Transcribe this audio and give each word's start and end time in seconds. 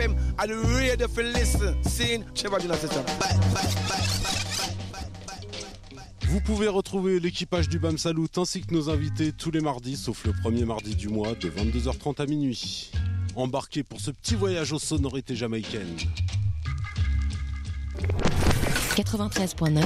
FM 0.00 0.14
are 0.38 0.46
the 0.46 0.56
radio 0.78 1.08
for 1.08 1.22
listen. 1.22 1.76
Seeing 1.84 2.24
Trevor 2.34 2.58
Dilla 2.58 2.76
system. 2.76 3.02
Bye, 3.18 3.36
bye, 3.52 3.62
bye, 3.88 4.06
Vous 6.28 6.40
pouvez 6.40 6.68
retrouver 6.68 7.20
l'équipage 7.20 7.68
du 7.68 7.78
BAM 7.78 7.98
Salut 7.98 8.28
ainsi 8.36 8.62
que 8.62 8.72
nos 8.72 8.88
invités 8.88 9.32
tous 9.32 9.50
les 9.50 9.60
mardis, 9.60 9.96
sauf 9.96 10.24
le 10.24 10.32
premier 10.32 10.64
mardi 10.64 10.94
du 10.94 11.08
mois, 11.08 11.34
de 11.34 11.50
22h30 11.50 12.22
à 12.22 12.26
minuit. 12.26 12.92
Embarquez 13.36 13.82
pour 13.82 14.00
ce 14.00 14.10
petit 14.10 14.36
voyage 14.36 14.72
aux 14.72 14.78
sonorités 14.78 15.36
jamaïcaines. 15.36 15.96
93.9, 18.96 19.82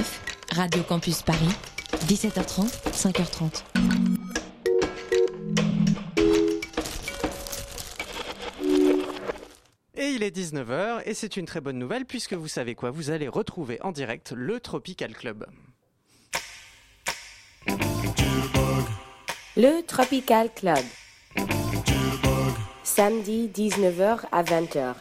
Radio 0.53 0.83
Campus 0.83 1.23
Paris, 1.23 1.49
17h30, 2.07 2.69
5h30. 2.91 4.04
Et 10.05 10.09
il 10.09 10.21
est 10.21 10.37
19h 10.37 11.01
et 11.07 11.15
c'est 11.15 11.35
une 11.35 11.47
très 11.47 11.61
bonne 11.61 11.79
nouvelle 11.79 12.05
puisque 12.05 12.33
vous 12.33 12.47
savez 12.47 12.75
quoi, 12.75 12.91
vous 12.91 13.09
allez 13.09 13.27
retrouver 13.27 13.81
en 13.81 13.91
direct 13.91 14.33
le 14.33 14.59
Tropical 14.59 15.15
Club. 15.15 15.47
Le 19.57 19.81
Tropical 19.81 20.53
Club. 20.53 20.77
Samedi 22.83 23.49
19h 23.51 24.25
à 24.31 24.43
20h. 24.43 24.93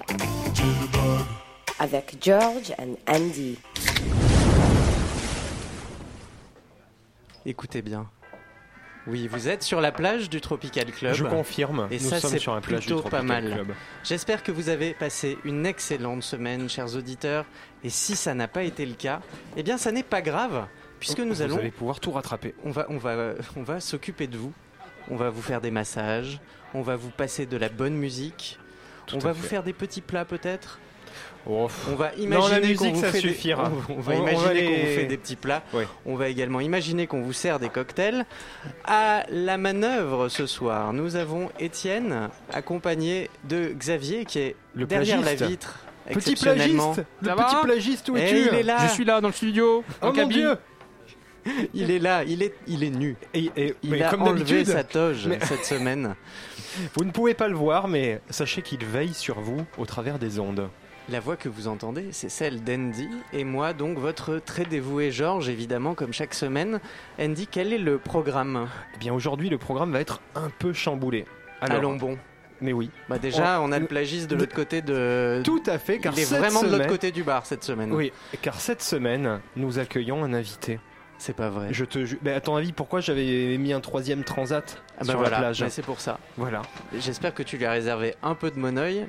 Avec 1.81 2.17
George 2.23 2.73
and 2.79 2.95
Andy. 3.07 3.59
Écoutez 7.45 7.83
bien. 7.83 8.09
Oui, 9.07 9.29
vous 9.29 9.49
êtes 9.49 9.63
sur 9.63 9.81
la 9.81 9.93
plage 9.93 10.31
du 10.31 10.41
Tropical 10.41 10.87
Club. 10.87 11.13
Je 11.15 11.25
confirme, 11.25 11.89
Et 11.91 11.99
nous 11.99 12.09
ça, 12.09 12.21
sommes 12.21 12.31
c'est 12.31 12.39
sur 12.39 12.55
la 12.55 12.61
plage 12.63 12.87
du 12.87 12.95
plutôt 12.95 13.09
pas 13.09 13.23
mal. 13.23 13.65
J'espère 14.03 14.43
que 14.43 14.51
vous 14.51 14.71
avez 14.71 14.95
passé 14.95 15.37
une 15.45 15.67
excellente 15.67 16.23
semaine, 16.23 16.69
chers 16.71 16.97
auditeurs. 16.97 17.45
Et 17.83 17.91
si 17.91 18.17
ça 18.17 18.33
n'a 18.35 18.49
pas 18.49 18.63
été 18.63 18.87
le 18.87 18.95
cas, 18.95 19.21
eh 19.57 19.63
bien, 19.63 19.77
ça 19.77 19.93
n'est 19.93 20.03
pas 20.03 20.23
grave, 20.23 20.67
puisque 21.01 21.19
nous 21.21 21.35
Vous 21.35 21.43
allons, 21.43 21.59
allez 21.59 21.71
pouvoir 21.71 22.01
tout 22.01 22.13
rattraper. 22.13 22.55
on 22.65 22.71
va, 22.71 22.87
on 22.89 22.97
va, 22.97 23.35
on 23.57 23.63
va 23.63 23.81
s'occuper 23.81 24.27
de 24.27 24.39
vous. 24.39 24.53
On 25.11 25.17
va 25.17 25.29
vous 25.29 25.43
faire 25.43 25.61
des 25.61 25.71
massages. 25.71 26.41
On 26.73 26.81
va 26.81 26.97
vous 26.97 27.11
passer 27.11 27.45
de 27.45 27.57
la 27.59 27.69
bonne 27.69 27.95
musique. 27.95 28.59
Tout 29.07 29.17
on 29.17 29.19
va 29.19 29.33
vous 29.33 29.43
faire 29.43 29.63
des 29.63 29.75
petits 29.75 30.01
plats 30.01 30.25
peut-être. 30.25 30.81
On 31.47 31.95
va 31.97 32.13
imaginer 32.15 32.61
qu'on 32.75 32.85
musique, 32.85 32.95
vous 32.95 33.01
ça 33.03 33.13
fait 33.13 33.21
des- 33.23 33.29
suffira. 33.29 33.71
on- 33.89 33.95
on 33.95 34.01
va 34.01 34.15
On- 34.15 34.21
on 34.21 34.25
va 34.25 34.33
imaginer 34.33 34.55
les- 34.55 34.65
qu'on 34.67 34.81
vous 34.81 34.95
fait 34.95 35.05
des 35.07 35.17
petits 35.17 35.37
plats. 35.37 35.63
On 36.07 36.15
va 36.17 36.29
également 36.29 36.61
imaginer 36.61 37.07
qu'on 37.07 37.23
vous 37.23 37.33
sert 37.33 37.59
des 37.59 37.69
cocktails. 37.69 38.25
À 38.85 39.25
la 39.31 39.59
manœuvre 39.59 40.29
ce 40.29 40.47
soir, 40.47 40.93
nous 40.93 41.17
avons 41.17 41.51
Étienne 41.59 42.29
accompagné 42.53 43.29
de 43.45 43.75
Xavier 43.77 44.25
qui 44.25 44.39
est 44.39 44.57
Le 44.75 44.87
derrière 44.87 45.21
plagiste. 45.21 45.41
la 45.41 45.47
vitre. 45.49 45.79
Petit 46.07 46.19
exceptionnellement. 46.19 46.93
plagiste 46.95 47.09
Le 47.23 47.29
Ça 47.29 47.35
petit 47.37 47.57
plagiste, 47.65 48.09
où 48.11 48.17
Eh, 48.17 48.21
es-tu. 48.21 48.51
Je 48.83 48.93
suis 48.93 49.05
là 49.05 49.21
dans 49.21 49.29
le 49.29 49.35
studio. 49.35 49.83
Oh 50.03 50.05
en 50.05 50.07
mon 50.09 50.13
cabine. 50.13 50.33
dieu 50.37 50.57
Il 51.75 51.91
est 51.91 51.99
là, 51.99 52.25
il 52.25 52.43
est, 52.43 52.55
il 52.67 52.83
est 52.85 52.91
nu. 52.91 53.17
et, 53.35 53.51
et- 53.57 53.75
Il 53.83 53.91
mais 53.91 54.03
a 54.03 54.09
comme 54.11 54.23
enlevé 54.23 54.65
sa 54.65 54.83
toge 54.83 55.27
Mais- 55.27 55.39
cette 55.45 55.65
semaine. 55.67 56.15
vous 56.95 57.05
ne 57.05 57.11
pouvez 57.11 57.35
pas 57.35 57.49
le 57.49 57.55
voir, 57.55 57.87
mais 57.87 58.21
sachez 58.31 58.63
qu'il 58.63 58.85
veille 58.85 59.13
sur 59.13 59.41
vous 59.41 59.61
au 59.77 59.85
travers 59.85 60.19
des 60.19 60.39
ondes. 60.39 60.69
La 61.11 61.21
voix 61.21 61.37
que 61.37 61.51
vous 61.51 61.69
entendez, 61.69 62.09
c'est 62.13 62.31
celle 62.31 62.65
d'Andy 62.65 63.09
et 63.35 63.45
moi, 63.45 63.75
donc 63.75 63.99
votre 63.99 64.39
très 64.39 64.65
dévoué 64.65 65.11
Georges, 65.11 65.51
évidemment, 65.51 65.95
comme 65.95 66.15
chaque 66.15 66.33
semaine. 66.33 66.81
Andy, 67.21 67.47
quel 67.47 67.75
est 67.75 67.79
le 67.79 67.99
programme? 67.99 68.69
Eh 68.95 68.99
bien, 68.99 69.13
aujourd'hui, 69.13 69.51
le 69.51 69.59
programme 69.59 69.93
va 69.93 70.01
être 70.01 70.23
un 70.35 70.49
peu 70.59 70.73
chamboulé. 70.73 71.27
Alors, 71.61 71.79
Allons 71.79 71.97
bon. 71.97 72.17
mais 72.63 72.73
oui, 72.73 72.91
Bah 73.11 73.19
déjà, 73.19 73.61
on 73.61 73.71
a 73.71 73.79
le 73.79 73.87
plagiste 73.87 74.31
de 74.31 74.37
l'autre 74.37 74.55
côté 74.55 74.81
de. 74.81 75.43
tout 75.45 75.63
à 75.67 75.79
fait, 75.79 75.99
car 75.99 76.15
Il 76.15 76.21
est 76.21 76.25
vraiment 76.25 76.63
de 76.63 76.69
l'autre 76.69 76.87
côté 76.87 77.13
du 77.13 77.23
bar 77.23 77.45
cette 77.45 77.65
semaine. 77.65 77.93
Oui, 77.93 78.11
car 78.41 78.59
cette 78.59 78.83
semaine, 78.83 79.41
nous 79.57 79.79
accueillons 79.79 80.25
un 80.25 80.33
invité. 80.33 80.81
C'est 81.19 81.37
pas 81.37 81.51
vrai. 81.51 81.69
Je 81.71 81.85
te 81.85 82.05
ju- 82.07 82.19
mais 82.23 82.33
à 82.33 82.41
ton 82.41 82.57
avis, 82.57 82.73
pourquoi 82.73 83.01
j'avais 83.01 83.57
mis 83.59 83.73
un 83.75 83.81
troisième 83.81 84.25
transat 84.25 84.83
Ah 84.97 85.01
bah 85.01 85.05
sur 85.05 85.15
voilà, 85.19 85.31
la 85.33 85.39
plage? 85.39 85.61
bah 85.61 85.71
c'est 85.71 85.83
pour 85.85 86.01
ça. 86.01 86.19
Voilà. 86.39 86.63
J'espère 86.99 87.35
que 87.35 87.43
tu 87.43 87.57
lui 87.59 87.67
as 87.67 87.71
réservé 87.71 88.15
un 88.23 88.35
peu 88.35 88.51
de 88.51 88.59
monoeil 88.59 89.07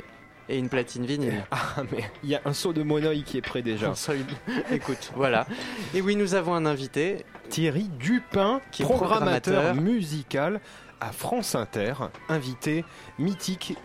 et 0.50 0.58
une 0.58 0.70
platine 0.70 1.06
vinyle. 1.06 1.44
Ah, 1.52 1.84
mais 1.92 2.04
il 2.24 2.30
y 2.30 2.36
a 2.36 2.42
un 2.46 2.54
seau 2.54 2.74
de 2.74 2.84
monoeil 2.84 3.24
qui 3.24 3.38
est 3.38 3.42
prêt 3.42 3.62
déjà. 3.62 3.94
Écoute, 4.72 5.12
voilà. 5.16 5.46
Et 5.94 6.02
oui, 6.02 6.16
nous 6.16 6.36
avons 6.36 6.54
un 6.54 6.66
invité. 6.66 7.26
Thierry 7.50 7.90
Dupin, 8.00 8.62
Qui 8.72 8.82
est 8.82 8.86
programmateur, 8.86 9.54
programmateur. 9.62 9.76
musical 9.84 10.60
à 11.02 11.12
France 11.12 11.54
Inter, 11.56 11.94
invité 12.30 12.84
mythique, 13.20 13.76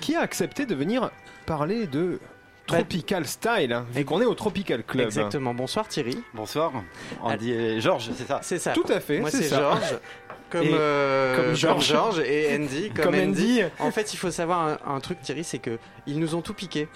qui 0.00 0.14
a 0.16 0.20
accepté 0.20 0.64
de 0.66 0.74
venir 0.74 1.10
parler 1.46 1.86
de 1.86 2.18
Bah, 2.68 2.78
Tropical 2.78 3.26
Style, 3.26 3.72
hein, 3.74 3.84
vu 3.92 4.04
qu'on 4.06 4.22
est 4.22 4.24
au 4.24 4.34
Tropical 4.34 4.82
Club. 4.84 5.04
Exactement. 5.06 5.52
Bonsoir 5.52 5.86
Thierry. 5.86 6.16
Bonsoir, 6.32 6.72
Andy 7.20 7.52
et 7.52 7.80
Georges, 7.80 8.10
c'est 8.16 8.26
ça 8.26 8.40
C'est 8.42 8.58
ça. 8.58 8.72
Tout 8.72 8.86
à 8.88 9.00
fait, 9.00 9.20
Moi 9.20 9.30
c'est. 9.30 9.48
Georges. 9.50 9.98
Comme, 10.50 10.62
Et- 10.62 10.70
euh, 10.72 11.34
comme 11.36 11.44
comme 11.46 11.54
Georges. 11.54 11.86
Georges 11.88 12.20
et 12.20 12.54
Andy. 12.56 12.90
Comme, 12.94 13.04
Comme 13.06 13.14
Andy. 13.14 13.62
Andy. 13.62 13.70
En 13.80 13.90
fait, 13.90 14.12
il 14.14 14.16
faut 14.16 14.30
savoir 14.30 14.78
un, 14.86 14.94
un 14.94 15.00
truc, 15.00 15.20
Thierry, 15.22 15.42
c'est 15.44 15.58
que 15.58 15.78
ils 16.06 16.18
nous 16.20 16.34
ont 16.34 16.42
tout 16.42 16.54
piqué. 16.54 16.86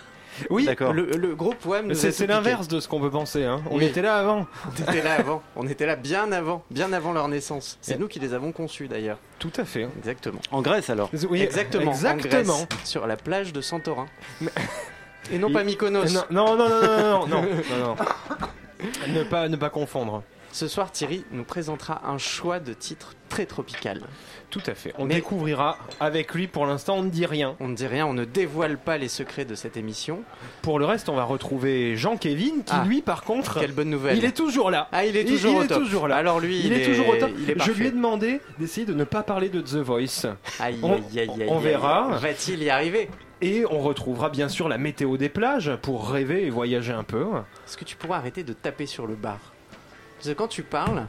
Oui, 0.51 0.67
D'accord. 0.67 0.93
Le, 0.93 1.07
le 1.17 1.35
groupe 1.35 1.65
WAM 1.67 1.87
nous 1.89 2.07
a 2.07 2.13
c'est 2.13 2.27
l'inverse 2.29 2.69
de 2.69 2.79
ce 2.79 2.87
qu'on 2.87 3.01
peut 3.01 3.11
penser. 3.11 3.43
hein. 3.45 3.61
On 3.73 3.79
Oui. 3.79 3.87
était 3.87 4.03
là 4.03 4.19
avant. 4.19 4.47
On 4.79 4.83
était 4.93 5.03
là 5.03 5.15
avant. 5.19 5.43
On 5.57 5.67
était 5.67 5.87
là 5.87 5.97
bien 5.97 6.31
avant, 6.31 6.63
bien 6.71 6.93
avant 6.93 7.13
leur 7.13 7.27
naissance. 7.27 7.77
C'est 7.81 7.99
nous 7.99 8.07
qui 8.07 8.21
les 8.21 8.35
avons 8.35 8.53
conçus 8.53 8.87
d'ailleurs. 8.87 9.19
Tout 9.41 9.51
à 9.57 9.65
fait. 9.65 9.89
Exactement. 9.99 10.39
En 10.53 10.63
Grèce 10.63 10.91
alors 10.91 11.11
Oui, 11.29 11.43
Exactement. 11.43 11.91
en 11.91 11.95
Exactement. 11.95 12.67
Grèce, 12.71 12.85
sur 12.85 13.09
la 13.09 13.17
plage 13.17 13.53
de 13.53 13.61
Santorin. 13.61 14.07
Mais- 14.41 14.51
Et 15.33 15.39
non 15.39 15.51
pas 15.53 15.65
Mykonos. 15.65 16.05
Non, 16.15 16.23
non, 16.31 16.57
non, 16.57 16.69
non, 16.69 16.81
non, 16.81 17.27
non, 17.27 17.27
non, 17.27 17.43
non, 17.43 17.87
non. 17.89 17.97
ne, 19.13 19.23
pas, 19.25 19.49
ne 19.49 19.57
pas 19.57 19.71
confondre. 19.71 20.23
Ce 20.59 20.67
soir, 20.67 20.91
Thierry 20.91 21.25
nous 21.31 21.45
présentera 21.45 22.03
un 22.05 22.19
choix 22.19 22.59
de 22.59 22.73
titres 22.73 23.13
très 23.29 23.47
tropical. 23.47 24.01
Tout 24.51 24.61
à 24.67 24.75
fait. 24.75 24.93
On 24.99 25.05
Mais- 25.05 25.15
découvrira 25.15 25.79
avec 26.01 26.35
lui. 26.35 26.49
Pour 26.49 26.67
l'instant, 26.67 26.97
on 26.97 27.05
ne 27.05 27.11
dit 27.11 27.27
rien. 27.27 27.55
On 27.61 27.69
ne 27.69 27.77
dit 27.77 27.87
rien, 27.87 28.05
on 28.09 28.13
ne 28.13 28.25
dévoile 28.25 28.77
pas 28.77 28.99
les 28.99 29.07
secrets 29.07 29.45
de 29.45 29.55
cette 29.55 29.77
émission. 29.77 30.25
Pour 30.63 30.81
le 30.81 30.85
reste, 30.85 31.09
on 31.11 31.15
va 31.15 31.23
retrouver 31.23 31.95
Jean-Kévin, 31.97 32.63
qui 32.67 32.73
Ah. 32.75 32.83
lui, 32.85 33.03
par 33.03 33.23
contre, 33.23 33.61
Quelle 33.61 33.71
bonne 33.71 33.89
nouvelle. 33.91 34.19
il 34.19 34.25
est 34.25 34.37
toujours 34.37 34.73
là. 34.73 34.89
Ah, 34.91 35.07
il 35.07 35.17
est 35.17 35.25
toujours 35.27 35.53
il 35.53 35.59
au 35.59 35.63
est 35.63 35.67
top. 35.69 35.79
toujours 35.85 36.09
là. 36.09 36.17
Alors 36.17 36.41
lui, 36.41 36.59
Il, 36.59 36.73
est, 36.73 36.85
toujours 36.85 37.09
au 37.11 37.15
top. 37.15 37.31
il 37.39 37.51
est 37.53 37.63
Je 37.63 37.71
lui 37.71 37.87
ai 37.87 37.91
demandé 37.93 38.41
d'essayer 38.59 38.85
de 38.85 38.95
ne 38.95 39.05
pas 39.05 39.23
parler 39.23 39.51
de 39.51 39.61
The 39.61 39.77
Voice. 39.77 40.27
Aïe, 40.59 40.81
On- 40.83 40.95
aïe, 40.95 41.21
aïe, 41.21 41.31
aïe, 41.43 41.47
on 41.49 41.59
verra. 41.61 42.19
Va-t-il 42.19 42.65
y 42.65 42.69
arriver? 42.71 43.09
Et 43.43 43.65
on 43.71 43.79
retrouvera 43.79 44.29
bien 44.29 44.49
sûr 44.49 44.69
la 44.69 44.77
météo 44.79 45.19
des 45.19 45.29
plages 45.29 45.71
pour 45.83 46.11
rêver 46.11 46.47
et 46.47 46.51
voyager 46.51 46.93
un 46.95 47.05
peu. 47.05 47.27
Est-ce 47.65 47.77
que 47.77 47.85
tu 47.85 47.95
pourras 47.95 48.17
arrêter 48.17 48.43
de 48.43 48.53
taper 48.55 48.87
sur 48.87 49.07
le 49.07 49.15
bar? 49.15 49.39
Parce 50.19 50.29
que 50.29 50.35
quand 50.35 50.49
tu 50.49 50.63
parles, 50.63 51.07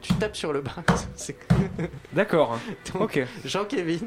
tu 0.00 0.12
tapes 0.14 0.36
sur 0.36 0.52
le. 0.52 0.62
C'est 1.16 1.36
D'accord. 2.12 2.58
Donc, 2.94 3.02
Ok. 3.02 3.26
Jean-Kévin. 3.44 3.98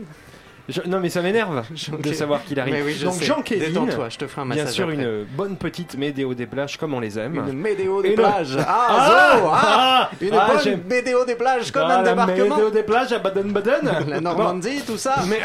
Je- 0.67 0.81
non 0.87 0.99
mais 0.99 1.09
ça 1.11 1.21
m'énerve 1.21 1.63
de 1.99 2.11
savoir 2.13 2.43
qu'il 2.43 2.59
arrive. 2.59 2.73
Mais 2.73 2.81
oui, 2.81 2.95
je 2.97 3.05
Donc 3.05 3.13
sais. 3.13 3.59
Détends-toi, 3.59 4.09
je 4.09 4.17
te 4.17 4.25
ferai 4.25 4.41
un 4.41 4.45
massage 4.45 4.63
bien 4.63 4.71
sûr 4.73 4.83
après. 4.89 4.95
une 4.95 5.23
bonne 5.25 5.57
petite 5.57 5.95
météo 5.95 6.33
des 6.33 6.47
plages 6.47 6.77
comme 6.77 6.95
on 6.95 6.99
les 6.99 7.19
aime. 7.19 7.35
Une 7.35 7.59
météo 7.59 8.01
Et 8.03 8.09
des 8.09 8.15
plages. 8.15 8.57
Ah, 8.67 8.87
Ah 8.89 9.37
zo, 9.37 9.47
ah, 9.51 10.09
Une 10.21 10.33
Ah, 10.33 10.47
bonne 10.51 10.63
j'aime. 10.63 10.81
météo 10.89 11.23
des 11.23 11.35
plages 11.35 11.71
comme 11.71 11.83
Ah, 11.87 11.99
un 11.99 12.01
la 12.01 12.09
débarquement. 12.09 12.55
météo 12.55 12.71
des 12.71 12.81
plages 12.81 13.13
à 13.13 13.19
Baden-Baden. 13.19 14.05
La 14.07 14.19
Normandie, 14.21 14.81
tout 14.81 14.97
ça. 14.97 15.17
Mais- 15.29 15.39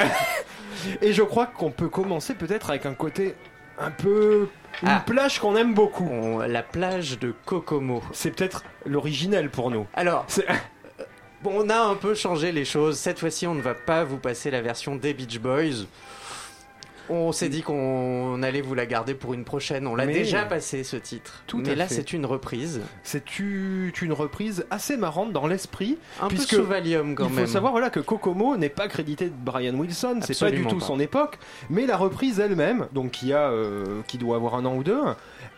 et 1.03 1.13
je 1.13 1.23
crois 1.23 1.45
qu'on 1.45 1.71
peut 1.71 1.91
commencer 1.91 2.33
peut-être 2.33 2.71
avec 2.71 2.87
un 2.87 2.95
côté 2.95 3.35
un 3.81 3.91
peu 3.91 4.49
une 4.83 4.89
Ah. 4.89 5.03
plage 5.05 5.39
qu'on 5.41 5.57
aime 5.57 5.75
beaucoup. 5.75 6.09
On- 6.11 6.39
la 6.39 6.63
plage 6.63 7.19
de 7.19 7.35
Kokomo. 7.45 8.03
C'est 8.13 8.31
peut-être 8.31 8.63
l'originel 8.87 9.51
pour 9.51 9.71
nous. 9.71 9.87
Alors, 9.95 10.25
C'est- 10.29 10.47
Bon, 11.43 11.53
on 11.65 11.71
a 11.71 11.79
un 11.81 11.95
peu 11.95 12.15
changé 12.15 12.53
les 12.53 12.67
choses. 12.67 12.99
Cette 12.99 13.19
fois-ci, 13.19 13.47
on 13.47 13.55
ne 13.55 13.63
va 13.63 13.73
pas 13.75 14.05
vous 14.05 14.19
passer 14.19 14.51
la 14.51 14.61
version 14.61 14.97
des 14.97 15.15
Beach 15.15 15.39
Boys. 15.39 15.87
On 17.13 17.33
s'est 17.33 17.49
dit 17.49 17.63
qu'on 17.63 18.41
allait 18.43 18.61
vous 18.61 18.75
la 18.75 18.87
garder 18.87 19.15
pour 19.15 19.35
une 19.35 19.45
prochaine. 19.45 19.87
On 19.89 19.97
l'a 19.97 20.07
Mais- 20.07 20.13
déjà 20.13 20.45
passé 20.45 20.85
ce 20.85 20.97
titre. 20.97 21.43
Tout 21.49 21.59
Mais 21.59 21.75
là, 21.75 21.89
c'est 21.89 22.13
une 22.13 22.25
reprise. 22.25 22.81
C'est 23.03 23.39
une 23.41 24.13
reprise 24.13 24.65
assez 24.71 24.97
marrante 24.97 25.33
dans 25.33 25.47
l'esprit. 25.49 25.99
Un 26.23 26.29
Puisque 26.29 26.51
peu 26.51 26.57
sous 26.57 26.65
Valium 26.65 27.15
quand 27.17 27.27
Il 27.29 27.35
même. 27.35 27.47
faut 27.47 27.53
savoir 27.53 27.73
voilà, 27.73 27.91
que 27.91 28.01
Kokomo 28.01 28.57
n'est 28.57 28.69
pas 28.69 28.87
crédité 28.89 29.27
de 29.27 29.35
Brian 29.37 29.75
Wilson, 29.75 30.21
c'est 30.23 30.39
pas 30.39 30.51
du 30.51 30.65
tout 30.67 30.79
pas. 30.79 30.85
son 30.87 31.01
époque, 31.01 31.39
mais 31.69 31.85
la 31.87 31.97
reprise 31.97 32.39
elle-même, 32.39 32.87
donc 32.93 33.11
qui, 33.11 33.33
a, 33.33 33.51
euh, 33.51 34.03
qui 34.07 34.17
doit 34.19 34.37
avoir 34.37 34.55
un 34.55 34.65
an 34.65 34.77
ou 34.77 34.85
deux, 34.85 35.01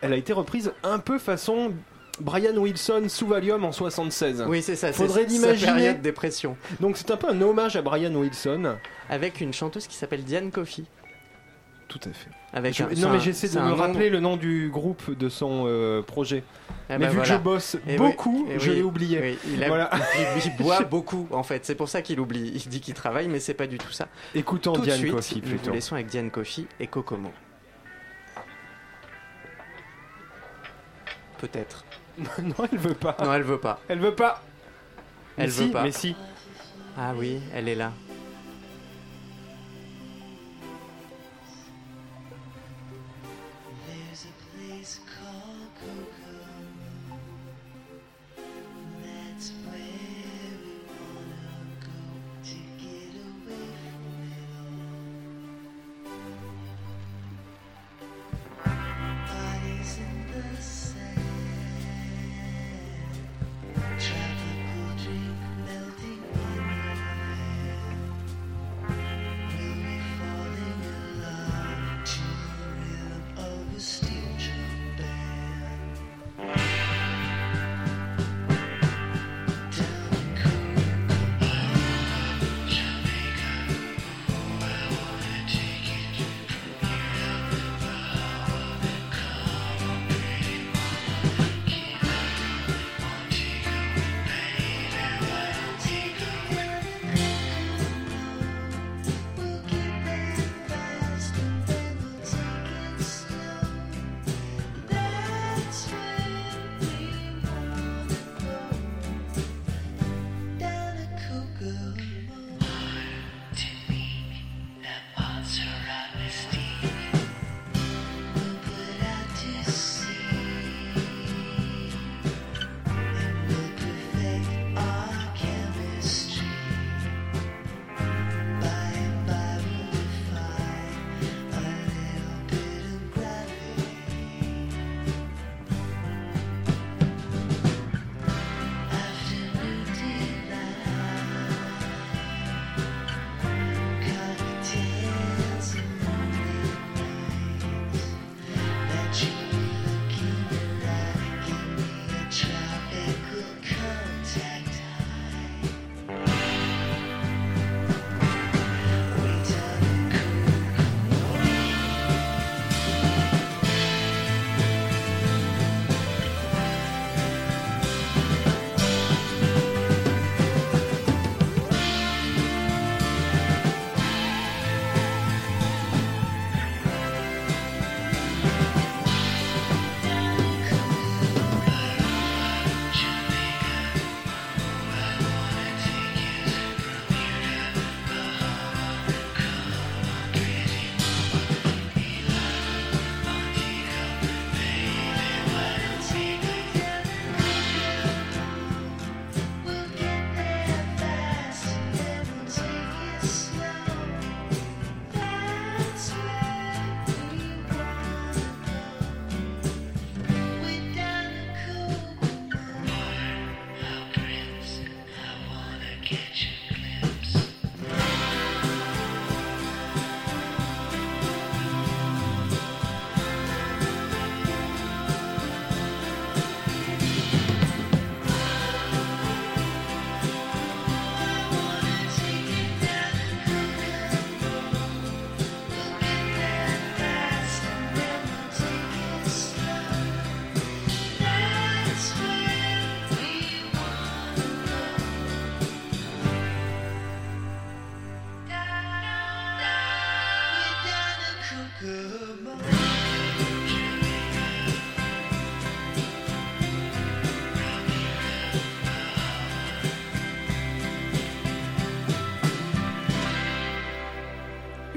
elle 0.00 0.12
a 0.12 0.16
été 0.16 0.32
reprise 0.32 0.72
un 0.82 0.98
peu 0.98 1.18
façon 1.18 1.72
Brian 2.20 2.56
Wilson 2.56 3.04
sous 3.08 3.26
Valium 3.26 3.64
en 3.64 3.72
76. 3.72 4.44
Oui, 4.48 4.62
c'est 4.62 4.76
ça. 4.76 4.92
Faudrait 4.92 5.24
l'imaginer. 5.24 5.72
période 5.72 6.00
dépression. 6.02 6.56
Donc 6.80 6.96
c'est 6.96 7.10
un 7.10 7.16
peu 7.16 7.28
un 7.28 7.40
hommage 7.42 7.76
à 7.76 7.82
Brian 7.82 8.14
Wilson. 8.14 8.76
Avec 9.10 9.40
une 9.40 9.52
chanteuse 9.52 9.86
qui 9.86 9.96
s'appelle 9.96 10.22
Diane 10.24 10.50
Coffey. 10.50 10.82
Tout 11.92 12.08
à 12.08 12.12
fait. 12.14 12.30
Avec 12.54 12.74
je, 12.74 12.84
un, 12.84 12.88
non, 12.88 13.10
mais 13.10 13.20
j'essaie 13.20 13.48
de 13.48 13.60
me 13.60 13.72
rappeler 13.72 14.08
le 14.08 14.18
nom 14.18 14.38
du 14.38 14.70
groupe 14.70 15.10
de 15.10 15.28
son 15.28 15.64
euh, 15.66 16.00
projet. 16.00 16.42
Eh 16.88 16.94
mais 16.94 17.00
ben 17.00 17.10
vu 17.10 17.18
que 17.18 17.24
je 17.26 17.34
bosse 17.34 17.76
eh 17.86 17.96
beaucoup, 17.96 18.46
eh 18.48 18.54
oui, 18.54 18.60
je 18.60 18.70
l'ai 18.72 18.82
oublié. 18.82 19.36
Il, 19.46 19.62
a, 19.62 19.68
boit 20.58 20.80
beaucoup, 20.90 21.28
en 21.32 21.42
fait. 21.42 21.66
C'est 21.66 21.74
pour 21.74 21.90
ça 21.90 22.00
qu'il 22.00 22.18
oublie. 22.18 22.50
Il 22.54 22.70
dit 22.70 22.80
qu'il 22.80 22.94
travaille, 22.94 23.28
mais 23.28 23.40
c'est 23.40 23.52
pas 23.52 23.66
du 23.66 23.76
tout 23.76 23.92
ça. 23.92 24.08
Écoutons 24.34 24.72
Diane 24.72 25.00
de 25.00 25.02
suite, 25.02 25.12
Coffey 25.12 25.40
plutôt. 25.40 25.56
Nous 25.56 25.64
vous 25.64 25.72
laissons 25.72 25.94
avec 25.96 26.06
Diane 26.06 26.30
Coffey 26.30 26.64
et 26.80 26.86
Kokomo. 26.86 27.30
Peut-être. 31.36 31.84
non, 32.42 32.54
elle 32.72 32.78
veut 32.78 32.94
pas. 32.94 33.16
Non, 33.22 33.34
elle 33.34 33.42
veut 33.42 33.60
pas. 33.60 33.80
Elle 33.88 33.98
veut 33.98 34.14
pas. 34.14 34.42
Elle 35.36 35.50
mais 35.50 35.50
veut 35.50 35.70
pas. 35.70 35.82
Mais 35.82 35.92
si. 35.92 36.16
Ah 36.96 37.12
oui, 37.14 37.38
elle 37.54 37.68
est 37.68 37.74
là. 37.74 37.92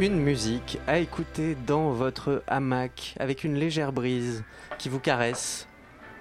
Une 0.05 0.19
musique 0.19 0.77
à 0.85 0.99
écouter 0.99 1.57
dans 1.65 1.89
votre 1.89 2.43
hamac 2.47 3.15
avec 3.19 3.43
une 3.43 3.55
légère 3.55 3.91
brise 3.91 4.43
qui 4.77 4.87
vous 4.87 4.99
caresse. 4.99 5.67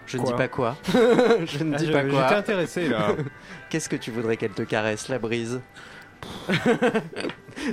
Je 0.06 0.16
ne 0.16 0.24
dis 0.24 0.32
pas 0.32 0.48
quoi. 0.48 0.76
je 0.94 1.62
ne 1.62 1.74
Ah, 1.74 1.78
dis 1.78 1.86
je- 1.86 1.92
pas 1.92 2.02
J'étais 2.02 2.14
quoi. 2.14 2.34
intéressé 2.34 2.88
là. 2.88 3.08
Qu'est-ce 3.68 3.90
que 3.90 3.96
tu 3.96 4.10
voudrais 4.10 4.38
qu'elle 4.38 4.52
te 4.52 4.62
caresse, 4.62 5.08
la 5.08 5.18
brise 5.18 5.60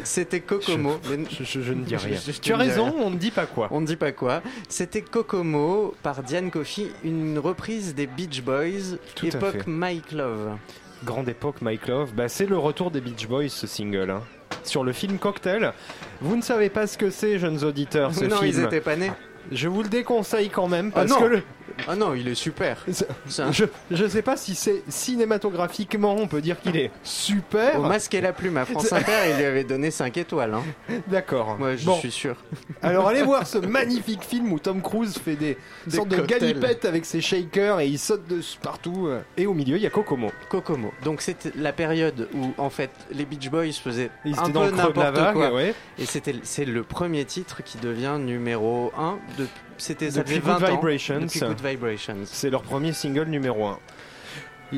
C'était 0.04 0.42
Kokomo. 0.42 1.00
mais- 1.10 1.24
Je, 1.30 1.46
je- 1.46 1.62
je 1.62 1.72
ne 1.72 1.86
dis 1.86 1.96
rien. 1.96 2.18
Je- 2.26 2.34
je 2.34 2.40
tu 2.42 2.52
as 2.52 2.58
raison, 2.58 2.94
on 3.00 3.10
ne 3.10 3.16
dit 3.16 3.32
pas 3.32 3.46
quoi. 3.46 3.70
On 3.72 3.80
ne 3.80 3.86
dit 3.86 3.96
pas 3.96 4.12
quoi. 4.12 4.42
C'était 4.68 5.02
Kokomo 5.02 5.94
par 6.04 6.24
Diane 6.24 6.52
Coffey, 6.52 6.88
une 7.06 7.40
reprise 7.40 7.96
des 7.96 8.08
Beach 8.08 8.42
Boys, 8.42 8.98
Tout 9.16 9.28
époque. 9.28 9.66
Mike 9.66 10.12
Love. 10.12 10.58
Grande 11.06 11.30
époque, 11.30 11.62
Mike 11.62 11.88
Love. 11.88 12.12
Bah, 12.14 12.28
c'est 12.28 12.48
le 12.48 12.58
retour 12.58 12.92
des 12.92 13.00
Beach 13.00 13.28
Boys, 13.30 13.48
ce 13.48 13.66
single. 13.66 14.10
hein. 14.12 14.24
Sur 14.64 14.84
le 14.84 14.94
film 14.94 15.18
Cocktail. 15.18 15.74
Vous 16.22 16.36
ne 16.36 16.42
savez 16.42 16.70
pas 16.70 16.88
ce 16.88 16.98
que 16.98 17.10
c'est, 17.10 17.40
jeunes 17.40 17.64
auditeurs, 17.64 18.14
ce 18.14 18.26
non, 18.26 18.38
film. 18.38 18.48
ils 18.48 18.60
étaient 18.64 18.82
pas 18.82 18.96
nés. 18.96 19.12
Je 19.52 19.68
vous 19.68 19.82
le 19.84 19.90
déconseille 19.90 20.50
quand 20.50 20.68
même 20.68 20.92
parce 20.92 21.12
Ah 21.12 21.16
non. 21.16 21.22
que 21.22 21.26
le- 21.26 21.44
Ah 21.88 21.96
non, 21.96 22.14
il 22.14 22.28
est 22.28 22.36
super. 22.36 22.78
c'est- 22.92 23.08
C'est 23.28 23.42
un- 23.44 23.52
je, 23.52 23.66
je 23.92 24.06
sais 24.08 24.22
pas 24.22 24.38
si 24.38 24.56
c'est 24.56 24.84
cinématographiquement 24.88 26.16
on 26.16 26.28
peut 26.28 26.42
dire 26.42 26.60
qu'il 26.60 26.76
est 26.78 26.92
super. 27.04 27.80
Au 27.80 27.84
masque 27.84 28.14
et 28.14 28.22
la 28.22 28.34
plume 28.34 28.58
à 28.58 28.66
France 28.66 28.92
Inter, 28.92 29.12
il 29.32 29.38
lui 29.38 29.46
avait 29.46 29.64
donné 29.64 29.92
5 29.92 30.18
étoiles. 30.18 30.54
Hein. 30.54 30.64
D'accord. 31.08 31.58
Moi, 31.60 31.76
je 31.76 31.86
Bon, 31.86 31.96
suis 31.98 32.12
sûr. 32.12 32.36
alors 32.82 33.08
allez 33.08 33.22
voir 33.24 33.46
ce 33.48 33.58
magnifique 33.60 34.24
film 34.24 34.52
où 34.52 34.60
Tom 34.60 34.82
Cruise 34.82 35.18
fait 35.18 35.36
des, 35.36 35.58
Des 35.88 35.96
sortes 35.96 36.10
de 36.10 36.18
cocktails. 36.18 36.40
galipettes 36.40 36.86
avec 36.86 37.06
ses 37.06 37.22
shakers 37.22 37.80
et 37.80 37.88
il 37.88 38.00
saute 38.00 38.28
de 38.28 38.40
partout. 38.62 39.10
Et 39.38 39.46
au 39.48 39.54
milieu, 39.54 39.78
il 39.78 39.82
y 39.84 39.88
a 39.88 39.90
Kokomo. 39.90 40.32
Kokomo. 40.50 40.92
Donc 41.04 41.22
c'était 41.22 41.52
la 41.56 41.74
période 41.74 42.28
où 42.34 42.52
en 42.58 42.70
fait 42.70 42.92
les 43.12 43.26
Beach 43.26 43.50
Boys 43.50 43.72
faisaient 43.74 44.10
Ils 44.26 44.38
un 44.40 44.44
étaient 44.44 44.52
dans 44.52 44.62
peu 44.66 44.72
le 44.72 44.78
creux 44.78 44.94
de 44.94 45.00
la 45.00 45.06
n'importe 45.12 45.26
vague, 45.26 45.34
quoi. 45.34 45.54
ouais. 45.54 45.74
Et 46.00 46.06
c'était 46.06 46.36
c'est 46.44 46.66
le 46.66 46.84
premier 46.84 47.26
titre 47.26 47.64
qui 47.64 47.78
devient 47.78 48.18
numéro 48.20 48.92
1 48.98 49.18
de 49.38 49.48
c'était 49.78 50.12
ça 50.12 50.20
Depuis 50.20 50.36
faisait 50.40 50.48
20 50.52 50.60
Good 50.60 50.64
ans 50.64 50.72
Vibrations. 50.76 51.20
depuis 51.22 51.40
Good 51.40 51.61
Vibrations. 51.64 52.18
C'est 52.26 52.50
leur 52.50 52.62
premier 52.64 52.94
single 52.94 53.26
numéro 53.30 53.66
1. 53.68 53.80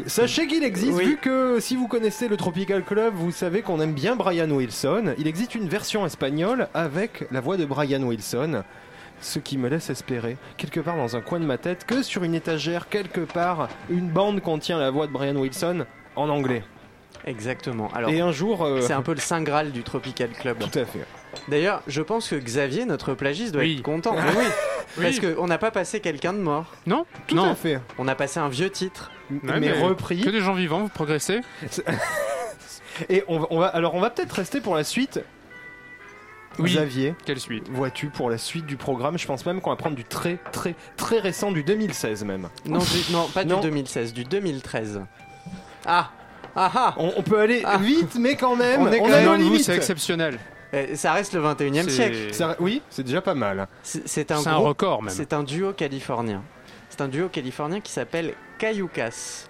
Sachez 0.08 0.48
qu'il 0.48 0.64
existe, 0.64 0.92
Oui. 0.94 1.06
vu 1.06 1.18
que 1.18 1.60
si 1.60 1.76
vous 1.76 1.88
connaissez 1.88 2.28
le 2.28 2.36
Tropical 2.36 2.84
Club, 2.84 3.14
vous 3.16 3.32
savez 3.32 3.62
qu'on 3.62 3.80
aime 3.80 3.94
bien 3.94 4.16
Brian 4.16 4.50
Wilson. 4.50 5.14
Il 5.20 5.28
existe 5.28 5.54
une 5.54 5.68
version 5.70 6.04
espagnole 6.06 6.68
avec 6.74 7.26
la 7.32 7.42
voix 7.42 7.58
de 7.58 7.66
Brian 7.66 8.02
Wilson. 8.02 8.64
Ce 9.22 9.38
qui 9.40 9.58
me 9.58 9.70
laisse 9.70 9.90
espérer, 9.92 10.36
quelque 10.58 10.80
part 10.80 10.98
dans 10.98 11.16
un 11.16 11.22
coin 11.22 11.40
de 11.40 11.46
ma 11.46 11.58
tête, 11.60 11.86
que 11.86 12.02
sur 12.02 12.24
une 12.24 12.34
étagère, 12.34 12.90
quelque 12.90 13.22
part, 13.22 13.70
une 13.90 14.10
bande 14.10 14.42
contient 14.42 14.80
la 14.80 14.90
voix 14.90 15.06
de 15.08 15.12
Brian 15.12 15.36
Wilson 15.36 15.86
en 16.16 16.28
anglais. 16.28 16.64
Exactement. 17.26 17.90
Alors, 17.94 18.10
Et 18.10 18.20
un 18.20 18.32
jour. 18.32 18.66
euh, 18.66 18.82
c'est 18.82 18.92
un 18.94 19.04
peu 19.04 19.14
le 19.14 19.20
Saint 19.20 19.42
Graal 19.44 19.72
du 19.72 19.84
Tropical 19.84 20.30
Club. 20.32 20.58
Tout 20.58 20.78
à 20.80 20.86
fait. 20.86 21.06
D'ailleurs, 21.48 21.82
je 21.88 22.02
pense 22.02 22.30
que 22.30 22.36
Xavier, 22.36 22.86
notre 22.86 23.14
plagiste, 23.14 23.54
doit 23.54 23.62
Oui. 23.64 23.76
être 23.78 23.84
content. 23.84 24.14
Mais 24.16 24.22
oui, 24.38 24.46
Oui. 24.98 25.04
Parce 25.06 25.20
qu'on 25.20 25.48
n'a 25.48 25.58
pas 25.58 25.72
passé 25.72 26.00
quelqu'un 26.00 26.34
de 26.34 26.40
mort. 26.40 26.66
Non 26.86 27.06
Tout 27.28 27.36
Non. 27.36 27.50
à 27.52 27.56
fait. 27.56 27.80
On 27.98 28.08
a 28.08 28.16
passé 28.16 28.40
un 28.40 28.50
vieux 28.50 28.70
titre. 28.70 29.12
Ouais, 29.32 29.60
mais, 29.60 29.72
repris. 29.72 30.22
Que 30.22 30.30
des 30.30 30.42
gens 30.42 30.54
vivants, 30.54 30.82
vous 30.82 30.90
progressez. 30.90 31.40
Et 33.10 33.24
on 33.28 33.40
va, 33.40 33.48
on 33.50 33.60
va- 33.60 33.68
alors 33.68 33.96
on 33.96 34.00
va 34.00 34.10
peut-être 34.12 34.34
rester 34.34 34.62
pour 34.62 34.76
la 34.76 34.84
suite. 34.84 35.20
Oui. 36.60 36.70
Xavier, 36.72 37.16
Quelle 37.26 37.40
suite? 37.40 37.68
vois-tu 37.72 38.10
pour 38.10 38.30
la 38.30 38.38
suite 38.38 38.68
du 38.68 38.78
programme? 38.78 39.18
Je 39.18 39.26
pense 39.26 39.44
même 39.48 39.60
qu'on 39.62 39.72
va 39.72 39.76
prendre 39.76 39.96
du 39.96 40.04
très 40.04 40.38
très 40.52 40.76
très 40.98 41.18
récent, 41.18 41.52
du 41.52 41.64
2016 41.64 42.24
même. 42.26 42.50
Non, 42.68 42.78
du- 42.78 43.12
non 43.12 43.28
pas 43.34 43.44
Non. 43.44 43.60
du 43.62 43.70
2016, 43.70 44.14
du 44.14 44.24
2013. 44.26 45.02
Ah 45.88 46.12
Ah 46.56 46.72
ah 46.76 46.94
On, 46.98 47.12
on 47.18 47.24
peut 47.24 47.40
aller 47.40 47.64
Ah. 47.66 47.80
vite, 47.80 48.14
mais 48.20 48.36
quand 48.36 48.56
même, 48.56 48.82
On 48.82 48.92
est 48.92 49.00
quand 49.00 49.08
même- 49.08 49.26
nos 49.26 49.32
Non, 49.32 49.38
vous, 49.38 49.44
limites. 49.54 49.64
c'est 49.64 49.76
exceptionnel. 49.76 50.38
Eh, 50.74 50.96
Ça 50.96 51.14
reste 51.14 51.34
le 51.34 51.40
21 51.42 51.72
e 51.72 51.84
C'est- 51.84 51.90
siècle. 51.90 52.34
Ça- 52.34 52.56
oui, 52.60 52.82
c'est 52.90 53.04
déjà 53.04 53.22
pas 53.22 53.36
mal. 53.36 53.68
C'est 53.84 54.32
un, 54.32 54.38
record 54.56 55.04
même. 55.04 55.14
C'est 55.14 55.34
un 55.34 55.44
duo 55.44 55.74
californien. 55.74 56.42
C'est 56.90 57.02
un 57.02 57.08
duo 57.08 57.30
californien 57.30 57.80
qui 57.80 57.92
s'appelle 57.92 58.34
Cayucas. 58.58 59.48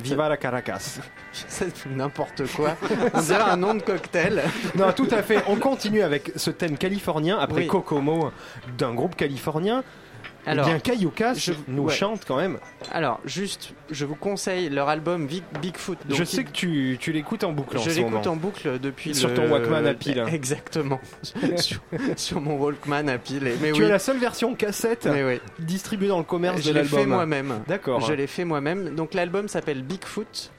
Viva 0.00 0.28
la 0.28 0.36
Caracas. 0.36 0.98
C'est 1.32 1.86
n'importe 1.86 2.42
quoi. 2.54 2.76
On 3.12 3.20
dirait 3.20 3.42
un 3.42 3.56
nom 3.56 3.74
de 3.74 3.82
cocktail. 3.82 4.42
non, 4.74 4.92
tout 4.92 5.06
à 5.10 5.22
fait. 5.22 5.42
On 5.46 5.56
continue 5.56 6.02
avec 6.02 6.32
ce 6.34 6.50
thème 6.50 6.76
californien 6.76 7.38
après 7.38 7.62
Oui. 7.62 7.66
Kokomo 7.68 8.32
d'un 8.76 8.92
groupe 8.92 9.14
californien. 9.14 9.84
Alors, 10.46 10.68
eh 10.68 10.96
bien, 10.96 11.34
je- 11.34 11.52
nous 11.68 11.84
ouais. 11.84 11.94
chante 11.94 12.24
quand 12.26 12.36
même. 12.36 12.58
alors, 12.92 13.20
juste, 13.24 13.72
je 13.90 14.04
vous 14.04 14.14
conseille 14.14 14.68
leur 14.68 14.88
album 14.90 15.26
Big- 15.26 15.42
Bigfoot. 15.62 15.98
Donc, 16.06 16.18
Je 16.18 16.22
il- 16.22 16.26
sais 16.26 16.44
que 16.44 16.50
tu, 16.50 16.98
tu 17.00 17.12
l'écoutes 17.12 17.44
en 17.44 17.52
boucle 17.52 17.78
en 17.78 17.80
Je 17.80 17.90
l'écoute 17.90 18.26
en 18.26 18.36
boucle 18.36 18.78
depuis 18.78 19.14
Sur 19.14 19.30
le- 19.30 19.34
ton 19.34 19.50
Walkman 19.50 19.86
à 19.86 19.94
pile. 19.94 20.22
Exactement. 20.30 21.00
sur, 21.56 21.80
sur 22.16 22.40
mon 22.40 22.56
Walkman 22.56 23.08
à 23.08 23.16
pile. 23.18 23.52
Mais 23.62 23.72
Tu 23.72 23.80
oui. 23.80 23.86
as 23.86 23.88
la 23.88 23.98
seule 23.98 24.18
version 24.18 24.54
cassette 24.54 25.08
oui. 25.10 25.40
distribuée 25.58 26.08
dans 26.08 26.18
le 26.18 26.24
commerce 26.24 26.60
Je 26.62 26.68
de 26.70 26.74
l'ai 26.74 26.84
fait 26.84 26.96
l'album. 26.96 27.14
moi-même. 27.14 27.60
D'accord. 27.66 28.00
Je 28.02 28.12
l'ai 28.12 28.26
fait 28.26 28.44
moi-même. 28.44 28.94
Donc 28.94 29.14
l'album 29.14 29.48
s'appelle 29.48 29.82
Bigfoot 29.82 30.50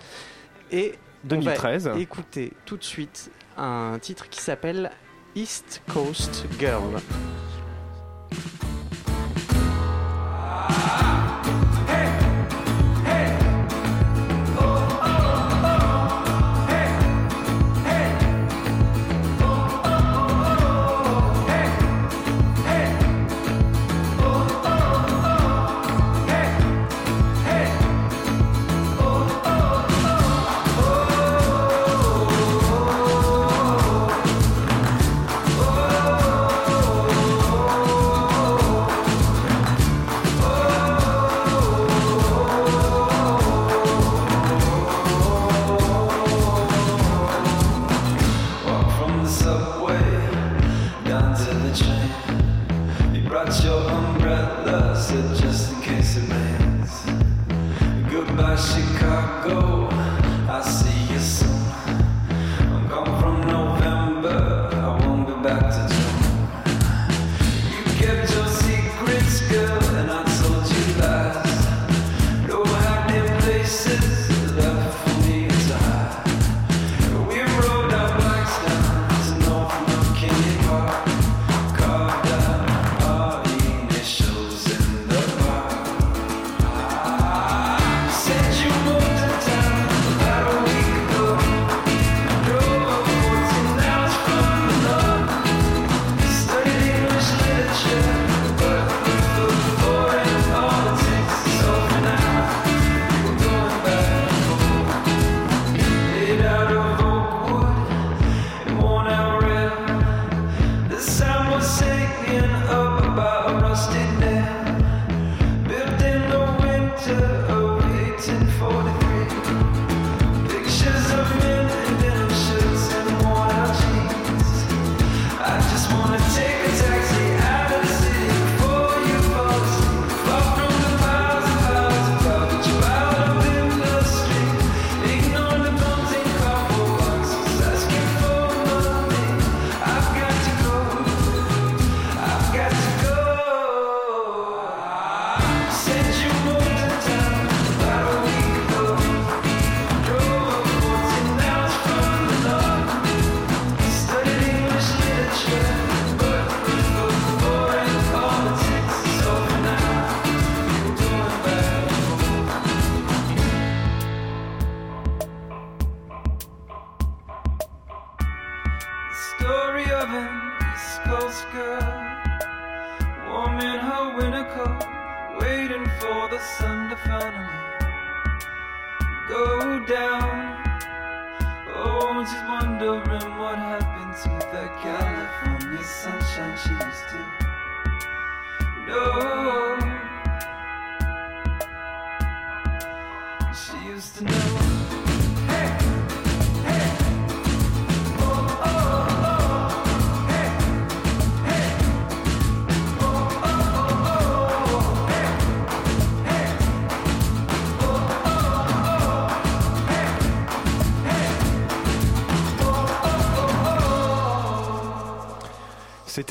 et 0.71 0.93
on 0.95 1.27
va 1.27 1.53
2013. 1.53 1.91
écouter 1.99 2.53
tout 2.65 2.77
de 2.77 2.83
suite 2.83 3.29
un 3.57 3.97
titre 4.01 4.29
qui 4.29 4.41
s'appelle 4.41 4.89
East 5.35 5.81
Coast 5.93 6.45
Girl. 6.59 6.81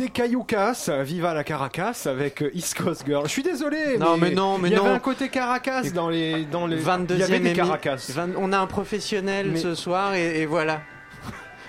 C'était 0.04 0.22
Cayucas, 0.22 0.90
Viva 1.02 1.32
la 1.32 1.44
Caracas 1.44 2.02
avec 2.06 2.42
euh, 2.42 2.50
East 2.52 2.76
Coast 2.76 3.04
Girl. 3.06 3.24
Je 3.24 3.30
suis 3.30 3.42
désolé, 3.42 3.96
Non, 3.96 4.18
mais 4.18 4.32
non, 4.32 4.58
mais 4.58 4.68
il 4.68 4.74
y 4.74 4.76
avait 4.76 4.88
un 4.90 4.98
côté 4.98 5.30
Caracas 5.30 5.84
dans 5.94 6.10
les 6.10 6.44
dans 6.44 6.66
les. 6.66 6.76
22 6.76 7.14
il 7.14 7.20
y 7.20 7.22
avait 7.22 7.40
des 7.40 7.54
Caracas. 7.54 8.04
20 8.10 8.30
On 8.36 8.52
a 8.52 8.58
un 8.58 8.66
professionnel 8.66 9.52
Mais- 9.52 9.60
ce 9.60 9.74
soir 9.74 10.12
et, 10.14 10.42
et 10.42 10.46
voilà. 10.46 10.82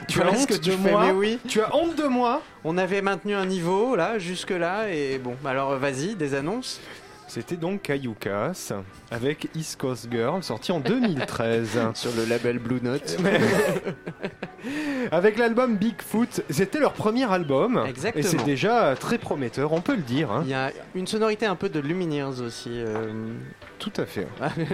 Tu 0.10 0.22
as 0.22 0.30
honte 0.30 0.48
que 0.48 0.56
tu 0.56 0.72
de 0.72 0.76
fais, 0.76 0.92
moi 0.92 1.06
mais 1.06 1.12
oui. 1.12 1.40
Tu 1.48 1.62
as 1.62 1.74
honte 1.74 1.96
de 1.96 2.04
moi 2.04 2.42
On 2.66 2.78
avait 2.78 3.02
maintenu 3.02 3.34
un 3.36 3.46
niveau 3.46 3.96
là, 3.96 4.20
jusque 4.20 4.52
là, 4.52 4.90
et 4.92 5.18
bon, 5.18 5.36
alors 5.46 5.78
vas-y, 5.78 6.16
des 6.16 6.36
annonces. 6.36 6.82
C'était 7.28 7.58
donc 7.58 7.82
Cayucas 7.82 8.72
avec 9.12 9.50
East 9.56 9.80
Coast 9.80 10.08
Girl, 10.12 10.42
sorti 10.44 10.72
en 10.72 10.80
2013. 10.80 11.80
Sur 11.94 12.12
le 12.16 12.26
label 12.26 12.60
Blue 12.60 12.80
Note. 12.82 13.18
avec 15.12 15.38
l'album 15.38 15.76
Bigfoot, 15.76 16.44
c'était 16.50 16.80
leur 16.80 16.94
premier 16.94 17.30
album. 17.32 17.84
Exactement. 17.88 18.24
Et 18.24 18.28
c'est 18.28 18.44
déjà 18.44 18.96
très 19.00 19.18
prometteur, 19.18 19.74
on 19.74 19.82
peut 19.82 19.96
le 19.96 20.02
dire. 20.02 20.32
hein. 20.32 20.42
Il 20.46 20.50
y 20.52 20.54
a 20.54 20.72
une 20.96 21.08
sonorité 21.08 21.46
un 21.46 21.56
peu 21.56 21.70
de 21.70 21.80
Lumineers 21.80 22.42
aussi. 22.42 22.70
euh, 22.72 23.12
Tout 23.80 23.92
à 23.98 24.06
fait. 24.06 24.28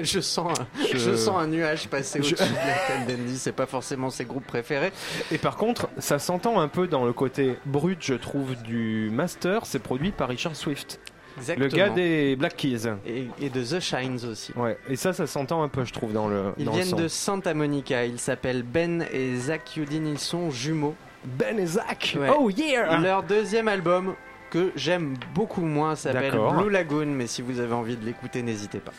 je, 0.04 0.20
sens 0.20 0.60
un, 0.60 0.68
Je- 0.92 0.98
je... 0.98 1.16
sens 1.16 1.36
un 1.42 1.48
nuage 1.48 1.88
passer 1.88 2.22
Je- 2.22 2.30
au-dessus 2.34 2.50
de 2.50 2.56
la 2.56 3.06
tête 3.06 3.18
d'Andy, 3.18 3.38
c'est 3.38 3.52
pas 3.52 3.66
forcément 3.66 4.10
ses 4.10 4.26
groupes 4.26 4.46
préférés. 4.46 4.92
Et 5.32 5.38
par 5.38 5.56
contre, 5.58 5.90
ça 5.98 6.20
s'entend 6.20 6.60
un 6.60 6.68
peu 6.68 6.88
dans 6.88 7.06
le 7.06 7.14
côté 7.14 7.56
brut, 7.66 8.00
je 8.02 8.14
trouve, 8.14 8.56
du 8.62 9.10
master. 9.12 9.66
C'est 9.66 9.80
produit 9.80 10.12
par 10.12 10.30
Richard 10.30 10.56
Swift, 10.56 11.00
Exactement. 11.38 11.66
le 11.66 11.72
gars 11.76 11.90
des 11.90 12.36
Black 12.36 12.56
Keys. 12.56 12.88
Et, 13.06 13.28
et 13.42 13.50
de 13.50 13.64
The 13.64 13.80
Shines 13.80 14.20
aussi. 14.30 14.52
Ouais, 14.56 14.78
et 14.90 14.96
ça, 14.96 15.14
ça 15.14 15.28
s'entend 15.28 15.64
un 15.64 15.68
peu, 15.70 15.86
je 15.86 15.94
trouve, 15.94 16.14
dans 16.14 16.28
le. 16.28 16.54
Ils 16.58 16.66
dans 16.66 16.72
le 16.72 16.78
viennent 16.78 16.90
son. 16.90 16.96
de 16.98 17.08
Santa 17.08 17.54
Monica, 17.54 18.06
ils 18.06 18.20
s'appellent 18.20 18.64
Ben 18.64 19.06
et 19.14 19.36
Zach 19.38 19.76
Yudin, 19.76 20.06
ils 20.06 20.20
sont 20.20 20.52
jumeaux. 20.52 20.96
Ben 21.24 21.60
et 21.60 21.66
Zach. 21.66 22.18
Ouais. 22.20 22.30
Oh 22.38 22.50
yeah. 22.50 22.98
Leur 23.00 23.24
deuxième 23.24 23.68
album, 23.68 24.16
que 24.50 24.72
j'aime 24.76 25.16
beaucoup 25.34 25.62
moins, 25.62 25.96
s'appelle. 25.96 26.34
Blue 26.58 26.70
Lagoon, 26.70 27.06
mais 27.08 27.28
si 27.28 27.42
vous 27.42 27.60
avez 27.60 27.74
envie 27.74 27.96
de 27.96 28.06
l'écouter, 28.06 28.42
n'hésitez 28.42 28.80
pas. 28.80 28.92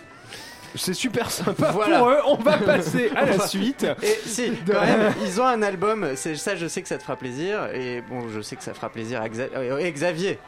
C'est 0.74 0.94
super 0.94 1.30
sympa 1.30 1.70
Voilà. 1.74 1.98
pour 1.98 2.08
eux. 2.08 2.18
On 2.26 2.36
va 2.36 2.56
passer 2.56 3.10
à 3.14 3.26
la 3.26 3.38
suite. 3.46 3.86
Et 4.02 4.18
si, 4.24 4.52
quand 4.66 4.80
même, 4.80 5.12
ils 5.22 5.40
ont 5.40 5.44
un 5.46 5.60
album, 5.62 6.12
c'est 6.14 6.34
ça, 6.36 6.56
je 6.56 6.66
sais 6.66 6.80
que 6.80 6.88
ça 6.88 6.96
te 6.96 7.02
fera 7.02 7.16
plaisir, 7.16 7.68
et 7.74 8.00
bon, 8.08 8.28
je 8.34 8.40
sais 8.40 8.56
que 8.56 8.62
ça 8.62 8.72
fera 8.72 8.88
plaisir 8.88 9.20
à 9.20 9.26
euh, 9.58 9.90
Xavier. 9.90 10.38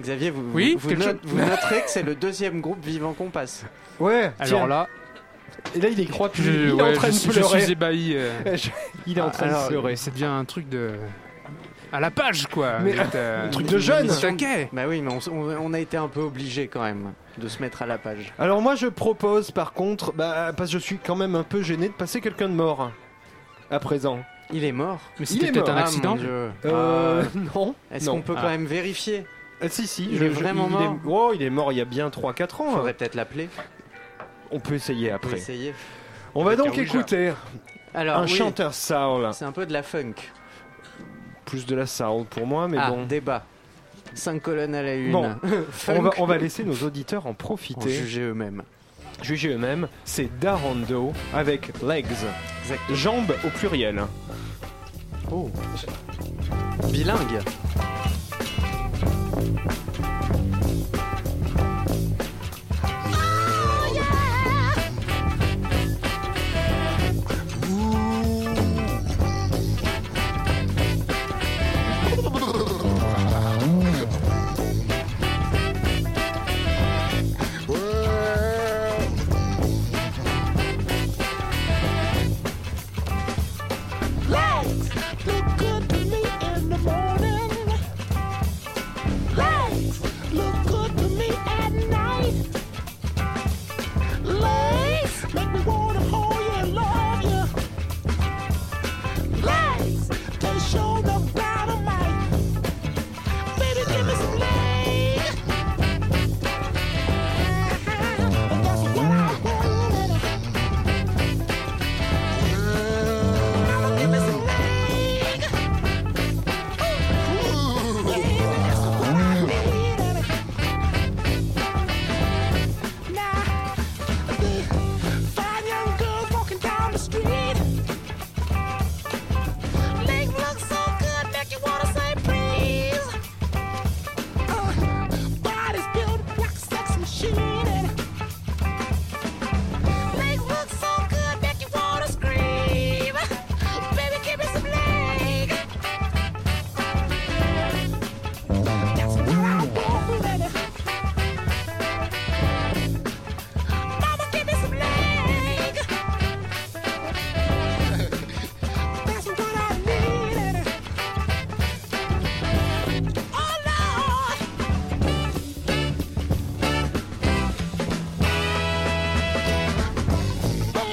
Xavier, 0.00 0.30
vous, 0.30 0.42
Oui, 0.52 0.76
vous, 0.78 0.88
quelque 0.88 0.98
note- 1.04 1.22
chose- 1.22 1.30
vous 1.30 1.38
noterez 1.38 1.82
que 1.82 1.90
c'est 1.90 2.02
le 2.02 2.14
deuxième 2.14 2.60
groupe 2.60 2.84
vivant 2.84 3.12
qu'on 3.12 3.30
passe. 3.30 3.64
Ouais. 4.00 4.32
Alors 4.40 4.60
tiens. 4.60 4.66
là, 4.66 4.88
Et 5.76 5.80
là, 5.80 5.88
il 5.88 5.98
y 6.00 6.06
croit 6.06 6.30
je, 6.34 6.42
il 6.50 6.68
est 6.68 6.82
en 6.82 6.92
train 6.92 7.06
je 7.08 7.12
de 7.12 7.16
suis- 7.16 7.30
je 7.32 7.38
pleurer. 7.38 7.60
suis 7.60 7.72
ébahi. 7.72 8.12
euh. 8.16 8.30
Je- 8.56 8.68
Il 9.06 9.18
est 9.18 9.20
en 9.20 9.30
train 9.30 9.46
Alors, 9.46 9.62
de 9.64 9.68
pleurer. 9.68 9.96
Ça 9.96 10.10
devient 10.10 10.24
un 10.24 10.44
truc 10.44 10.68
de. 10.68 10.90
À 11.92 12.00
la 12.00 12.10
page, 12.10 12.46
quoi. 12.48 12.80
Mais- 12.80 12.90
êtes, 12.96 13.14
euh, 13.14 13.46
un 13.46 13.50
truc 13.50 13.66
de 13.68 13.78
jeune. 13.78 14.08
taquet. 14.08 14.68
Bah 14.72 14.82
oui, 14.88 15.00
mais 15.00 15.12
on, 15.30 15.72
a 15.72 15.78
été 15.78 15.96
un 15.96 16.08
peu 16.08 16.20
obligé 16.22 16.66
quand 16.66 16.82
même 16.82 17.12
de 17.38 17.46
se 17.48 17.62
mettre 17.62 17.82
à 17.82 17.86
la 17.86 17.98
page. 17.98 18.32
Alors 18.38 18.60
moi, 18.60 18.74
je 18.74 18.88
propose, 18.88 19.52
par 19.52 19.72
contre, 19.72 20.12
bah, 20.12 20.52
parce 20.56 20.70
que 20.72 20.78
je 20.78 20.82
suis 20.82 20.98
quand 20.98 21.14
même 21.16 21.36
un 21.36 21.44
peu 21.44 21.62
gêné 21.62 21.86
de 21.88 21.92
passer 21.94 22.20
quelqu'un 22.20 22.48
de 22.48 22.54
mort 22.54 22.90
à 23.70 23.78
présent. 23.78 24.18
Il 24.52 24.64
est 24.64 24.72
mort. 24.72 25.00
Mais 25.20 25.24
Il 25.24 25.28
c'était 25.28 25.46
est 25.46 25.52
peut-être 25.52 25.68
mort. 25.68 25.76
un 25.76 25.80
Ah, 25.80 25.84
accident. 25.84 26.10
mon 26.10 26.16
Dieu. 26.16 26.50
Euh, 26.66 27.22
Ah, 27.24 27.38
non. 27.54 27.74
Est-ce 27.92 28.10
qu'on 28.10 28.20
peut 28.22 28.34
Ah. 28.36 28.40
quand 28.42 28.48
même 28.50 28.66
vérifier? 28.66 29.24
Ah, 29.60 29.68
si, 29.68 29.86
si. 29.86 30.04
Il 30.10 30.18
je- 30.18 30.24
est 30.24 30.28
je- 30.30 30.34
vraiment 30.34 30.66
il 30.66 30.72
mort 30.72 30.82
est... 30.82 31.08
Oh, 31.08 31.32
il 31.34 31.42
est 31.42 31.50
mort 31.50 31.72
il 31.72 31.78
y 31.78 31.80
a 31.80 31.84
bien 31.84 32.08
3-4 32.08 32.60
ans. 32.62 32.70
Faudrait 32.72 32.94
peut-être 32.94 33.14
l'appeler. 33.14 33.48
On 34.50 34.60
peut 34.60 34.74
essayer 34.74 35.10
après. 35.10 35.38
On 36.34 36.42
va 36.44 36.52
Avec 36.52 36.64
donc 36.64 36.74
un 36.76 36.80
Ouija. 36.80 36.98
écouter 36.98 37.32
Alors, 37.94 38.18
un 38.18 38.22
oui, 38.24 38.28
chanteur 38.28 38.74
soul. 38.74 39.28
c'est 39.32 39.44
un 39.44 39.52
peu 39.52 39.66
de 39.66 39.72
la 39.72 39.82
funk. 39.82 40.14
Plus 41.44 41.66
de 41.66 41.74
la 41.76 41.86
soul 41.86 42.24
pour 42.26 42.46
moi, 42.46 42.68
mais 42.68 42.78
ah, 42.80 42.90
bon. 42.90 43.04
débat. 43.06 43.44
5 44.14 44.40
colonnes 44.42 44.74
à 44.74 44.82
la 44.82 44.94
une. 44.94 45.12
Bon, 45.12 45.34
Funk. 45.70 45.94
On 45.98 46.02
va, 46.02 46.10
on 46.18 46.26
va 46.26 46.38
laisser 46.38 46.62
nos 46.64 46.76
auditeurs 46.86 47.26
en 47.26 47.34
profiter. 47.34 47.90
juger 47.90 48.22
eux-mêmes. 48.22 48.62
Juger 49.22 49.50
eux-mêmes. 49.54 49.88
C'est 50.04 50.28
Darondo 50.38 51.12
avec 51.32 51.72
legs. 51.82 52.06
Exactement. 52.62 52.96
Jambes 52.96 53.34
au 53.44 53.48
pluriel. 53.50 54.02
Oh. 55.32 55.50
Bilingue. 56.90 57.40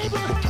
neighborhood. 0.02 0.41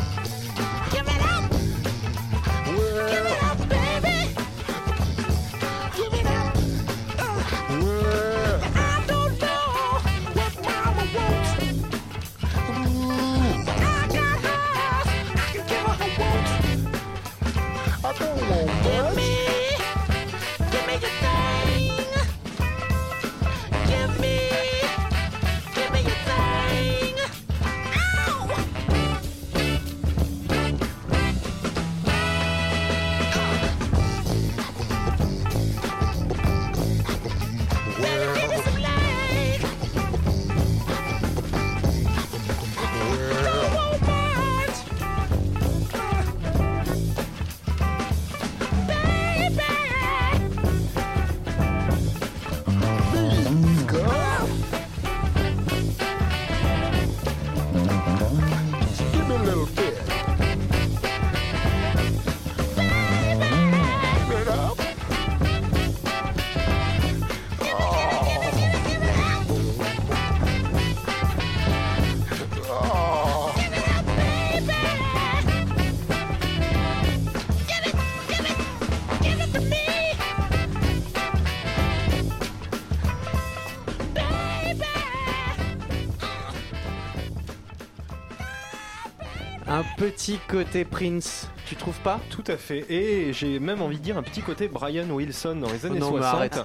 Petit 90.03 90.39
côté 90.49 90.85
Prince, 90.85 91.49
tu 91.67 91.77
trouves 91.77 91.99
pas 92.01 92.19
Tout 92.31 92.43
à 92.49 92.57
fait. 92.57 92.85
Et 92.91 93.33
j'ai 93.33 93.59
même 93.61 93.81
envie 93.83 93.99
de 93.99 94.03
dire 94.03 94.19
un 94.19 94.23
petit 94.23 94.41
côté 94.43 94.67
Brian 94.67 95.09
Wilson 95.09 95.57
dans 95.57 95.71
les 95.71 95.87
années 95.87 96.01
non, 96.01 96.11
mais 96.13 96.19
60. 96.19 96.35
arrête. 96.35 96.57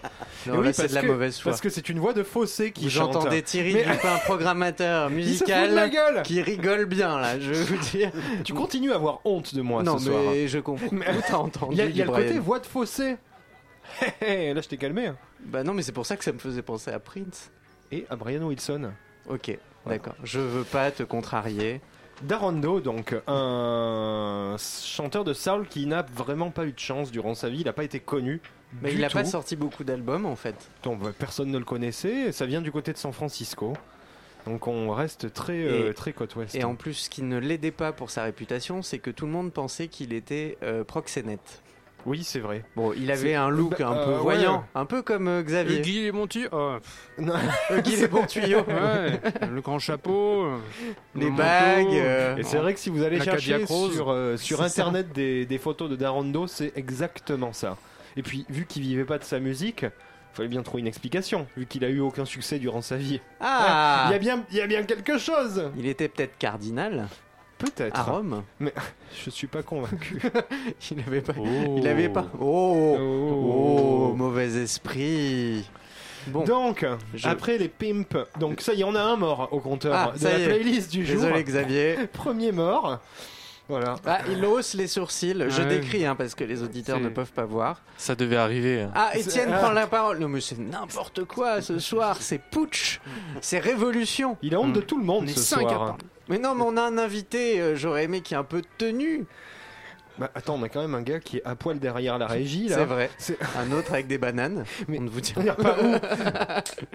Et 0.46 0.50
Non, 0.50 0.60
oui, 0.60 0.74
c'est 0.74 0.88
de 0.90 0.96
la 0.96 1.02
que- 1.02 1.08
mauvaise 1.08 1.40
foi. 1.40 1.52
Parce 1.52 1.62
que 1.62 1.70
c'est 1.70 1.88
une 1.90 2.00
voix 2.00 2.14
de 2.14 2.24
fossé 2.24 2.72
qui 2.72 2.88
entendez 3.00 3.44
Thierry 3.44 3.76
Mais- 3.76 3.84
Dupin, 3.84 4.18
programmateur 4.26 5.10
de 5.10 5.16
la 5.16 5.22
musical, 5.22 5.90
gueule 5.92 6.24
qui 6.24 6.42
rigole 6.42 6.86
bien 6.86 7.20
là, 7.20 7.40
je 7.40 7.52
vais 7.52 7.64
vous 7.76 7.78
dire. 7.92 8.12
Tu 8.44 8.54
continues 8.54 8.92
à 8.92 8.96
avoir 8.96 9.20
honte 9.24 9.54
de 9.54 9.62
moi 9.62 9.84
non, 9.84 10.00
ce 10.00 10.06
soir. 10.06 10.22
mais 10.32 10.48
je 10.48 10.58
comprends. 10.60 10.88
Mais- 10.92 11.06
Où 11.16 11.22
t'as 11.28 11.38
entendu 11.38 11.74
Il 11.74 11.78
y 11.78 11.82
a, 11.82 11.86
y 11.86 12.02
a 12.02 12.06
le 12.06 12.12
côté 12.12 12.40
voix 12.40 12.60
de 12.60 12.66
fossé. 12.66 13.18
Là, 14.22 14.62
je 14.62 14.68
t'ai 14.68 14.78
calmé. 14.78 15.08
hein. 15.08 15.18
Bah 15.46 15.64
non, 15.64 15.74
mais 15.74 15.82
c'est 15.84 15.92
pour 15.92 16.06
ça 16.06 16.18
que 16.18 16.24
ça 16.24 16.32
me 16.32 16.40
faisait 16.40 16.62
penser 16.64 16.92
à 16.92 17.00
Prince. 17.00 17.52
Et 17.92 18.06
à 18.10 18.16
Brian 18.16 18.42
Wilson. 18.44 18.92
Ok, 19.30 19.58
d'accord. 19.86 20.16
Je 20.24 20.40
veux 20.40 20.64
pas 20.64 20.92
te 20.92 21.04
contrarier. 21.04 21.80
Darondo, 22.24 22.80
donc 22.82 23.16
un 23.28 24.56
chanteur 24.58 25.24
de 25.24 25.34
soul 25.34 25.68
qui 25.68 25.86
n'a 25.86 26.02
vraiment 26.16 26.50
pas 26.50 26.66
eu 26.66 26.72
de 26.72 26.80
chance 26.80 27.12
durant 27.12 27.36
sa 27.36 27.50
vie, 27.50 27.60
il 27.60 27.66
n'a 27.66 27.74
pas 27.74 27.84
été 27.84 28.00
connu. 28.00 28.42
Mais 28.82 28.94
il 28.94 29.04
a 29.06 29.08
tout. 29.10 29.18
pas 29.18 29.24
sorti 29.26 29.56
beaucoup 29.56 29.84
d'albums 29.84 30.26
en 30.26 30.36
fait. 30.36 30.56
Donc 30.84 31.02
personne 31.14 31.52
ne 31.52 31.58
le 31.58 31.64
connaissait, 31.66 32.32
ça 32.32 32.46
vient 32.46 32.62
du 32.62 32.72
côté 32.72 32.92
de 32.92 32.98
San 32.98 33.14
Francisco. 33.14 33.74
Donc 34.46 34.68
on 34.68 34.92
reste 34.92 35.32
très, 35.34 35.64
euh, 35.64 35.90
Et- 35.90 35.94
très 35.94 36.14
côte 36.14 36.36
ouest. 36.36 36.56
Et 36.56 36.64
en 36.64 36.76
plus, 36.76 36.94
ce 36.94 37.10
qui 37.10 37.22
ne 37.22 37.38
l'aidait 37.38 37.72
pas 37.72 37.92
pour 37.92 38.10
sa 38.10 38.24
réputation, 38.24 38.82
c'est 38.82 39.00
que 39.00 39.12
tout 39.12 39.26
le 39.26 39.32
monde 39.32 39.52
pensait 39.54 39.88
qu'il 39.88 40.14
était 40.14 40.58
euh, 40.64 40.84
proxénète. 40.84 41.62
Oui, 42.08 42.24
c'est 42.24 42.40
vrai. 42.40 42.64
Bon, 42.76 42.94
il 42.94 43.12
avait 43.12 43.36
un 43.36 43.50
look 43.50 43.80
bah, 43.80 43.90
un 43.90 44.06
peu 44.06 44.12
euh, 44.14 44.18
voyant, 44.20 44.60
ouais. 44.60 44.64
un 44.76 44.86
peu 44.86 45.02
comme 45.02 45.28
euh, 45.28 45.44
Xavier. 45.44 45.82
Guy 45.82 46.02
les 46.04 46.12
bons 46.14 46.26
tuyaux. 46.26 46.48
Oh. 46.54 46.78
Guy 47.84 47.96
les 47.98 48.08
bons 48.08 48.26
tuyaux. 48.26 48.62
ouais, 48.68 49.20
le 49.52 49.62
grand 49.62 49.78
chapeau. 49.78 50.46
euh, 50.46 50.58
Les 51.16 51.26
le 51.30 51.36
bagues. 51.36 51.88
euh, 51.94 52.38
Et 52.38 52.44
c'est 52.44 52.58
vrai 52.58 52.74
que 52.74 52.80
si 52.80 52.90
vous 52.90 53.04
allez 53.04 53.18
La 53.18 53.26
chercher 53.26 53.66
sur, 53.68 54.10
euh, 54.10 54.38
sur 54.38 54.62
internet 54.62 55.12
des, 55.14 55.46
des 55.46 55.58
photos 55.58 55.90
de 55.90 55.96
Darondo, 55.98 56.48
c'est 56.48 56.72
exactement 56.78 57.52
ça. 57.52 57.78
Et 58.16 58.24
puis, 58.24 58.46
vu 58.50 58.66
qu'il 58.66 58.84
vivait 58.84 59.06
pas 59.06 59.18
de 59.18 59.24
sa 59.26 59.40
musique, 59.40 59.86
fallait 60.34 60.48
bien 60.50 60.64
trouver 60.64 60.82
une 60.82 60.88
explication, 60.88 61.46
vu 61.58 61.66
qu'il 61.66 61.84
a 61.84 61.90
eu 61.90 62.00
aucun 62.00 62.26
succès 62.26 62.58
durant 62.58 62.82
sa 62.82 62.96
vie. 62.96 63.20
Ah 63.42 64.06
Il 64.08 64.12
y 64.14 64.16
a 64.16 64.20
bien, 64.20 64.44
il 64.52 64.58
y 64.58 64.62
a 64.62 64.68
bien 64.68 64.84
quelque 64.84 65.18
chose 65.18 65.70
Il 65.78 65.86
était 65.88 66.08
peut-être 66.08 66.38
cardinal 66.38 67.08
Peut-être. 67.58 68.00
à 68.00 68.04
Rome. 68.04 68.44
Je 69.26 69.30
suis 69.30 69.48
pas 69.48 69.64
convaincu. 69.64 70.22
Il 70.92 71.00
avait 71.00 71.22
pas. 71.22 71.34
Oh. 71.40 71.76
Il 71.78 71.88
avait 71.88 72.10
pas. 72.10 72.26
Oh, 72.40 72.96
Oh. 73.00 74.10
oh, 74.12 74.14
mauvais 74.16 74.48
esprit. 74.62 75.68
Bon, 76.28 76.44
Donc, 76.44 76.86
Je- 77.14 77.28
après 77.28 77.58
les 77.58 77.70
pimps, 77.70 78.18
donc 78.40 78.60
ça 78.62 78.74
y 78.74 78.82
est, 78.82 78.84
on 78.84 78.96
a 78.96 79.02
un 79.02 79.16
mort 79.16 79.48
au 79.52 79.60
compteur 79.60 79.94
Ah, 79.96 80.12
de 80.14 80.20
ça 80.20 80.32
la 80.34 80.40
y 80.40 80.42
est. 80.44 80.46
playlist 80.48 80.92
du 80.92 81.06
jour. 81.06 81.16
désolé 81.22 81.44
Xavier. 81.44 81.96
Premier 82.14 82.52
mort. 82.52 83.00
Voilà. 83.70 83.96
Ah, 84.06 84.20
il 84.30 84.46
hausse 84.46 84.74
les 84.76 84.88
sourcils. 84.88 85.46
Je 85.50 85.62
Ouais. 85.62 85.68
décris 85.68 86.06
hein, 86.06 86.16
parce 86.16 86.36
que 86.36 86.44
les 86.46 86.64
auditeurs 86.64 87.00
ne 87.02 87.10
peuvent 87.10 87.32
pas 87.34 87.44
voir. 87.46 87.82
Ça 87.98 88.16
devait 88.16 88.38
arriver. 88.38 88.82
hein. 88.84 88.92
Ah, 88.96 89.12
Étienne 89.18 89.50
C'est- 89.52 89.58
prend 89.58 89.72
la 89.72 89.88
parole. 89.88 90.20
Non, 90.20 90.30
mais 90.30 90.40
c'est 90.42 90.58
n'importe 90.58 91.24
quoi 91.26 91.62
ce 91.62 91.78
soir. 91.80 92.18
C'est 92.22 92.40
putsch. 92.42 93.00
C'est 93.42 93.60
révolution. 93.60 94.38
Il 94.42 94.54
a 94.56 94.60
honte 94.60 94.74
de 94.74 94.80
Hmm. 94.82 94.84
tout 94.86 94.98
le 94.98 95.04
monde 95.06 95.26
On 95.26 95.28
ce 95.34 95.40
cinq 95.40 95.66
à 95.66 95.70
soir. 95.70 95.98
Mais 96.30 96.38
non, 96.40 96.56
mais 96.56 96.64
on 96.66 96.78
a 96.78 96.82
un 96.82 96.98
invité. 96.98 97.60
euh, 97.62 97.76
J'aurais 97.76 98.04
aimé 98.06 98.22
qu'il 98.22 98.36
y 98.36 98.38
ait 98.38 98.42
un 98.42 98.44
peu 98.44 98.62
de 98.62 98.68
tenue. 98.78 99.26
Bah, 100.18 100.32
attends, 100.34 100.56
on 100.56 100.64
a 100.64 100.70
quand 100.70 100.82
même 100.82 100.96
un 100.96 101.04
gars 101.04 101.20
qui 101.20 101.38
est 101.38 101.46
à 101.46 101.56
poil 101.56 101.78
derrière 101.80 102.18
la 102.18 102.26
régie 102.26 102.70
là. 102.70 102.78
C'est 102.78 102.86
vrai. 102.86 103.10
C'est- 103.20 103.38
Un 103.58 103.72
autre 103.72 103.94
avec 103.94 104.08
des 104.08 104.18
bananes. 104.18 104.66
Mais- 104.88 104.98
On 104.98 105.04
ne 105.04 105.10
vous 105.10 105.22
dira 105.22 105.54
pas 105.56 105.78
où. 105.82 105.94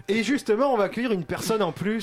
Et 0.09 0.23
justement, 0.25 0.73
on 0.75 0.77
va 0.77 0.85
accueillir 0.85 1.13
une 1.13 1.25
personne 1.25 1.63
en 1.63 1.71
plus. 1.73 2.01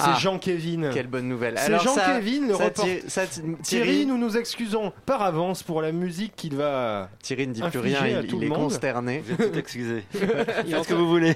C'est 0.00 0.04
Ah. 0.04 0.16
Jean-Kévin. 0.20 0.90
Quelle 0.94 1.08
bonne 1.08 1.26
nouvelle. 1.28 1.54
C'est 1.58 1.66
Alors 1.66 1.82
ça, 1.88 2.06
Jean-Kévin, 2.14 2.46
le 2.48 2.54
ça, 2.54 2.64
report- 2.66 2.84
Thi- 2.86 3.02
ça, 3.10 3.26
Thi- 3.26 3.40
Thierry, 3.40 3.56
Thierry, 3.62 4.06
nous 4.06 4.16
nous 4.16 4.36
excusons 4.36 4.92
par 5.06 5.22
avance 5.22 5.64
pour 5.64 5.82
la 5.82 5.90
musique 5.90 6.36
qu'il 6.36 6.54
va. 6.54 7.08
Thierry 7.20 7.48
ne 7.48 7.52
dit 7.52 7.60
plus 7.62 7.66
infligé 7.80 7.96
rien. 7.96 8.18
à 8.18 8.20
Il, 8.22 8.26
tout 8.28 8.36
il 8.36 8.40
le 8.42 8.46
est 8.46 8.48
monde. 8.48 8.58
consterné. 8.60 9.24
Vous 9.26 9.32
êtes 9.44 9.52
tout 9.52 9.58
excusé. 9.58 10.04
Est 10.14 10.18
Faites 10.18 10.84
ce 10.84 10.88
que 10.88 10.94
vous 10.94 11.08
voulez. 11.08 11.34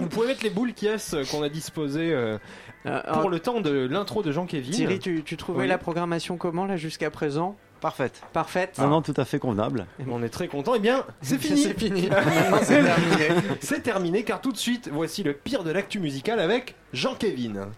Vous 0.00 0.08
pouvez 0.08 0.26
mettre 0.28 0.42
les 0.42 0.50
boules 0.50 0.74
qui 0.74 0.88
qu'on 1.30 1.42
a 1.44 1.48
disposées 1.48 2.12
euh, 2.12 2.38
Euh, 2.86 3.00
pour 3.02 3.12
alors, 3.12 3.28
le 3.28 3.40
temps 3.40 3.60
de 3.60 3.86
l'intro 3.90 4.22
de 4.22 4.30
Jean-Kévin. 4.32 4.70
Thierry, 4.70 4.98
tu, 4.98 5.22
tu 5.24 5.36
trouvais 5.36 5.62
Oui. 5.62 5.66
la 5.68 5.78
programmation 5.78 6.36
comment 6.36 6.64
là 6.64 6.76
jusqu'à 6.76 7.10
présent? 7.10 7.56
Parfaite. 7.80 8.22
Parfaite. 8.32 8.76
Non, 8.78 8.88
non, 8.88 9.02
tout 9.02 9.14
à 9.16 9.24
fait 9.24 9.38
convenable. 9.38 9.86
On 10.10 10.22
est 10.22 10.28
très 10.28 10.48
content. 10.48 10.72
Eh 10.74 10.80
bien, 10.80 11.04
c'est 11.22 11.38
fini. 11.40 11.62
C'est 11.62 11.78
fini. 11.78 12.08
C'est 12.62 12.82
terminé. 12.82 13.28
C'est 13.60 13.82
terminé 13.82 14.22
car 14.24 14.40
tout 14.40 14.50
de 14.52 14.56
suite, 14.56 14.90
voici 14.92 15.22
le 15.22 15.32
pire 15.32 15.62
de 15.64 15.70
l'actu 15.70 16.00
musicale 16.00 16.40
avec 16.40 16.74
Jean-Kévin. 16.92 17.68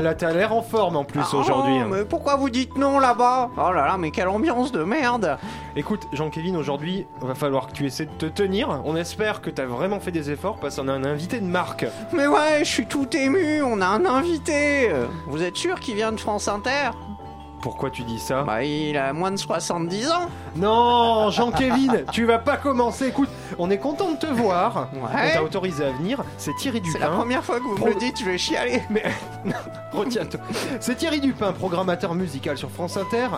Là 0.00 0.14
t'as 0.14 0.32
l'air 0.32 0.52
en 0.54 0.62
forme 0.62 0.96
en 0.96 1.04
plus 1.04 1.20
Ah, 1.32 1.36
aujourd'hui. 1.36 1.78
hein. 1.78 1.88
mais 1.90 2.04
pourquoi 2.04 2.36
vous 2.36 2.48
dites 2.50 2.76
non 2.78 2.98
là-bas? 2.98 3.50
Oh 3.56 3.72
là 3.72 3.86
là, 3.86 3.96
mais 3.98 4.10
quelle 4.10 4.28
ambiance 4.28 4.72
de 4.72 4.82
merde 4.84 5.36
Écoute, 5.76 6.06
Jean-Kévin, 6.12 6.54
aujourd'hui, 6.56 7.06
va 7.20 7.34
falloir 7.34 7.66
que 7.66 7.72
tu 7.72 7.86
essaies 7.86 8.06
de 8.06 8.10
te 8.12 8.26
tenir. 8.26 8.80
On 8.84 8.96
espère 8.96 9.40
que 9.40 9.50
t'as 9.50 9.64
vraiment 9.66 10.00
fait 10.00 10.10
des 10.12 10.30
efforts 10.30 10.56
parce 10.60 10.76
qu'on 10.76 10.88
a 10.88 10.92
un 10.92 11.04
invité 11.04 11.40
de 11.40 11.46
marque. 11.46 11.86
Mais 12.12 12.26
ouais, 12.26 12.60
je 12.60 12.68
suis 12.68 12.86
tout 12.86 13.08
ému, 13.16 13.62
on 13.62 13.80
a 13.80 13.86
un 13.86 14.04
invité 14.04 14.90
Vous 15.26 15.42
êtes 15.42 15.56
sûr 15.56 15.80
qu'il 15.80 15.94
vient 15.96 16.12
de 16.12 16.20
France 16.20 16.48
Inter? 16.48 16.90
Pourquoi 17.62 17.90
tu 17.90 18.02
dis 18.02 18.18
ça 18.18 18.42
Bah, 18.42 18.64
il 18.64 18.96
a 18.98 19.12
moins 19.12 19.30
de 19.30 19.36
70 19.36 20.10
ans 20.10 20.28
Non, 20.56 21.30
Jean-Kévin, 21.30 22.02
tu 22.12 22.24
vas 22.26 22.38
pas 22.38 22.56
commencer. 22.56 23.06
Écoute, 23.06 23.28
on 23.58 23.70
est 23.70 23.78
content 23.78 24.10
de 24.12 24.16
te 24.16 24.26
voir. 24.26 24.88
On 25.00 25.06
t'a 25.06 25.42
autorisé 25.42 25.84
à 25.86 25.92
venir. 25.92 26.22
C'est 26.38 26.54
Thierry 26.56 26.82
C'est 26.92 26.98
la 26.98 27.06
Dupin. 27.06 27.18
première 27.18 27.44
fois 27.44 27.58
que 27.58 27.64
vous 27.64 27.76
Pro- 27.76 27.86
me 27.86 27.92
le 27.94 27.98
dites, 28.00 28.18
je 28.20 28.24
vais 28.24 28.36
chialer 28.36 28.82
Mais 28.90 29.04
retiens-toi. 29.92 30.40
C'est 30.80 30.96
Thierry 30.96 31.20
Dupin, 31.20 31.52
programmateur 31.52 32.14
musical 32.14 32.58
sur 32.58 32.68
France 32.70 32.96
Inter. 32.96 33.28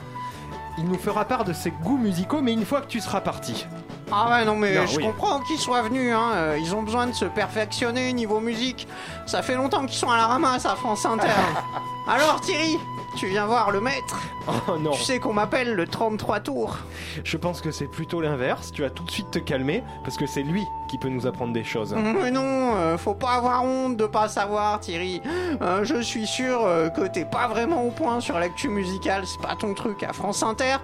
Il 0.79 0.87
nous 0.87 0.99
fera 0.99 1.25
part 1.27 1.45
de 1.45 1.53
ses 1.53 1.71
goûts 1.71 1.99
musicaux, 1.99 2.41
mais 2.41 2.53
une 2.55 2.65
fois 2.65 2.81
que 2.81 2.87
tu 2.89 3.01
seras 3.01 3.21
parti. 3.21 3.67
Ah 4.13 4.31
ouais, 4.31 4.45
non 4.45 4.55
mais 4.57 4.75
Non, 4.77 4.87
je 4.87 4.97
oui. 4.99 5.05
comprends 5.05 5.41
qu'ils 5.41 5.59
soient 5.59 5.83
venus, 5.83 6.13
hein. 6.15 6.33
euh, 6.35 6.59
ils 6.61 6.75
ont 6.75 6.83
besoin 6.83 7.07
de 7.07 7.13
se 7.13 7.25
perfectionner 7.25 8.13
niveau 8.13 8.41
musique. 8.41 8.87
Ça 9.27 9.43
fait 9.43 9.55
longtemps 9.55 9.87
qu'ils 9.87 9.97
sont 9.99 10.11
à 10.11 10.17
la 10.17 10.27
ramasse 10.27 10.67
à 10.67 10.77
France 10.77 11.05
Inter. 11.07 11.29
Alors 12.07 12.41
Thierry, 12.43 12.79
tu 13.17 13.27
viens 13.29 13.47
voir 13.47 13.71
le 13.71 13.81
maître 13.81 14.21
Oh 14.69 14.77
non, 14.79 14.91
Tu 14.91 15.03
sais 15.03 15.19
qu'on 15.21 15.33
m'appelle 15.33 15.75
le 15.75 15.87
33 15.87 16.41
tours. 16.41 16.77
je 17.25 17.37
pense 17.39 17.63
que 17.63 17.71
c'est 17.71 17.87
plutôt 17.87 18.21
l'inverse. 18.21 18.73
Tu 18.73 18.83
vas 18.83 18.91
tout 18.91 19.05
de 19.05 19.11
suite 19.11 19.31
te 19.31 19.39
calmer 19.39 19.83
parce 20.05 20.19
que 20.19 20.27
c'est 20.27 20.43
lui 20.43 20.63
qui 20.91 20.99
peut 20.99 21.09
nous 21.09 21.27
apprendre 21.27 21.55
des 21.55 21.65
choses. 21.65 21.95
Mais 21.95 22.31
non, 22.31 22.77
euh, 22.77 22.99
faut 22.99 23.15
pas 23.15 23.33
avoir 23.33 23.65
honte 23.65 23.97
de 23.97 24.05
pas 24.07 24.29
savoir 24.29 24.81
Thierry. 24.81 25.23
Euh, 25.63 25.83
je 25.85 26.03
suis 26.03 26.27
sûr 26.27 26.61
euh, 26.67 26.91
que 26.91 27.07
t'es 27.07 27.25
pas 27.25 27.49
vraiment 27.49 27.83
au 27.85 27.91
point 27.91 28.21
sur 28.21 28.39
l'actu 28.39 28.69
musicale, 28.69 29.23
c'est 29.27 29.41
pas 29.41 29.57
ton 29.57 29.73
truc 29.73 30.03
à 30.03 30.13
France 30.13 30.43
Inter. 30.43 30.77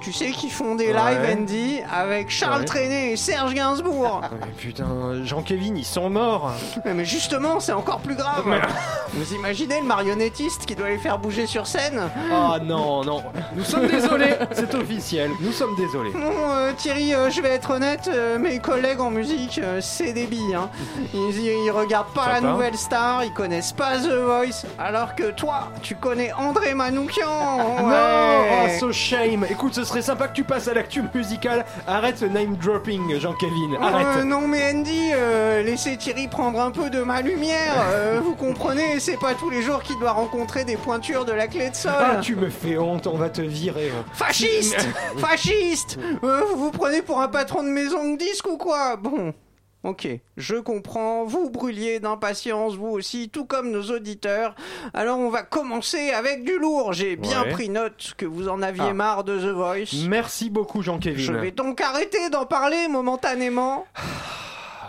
Tu 0.00 0.12
sais 0.12 0.30
qu'ils 0.30 0.52
font 0.52 0.74
des 0.76 0.86
Ouais. 0.86 0.92
live 0.92 1.38
Andy 1.40 1.80
avec 1.92 2.30
Charles 2.30 2.60
Ouais. 2.60 2.64
Trenet 2.66 3.12
et 3.12 3.16
Serge 3.16 3.54
Gainsbourg. 3.54 4.20
Mais 4.40 4.46
putain, 4.56 4.86
Jean-Kévin, 5.24 5.74
ils 5.76 5.84
sont 5.84 6.08
morts. 6.10 6.52
Mais, 6.84 6.94
mais 6.94 7.04
justement, 7.04 7.58
c'est 7.60 7.72
encore 7.72 7.98
plus 7.98 8.14
grave. 8.14 8.44
Vous 9.14 9.34
imaginez 9.34 9.80
le 9.80 9.86
marionnettiste 9.86 10.64
qui 10.66 10.74
doit 10.76 10.88
les 10.90 10.98
faire 10.98 11.18
bouger 11.18 11.46
sur 11.46 11.66
scène 11.66 12.00
Ah 12.32 12.58
non, 12.62 13.04
non. 13.04 13.22
Nous 13.56 13.64
sommes 13.64 13.86
désolés, 13.88 14.34
c'est 14.52 14.74
officiel. 14.74 15.30
Nous 15.40 15.52
sommes 15.52 15.74
désolés. 15.76 16.10
Bon, 16.12 16.32
euh, 16.50 16.72
Thierry, 16.76 17.12
euh, 17.14 17.30
je 17.30 17.40
vais 17.40 17.50
être 17.50 17.70
honnête, 17.70 18.08
euh, 18.12 18.38
mes 18.38 18.58
collègues 18.60 19.00
en 19.00 19.10
musique, 19.10 19.58
euh, 19.62 19.80
c'est 19.80 20.12
des 20.12 20.26
billes. 20.26 20.54
Hein. 20.54 20.68
Ils, 21.14 21.38
ils 21.40 21.70
regardent 21.70 22.12
pas 22.14 22.28
la 22.28 22.40
nouvelle 22.40 22.76
star, 22.76 23.24
ils 23.24 23.32
connaissent 23.32 23.72
pas 23.72 23.96
The 23.98 24.10
Voice, 24.12 24.66
alors 24.78 25.14
que 25.14 25.30
toi, 25.32 25.70
tu 25.82 25.94
connais 25.96 26.32
André 26.34 26.74
Manoukian. 26.74 27.26
Non, 27.82 27.88
ouais. 27.88 28.66
oh, 28.76 28.78
so 28.78 28.92
shame. 28.92 29.46
Écoute, 29.50 29.74
ce 29.74 29.84
serait 29.86 30.02
sympa 30.02 30.28
que 30.28 30.34
tu 30.34 30.44
passes 30.44 30.68
à 30.68 30.74
l'actu 30.74 31.02
musicale. 31.14 31.64
Arrête 31.86 32.18
ce 32.18 32.24
name 32.26 32.56
dropping, 32.56 33.18
Jean-Kévin. 33.18 33.80
Arrête. 33.80 34.06
Euh, 34.18 34.24
non 34.24 34.46
mais 34.48 34.72
Andy, 34.74 35.10
euh, 35.14 35.62
laissez 35.62 35.96
Thierry 35.96 36.28
prendre 36.28 36.60
un 36.60 36.70
peu 36.70 36.90
de 36.90 37.00
ma 37.02 37.22
lumière. 37.22 37.74
euh, 37.92 38.20
vous 38.22 38.34
comprenez, 38.34 39.00
c'est 39.00 39.18
pas 39.18 39.34
tous 39.34 39.50
les 39.50 39.62
jours 39.62 39.82
qu'il 39.82 39.98
doit 39.98 40.12
rencontrer 40.12 40.64
des 40.64 40.76
pointures 40.76 41.24
de 41.24 41.32
la 41.32 41.46
clé 41.46 41.70
de 41.70 41.74
sol. 41.76 41.92
Ah, 41.96 42.16
tu 42.20 42.36
me 42.36 42.50
fais 42.50 42.76
honte, 42.78 43.06
on 43.06 43.16
va 43.16 43.30
te 43.30 43.40
virer. 43.42 43.90
Fasciste 44.12 44.86
Fasciste 45.18 45.98
Euh, 46.24 46.40
Vous 46.50 46.56
vous 46.64 46.70
prenez 46.70 47.02
pour 47.02 47.20
un 47.20 47.28
patron 47.28 47.62
de 47.62 47.68
maison 47.68 48.12
de 48.12 48.18
disque 48.18 48.46
ou 48.46 48.56
quoi? 48.56 48.96
Bon. 48.96 49.32
Ok, 49.86 50.08
je 50.36 50.56
comprends, 50.56 51.24
vous 51.24 51.48
brûliez 51.48 52.00
d'impatience, 52.00 52.74
vous 52.74 52.88
aussi, 52.88 53.28
tout 53.28 53.44
comme 53.44 53.70
nos 53.70 53.84
auditeurs. 53.92 54.56
Alors 54.94 55.16
on 55.18 55.30
va 55.30 55.42
commencer 55.44 56.10
avec 56.10 56.42
du 56.44 56.58
lourd. 56.58 56.92
J'ai 56.92 57.14
bien 57.14 57.44
Ouais. 57.44 57.50
pris 57.52 57.68
note 57.68 58.14
que 58.16 58.26
vous 58.26 58.48
en 58.48 58.62
aviez 58.62 58.88
Ah. 58.90 58.94
marre 58.94 59.22
de 59.22 59.38
The 59.38 59.54
Voice. 59.54 60.06
Merci 60.08 60.50
beaucoup, 60.50 60.80
Je 60.80 60.86
Jean-Kévin. 60.86 61.34
vais 61.40 61.52
donc 61.52 61.80
arrêter 61.80 62.30
d'en 62.30 62.46
parler 62.46 62.88
momentanément. 62.88 63.86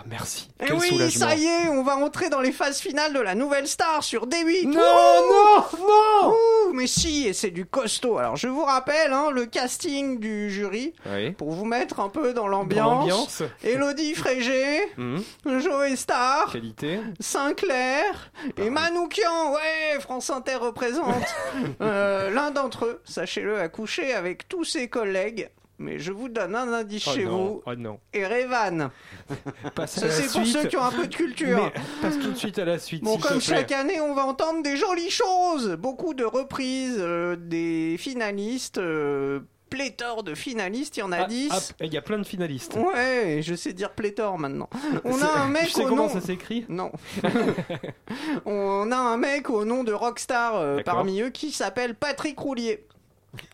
merci. 0.08 0.48
Et 0.60 0.66
Quel 0.66 0.76
oui, 0.76 0.88
soulagement. 0.88 1.28
ça 1.28 1.34
y 1.36 1.44
est, 1.44 1.68
on 1.68 1.82
va 1.82 1.96
entrer 1.96 2.28
dans 2.30 2.40
les 2.40 2.52
phases 2.52 2.78
finales 2.80 3.12
de 3.12 3.20
la 3.20 3.34
nouvelle 3.34 3.66
star 3.68 4.02
sur 4.02 4.26
D8. 4.26 4.64
Non, 4.66 4.72
non, 4.74 5.64
non 5.78 6.32
Ouh, 6.68 6.72
mais 6.72 6.86
si, 6.86 7.26
et 7.28 7.32
c'est 7.32 7.50
du 7.50 7.64
costaud. 7.66 8.18
Alors 8.18 8.36
je 8.36 8.48
vous 8.48 8.64
rappelle 8.64 9.12
hein, 9.12 9.30
le 9.30 9.46
casting 9.46 10.18
du 10.18 10.50
jury 10.50 10.92
Oui. 11.06 11.30
pour 11.32 11.50
vous 11.52 11.64
mettre 11.64 12.00
un 12.00 12.08
peu 12.08 12.32
dans 12.34 12.48
l'ambiance. 12.48 13.42
Elodie 13.62 14.14
Frégé, 14.14 14.80
Mhm. 14.96 15.22
Joe 15.60 15.94
Star, 15.96 16.50
Qualité. 16.52 17.00
Sinclair 17.20 18.30
et 18.56 18.70
Manoukian. 18.70 19.52
Ouais, 19.52 20.00
France 20.00 20.30
Inter 20.30 20.56
représente. 20.56 21.14
Euh, 21.80 22.30
L'un 22.30 22.50
d'entre 22.50 22.84
eux, 22.86 23.00
sachez-le, 23.04 23.58
a 23.60 23.68
couché 23.68 24.12
avec 24.14 24.48
tous 24.48 24.64
ses 24.64 24.88
collègues. 24.88 25.48
Mais 25.80 25.98
je 26.00 26.10
vous 26.12 26.28
donne 26.28 26.56
un 26.56 26.72
indice 26.72 27.06
Oh 27.08 27.12
chez 27.14 27.24
non, 27.24 27.30
vous. 27.30 27.62
oh 27.66 27.74
non. 27.76 28.00
Passe 29.74 29.98
à 29.98 30.00
Ça, 30.00 30.10
c'est 30.10 30.32
pour 30.38 30.46
ceux 30.46 30.66
qui 30.66 30.76
ont 30.76 30.82
un 30.82 30.90
peu 30.90 31.06
de 31.06 31.14
culture. 31.14 31.70
Mais 31.72 31.80
passe 32.02 32.18
tout 32.18 32.32
de 32.32 32.36
suite 32.36 32.58
à 32.58 32.64
la 32.64 32.78
suite. 32.78 33.04
Bon, 33.04 33.16
comme 33.18 33.40
chaque 33.40 33.70
année, 33.72 34.00
on 34.00 34.12
va 34.14 34.24
entendre 34.26 34.62
des 34.62 34.76
jolies 34.76 35.10
choses. 35.10 35.76
Beaucoup 35.78 36.14
de 36.14 36.24
reprises, 36.24 36.96
euh, 36.98 37.36
des 37.36 37.96
finalistes, 37.98 38.78
euh, 38.78 39.40
pléthore 39.70 40.22
de 40.24 40.34
finalistes, 40.34 40.96
il 40.96 41.00
y 41.00 41.02
en 41.04 41.12
a 41.12 41.18
Ah, 41.18 41.26
10. 41.26 41.48
ah, 41.52 41.84
Il 41.84 41.92
y 41.92 41.96
a 41.96 42.02
plein 42.02 42.18
de 42.18 42.24
finalistes. 42.24 42.74
Ouais, 42.76 43.40
je 43.42 43.54
sais 43.54 43.72
dire 43.72 43.92
pléthore 43.92 44.38
maintenant. 44.38 44.68
On 45.04 45.20
a 45.22 45.28
un 45.42 45.46
mec 45.48 45.66
Tu 45.66 45.70
sais 45.72 45.84
au 45.84 45.88
comment 45.88 46.06
nom... 46.06 46.08
ça 46.08 46.20
s'écrit? 46.22 46.64
Non. 46.68 46.90
on 48.46 48.90
a 48.90 48.96
un 48.96 49.16
mec 49.16 49.50
au 49.50 49.64
nom 49.64 49.84
de 49.84 49.92
Rockstar 49.92 50.56
euh, 50.56 50.78
parmi 50.84 51.20
eux 51.20 51.30
qui 51.30 51.52
s'appelle 51.52 51.94
Patrick 51.94 52.38
Roulier. 52.38 52.84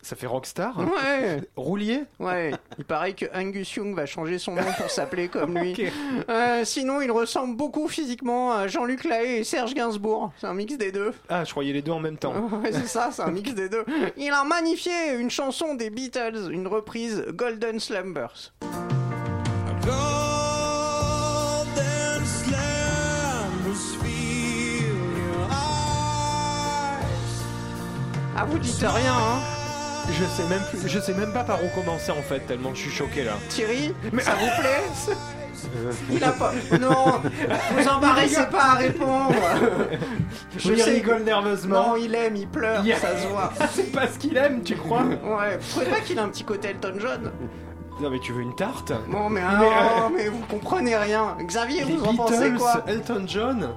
Ça 0.03 0.15
fait 0.17 0.27
Rockstar 0.27 0.77
Ouais, 0.79 1.41
Roulier 1.57 2.05
ouais. 2.21 2.53
Il 2.79 2.85
paraît 2.85 3.15
que 3.15 3.27
Angus 3.35 3.75
Young 3.75 3.95
va 3.95 4.07
changer 4.07 4.39
son 4.39 4.55
nom 4.55 4.63
pour 4.79 4.89
s'appeler 4.91 5.29
comme 5.29 5.59
lui. 5.59 5.73
Ok. 5.73 5.93
Euh, 6.29 6.65
sinon, 6.65 7.01
il 7.01 7.11
ressemble 7.11 7.57
beaucoup 7.57 7.89
physiquement 7.89 8.53
à 8.53 8.69
Jean-Luc 8.69 9.05
Lahaye 9.05 9.39
et 9.39 9.45
Serge 9.45 9.75
Gainsbourg. 9.75 10.33
C'est 10.39 10.47
un 10.47 10.55
mix 10.55 10.77
des 10.79 10.93
deux. 10.93 11.13
Ah, 11.29 11.45
je 11.45 11.51
croyais 11.51 11.73
les 11.73 11.83
deux 11.83 11.93
en 11.93 12.01
même 12.01 12.19
temps. 12.19 12.35
Ouais, 12.65 12.73
c'est 12.73 12.87
ça, 12.87 13.11
c'est 13.11 13.23
un 13.23 13.31
mix 13.31 13.53
des 13.53 13.69
deux. 13.69 13.85
Il 14.17 14.31
a 14.31 14.45
magnifié 14.45 15.15
une 15.19 15.29
chanson 15.31 15.75
des 15.75 15.91
Beatles, 15.91 16.49
une 16.51 16.67
reprise 16.69 17.25
Golden 17.35 17.81
Slumbers. 17.81 18.53
Golden 19.83 19.95
slumbers 22.25 23.97
feel 24.01 24.95
your 25.19 25.47
eyes. 25.51 27.43
Ah, 28.37 28.45
vous 28.47 28.59
dites 28.59 28.79
rien, 28.81 29.13
hein 29.15 29.41
Je 30.13 30.25
sais 30.25 30.49
même 30.49 30.63
plus, 30.71 30.89
je 30.89 30.99
sais 30.99 31.15
même 31.15 31.33
pas 31.33 31.45
par 31.45 31.63
où 31.65 31.69
commencer 31.75 32.13
en 32.13 32.23
fait, 32.23 32.41
tellement 32.41 32.75
je 32.75 32.81
suis 32.81 32.91
choqué 32.91 33.25
là. 33.25 33.33
Thierry, 33.49 33.93
ça 34.21 34.33
vous 34.33 34.61
plaît 34.61 35.15
Il 36.11 36.23
a 36.23 36.31
pas. 36.33 36.53
Non, 36.81 37.21
vous 37.77 37.89
embarrassez 37.89 38.47
pas 38.51 38.63
à 38.63 38.75
répondre. 38.75 39.35
Je 40.57 40.73
il 40.73 40.79
sais. 40.81 40.91
rigole 40.91 41.23
nerveusement. 41.25 41.89
Non, 41.89 41.97
il 41.97 42.15
aime, 42.15 42.37
il 42.37 42.47
pleure, 42.47 42.85
ça 43.01 43.17
se 43.17 43.27
voit. 43.27 43.53
C'est 43.73 43.91
pas 43.91 44.07
ce 44.07 44.19
qu'il 44.19 44.37
aime, 44.37 44.63
tu 44.63 44.77
crois? 44.77 45.03
Ouais, 45.03 45.57
vous 45.59 45.71
trouvez 45.71 45.87
pas 45.87 46.01
qu'il 46.01 46.19
a 46.19 46.23
un 46.23 46.29
petit 46.29 46.45
côté 46.45 46.69
Elton 46.69 46.95
John 47.01 47.33
Non 48.01 48.11
mais 48.11 48.19
tu 48.21 48.33
veux 48.33 48.43
une 48.43 48.55
tarte? 48.55 48.93
Bon, 49.09 49.29
mais, 49.31 49.41
Mais, 49.41 49.71
ah, 49.75 50.09
mais 50.15 50.29
vous 50.29 50.45
comprenez 50.49 50.97
rien. 50.97 51.37
Xavier, 51.41 51.85
Les 51.85 51.95
vous 51.97 52.05
en 52.05 52.15
pensez 52.15 52.53
quoi? 52.53 52.85
Elton 52.87 53.25
John? 53.27 53.69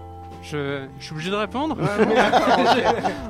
Je, 0.43 0.85
je 0.99 1.03
suis 1.03 1.13
obligé 1.13 1.29
de 1.29 1.35
répondre 1.35 1.75
Ouais, 1.77 2.05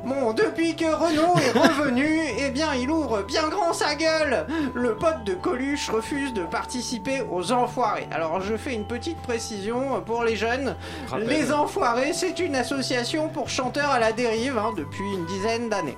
bon, 0.06 0.34
depuis 0.38 0.76
que 0.76 0.86
Renault 0.86 1.34
est 1.40 1.58
revenu, 1.58 2.20
eh 2.40 2.50
bien, 2.52 2.74
il 2.76 2.90
ouvre 2.92 3.24
bien 3.24 3.48
grand 3.50 3.74
sa 3.74 3.96
gueule. 3.96 4.46
Le 4.76 4.96
pote 4.96 5.24
de 5.26 5.34
Coluche 5.34 5.90
refuse 5.90 6.34
de 6.34 6.44
participer 6.44 7.24
aux 7.32 7.52
Enfoirés. 7.52 8.08
Alors, 8.12 8.42
je 8.42 8.56
fais 8.56 8.74
une 8.74 8.86
petite 8.86 9.18
précision 9.22 10.02
pour 10.06 10.24
les 10.24 10.36
jeunes. 10.36 10.76
Rappel. 11.10 11.28
Les 11.28 11.52
Enfoirés, 11.52 12.14
c'est 12.14 12.40
une 12.40 12.56
association 12.56 13.30
pour 13.30 13.50
chanteurs 13.50 13.90
à 13.90 14.00
la 14.00 14.12
dérive 14.12 14.58
hein, 14.58 14.74
depuis 14.76 15.04
une 15.14 15.26
dizaine 15.26 15.70
d'années. 15.70 15.98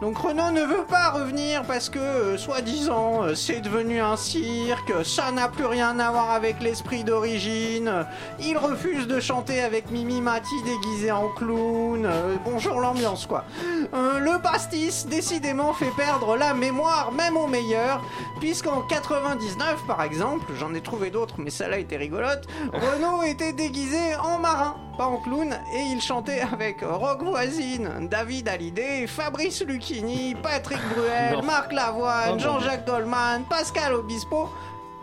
Donc 0.00 0.16
Renault 0.16 0.50
ne 0.50 0.62
veut 0.62 0.86
pas 0.86 1.10
revenir 1.10 1.62
parce 1.64 1.90
que, 1.90 1.98
euh, 1.98 2.38
soi-disant, 2.38 3.22
euh, 3.22 3.34
c'est 3.34 3.60
devenu 3.60 4.00
un 4.00 4.16
cirque, 4.16 4.94
ça 5.04 5.30
n'a 5.30 5.48
plus 5.48 5.66
rien 5.66 5.98
à 5.98 6.10
voir 6.10 6.30
avec 6.30 6.62
l'esprit 6.62 7.04
d'origine. 7.04 8.06
Il 8.38 8.56
refuse 8.56 9.06
de 9.06 9.20
chanter 9.20 9.60
avec 9.60 9.90
Mimi 9.90 10.22
Mati 10.22 10.54
déguisé 10.64 11.12
en 11.12 11.28
clown. 11.28 12.06
euh, 12.06 12.36
bonjour 12.46 12.80
l'ambiance, 12.80 13.26
quoi. 13.26 13.44
Le 13.92 14.40
pastis, 14.40 15.06
décidément, 15.06 15.74
fait 15.74 15.92
perdre 15.96 16.34
la 16.34 16.54
mémoire, 16.54 17.12
même 17.12 17.36
aux 17.36 17.46
meilleurs, 17.46 18.02
puisqu'en 18.40 18.80
99, 18.82 19.84
par 19.86 20.02
exemple, 20.02 20.50
j'en 20.58 20.72
ai 20.72 20.80
trouvé 20.80 21.10
d'autres, 21.10 21.34
mais 21.38 21.50
celle-là 21.50 21.78
était 21.78 21.98
rigolote, 21.98 22.46
Renault 22.72 23.22
était 23.24 23.52
déguisé 23.52 24.14
en 24.22 24.38
marin, 24.38 24.76
pas 25.00 25.06
en 25.06 25.16
clown, 25.16 25.58
et 25.72 25.80
il 25.80 26.02
chantait 26.02 26.42
avec 26.42 26.82
Rock 26.82 27.22
Voisine, 27.22 28.06
David 28.10 28.48
Hallyday, 28.48 29.06
Fabrice 29.06 29.62
Lucchini, 29.62 30.34
Patrick 30.34 30.78
Bruel, 30.94 31.36
Non. 31.36 31.42
Marc 31.42 31.72
Lavoine, 31.72 32.32
Oh 32.34 32.38
Jean-Jacques 32.38 32.86
Goldman, 32.86 33.44
Pascal 33.48 33.94
Obispo, 33.94 34.50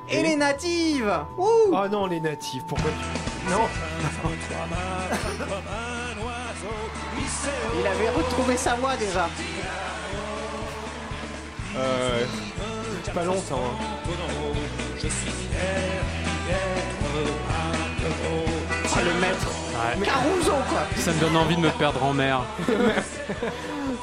et 0.08 0.20
Et 0.20 0.22
les 0.22 0.36
natives 0.36 1.12
Ouh 1.40 1.74
Oh 1.74 1.88
non, 1.90 2.06
les 2.06 2.20
natifs, 2.20 2.62
pourquoi 2.68 2.92
tu... 2.92 3.52
Non 3.52 3.64
Il 7.80 7.88
avait 7.88 8.10
retrouvé 8.10 8.56
sa 8.56 8.76
voix 8.76 8.96
déjà. 8.98 9.28
Euh... 11.76 12.24
Pas 13.16 13.24
longtemps. 13.24 13.64
hein. 13.64 13.86
Oh, 18.30 19.00
le 19.04 19.14
maître 19.20 19.52
Ouais. 19.78 20.06
Caruso, 20.06 20.52
quoi 20.70 20.80
Ça 20.96 21.12
me 21.13 21.20
donne 21.20 21.38
envie 21.38 21.56
de 21.56 21.62
me 21.62 21.70
perdre 21.72 22.04
en 22.04 22.13
mer. 22.13 22.42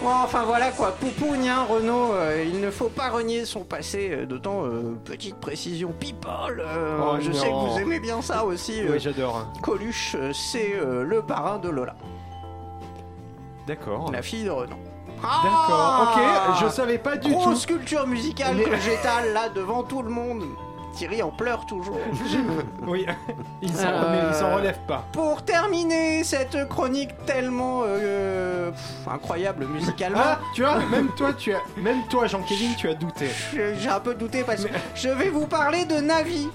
Bon, 0.02 0.10
enfin 0.10 0.42
voilà 0.44 0.70
quoi, 0.70 0.92
Poupougne, 0.92 1.48
hein, 1.48 1.64
Renault, 1.68 2.12
euh, 2.12 2.44
il 2.46 2.60
ne 2.60 2.70
faut 2.70 2.88
pas 2.90 3.08
renier 3.08 3.46
son 3.46 3.60
passé, 3.64 4.10
euh, 4.12 4.26
d'autant, 4.26 4.64
euh, 4.66 4.96
petite 5.02 5.36
précision, 5.36 5.94
people, 5.98 6.60
euh, 6.62 6.98
Oh 7.00 7.16
je 7.20 7.30
non. 7.30 7.34
sais 7.38 7.46
que 7.48 7.54
vous 7.54 7.78
aimez 7.78 8.00
bien 8.00 8.20
ça 8.20 8.44
aussi, 8.44 8.82
euh, 8.82 8.88
Oui, 8.92 9.00
j'adore. 9.00 9.46
Coluche, 9.62 10.14
euh, 10.18 10.32
c'est 10.34 10.74
euh, 10.74 11.04
le 11.04 11.22
parrain 11.22 11.58
de 11.58 11.70
Lola, 11.70 11.94
D'accord. 13.66 14.10
la 14.12 14.20
fille 14.20 14.44
de 14.44 14.50
Renault. 14.50 14.76
D'accord, 15.22 16.12
Ah 16.18 16.50
ok, 16.50 16.56
je 16.64 16.68
savais 16.68 16.98
pas 16.98 17.16
du 17.16 17.30
tout. 17.32 17.38
Grosse 17.38 17.64
culture 17.64 18.06
musicale 18.06 18.56
Mais- 18.56 18.64
que 18.64 18.76
j'étale 18.80 19.32
là 19.32 19.48
devant 19.48 19.84
tout 19.84 20.02
le 20.02 20.10
monde. 20.10 20.42
Thierry 20.94 21.22
en 21.22 21.30
pleure 21.30 21.66
toujours. 21.66 21.98
Oui, 22.86 23.06
il 23.62 23.72
s'en 23.72 23.86
Euh, 23.88 24.54
relève 24.56 24.78
pas. 24.86 25.04
Pour 25.12 25.42
terminer 25.44 26.22
cette 26.24 26.68
chronique 26.68 27.10
tellement 27.26 27.82
euh, 27.86 28.70
pff, 28.70 29.08
incroyable 29.12 29.66
musicalement, 29.66 30.18
Ah, 30.22 30.38
tu 30.54 30.62
vois, 30.62 30.78
même 30.90 31.08
toi, 31.16 31.32
tu 31.32 31.52
as, 31.54 31.60
même 31.76 32.02
toi, 32.08 32.26
Jean-Kévin, 32.26 32.74
tu 32.76 32.88
as 32.88 32.94
douté. 32.94 33.28
j'ai 33.54 33.88
un 33.88 34.00
peu 34.00 34.14
douté 34.14 34.42
parce 34.44 34.64
que 34.64 34.70
je 34.94 35.08
vais 35.08 35.30
vous 35.30 35.46
parler 35.46 35.84
de 35.84 35.96
Navi. 35.96 36.48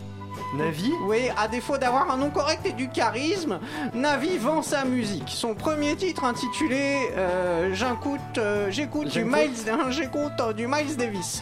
Navi 0.56 0.91
Oui, 1.06 1.30
à 1.38 1.47
défaut 1.47 1.78
d'avoir 1.78 2.10
un 2.10 2.17
nom 2.17 2.32
correct 2.32 2.62
et 2.65 2.71
du 2.71 2.89
charisme, 2.89 3.60
Navi 3.93 4.38
vend 4.38 4.63
sa 4.63 4.84
musique. 4.84 5.25
Son 5.28 5.54
premier 5.54 5.95
titre 5.95 6.23
intitulé 6.23 7.10
euh, 7.15 7.69
J'écoute 7.73 8.19
euh, 8.38 8.67
j'écoute 8.71 9.10
du. 9.10 9.23
Miles 9.23 9.69
hein, 9.71 9.88
j'écoute 9.91 10.32
euh, 10.39 10.54
du 10.54 10.65
Miles 10.65 10.95
Davis. 10.97 11.41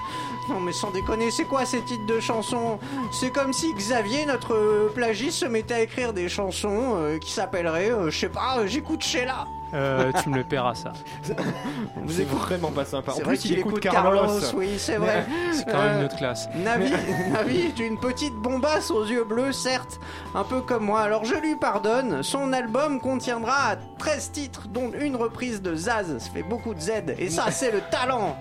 Non 0.50 0.60
mais 0.60 0.72
sans 0.72 0.92
déconner, 0.92 1.30
c'est 1.32 1.44
quoi 1.46 1.66
ces 1.66 1.82
titres 1.82 2.06
de 2.06 2.20
chansons? 2.20 2.80
C'est 3.12 3.32
comme 3.32 3.54
si 3.54 3.74
Xavier, 3.74 4.26
notre 4.26 4.54
euh, 4.56 4.90
plagiste, 4.94 5.40
se 5.40 5.46
mettait 5.46 5.74
à 5.74 5.82
écrire 5.82 6.14
des 6.14 6.30
chansons 6.30 6.94
euh, 6.96 7.18
qui 7.20 7.32
s'appelleraient, 7.32 7.92
euh, 7.92 8.10
je 8.10 8.18
sais 8.18 8.30
pas, 8.30 8.66
J'écoute 8.66 9.04
Sheila. 9.04 9.46
Euh, 9.74 10.14
tu 10.24 10.30
me 10.30 10.38
le 10.38 10.44
paieras 10.46 10.76
ça. 10.76 10.94
Vous 12.06 12.22
écoutez 12.22 12.38
vraiment 12.40 12.72
pas 12.72 12.86
sympa. 12.86 13.12
En 13.12 13.16
C'est 13.16 13.24
vrai 13.24 13.36
plus, 13.36 13.44
il 13.46 13.48
qu'il 13.50 13.60
écoute 13.60 13.72
écoute 13.74 13.84
Carlos. 13.84 14.20
Carlos, 14.22 14.40
oui, 14.56 14.76
c'est 14.78 14.96
vrai. 14.96 15.26
C'est 15.52 15.66
quand 15.66 15.74
même 15.78 15.96
Euh, 15.96 16.00
une 16.00 16.06
autre 16.06 16.16
classe. 16.16 16.48
Navi, 16.56 16.92
Navi 17.34 17.58
est 17.68 17.80
une 17.80 18.00
petite 18.00 18.34
bombasse 18.36 18.90
aux 18.92 19.04
yeux 19.06 19.26
bleus, 19.26 19.52
certes, 19.52 20.00
un 20.34 20.46
peu 20.46 20.62
comme 20.62 20.86
moi, 20.86 21.02
alors 21.02 21.26
je 21.26 21.36
lui 21.36 21.58
pardonne. 21.58 22.24
Son 22.24 22.54
album 22.54 23.02
contiendra 23.02 23.76
13 24.00 24.32
titres, 24.32 24.68
dont 24.70 24.92
une 24.98 25.18
reprise 25.18 25.62
de 25.62 25.76
Zaz. 25.76 26.18
Ça 26.18 26.30
fait 26.30 26.44
beaucoup 26.44 26.74
de 26.74 26.80
Z, 26.80 26.92
et 27.18 27.30
ça, 27.30 27.52
c'est 27.52 27.72
le 27.74 27.82
talent. 27.92 28.38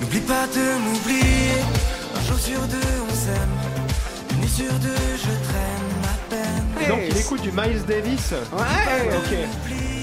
N'oublie 0.00 0.20
pas 0.20 0.46
de 0.46 0.78
m'oublier. 0.78 1.52
Un 2.16 2.20
jour 2.22 2.38
sur 2.38 2.60
deux, 2.60 2.76
on 3.08 3.14
s'aime. 3.14 3.50
Une 4.32 4.38
nuit 4.40 4.48
sur 4.48 4.72
deux, 4.74 4.94
je 5.16 5.48
traîne 5.48 5.92
ma 6.02 6.36
peine. 6.36 6.64
Et 6.84 6.88
donc, 6.88 7.00
il 7.08 7.16
écoute 7.16 7.40
du 7.42 7.52
Miles 7.52 7.84
Davis. 7.86 8.32
Ouais, 8.52 9.16
Ok. 9.16 9.36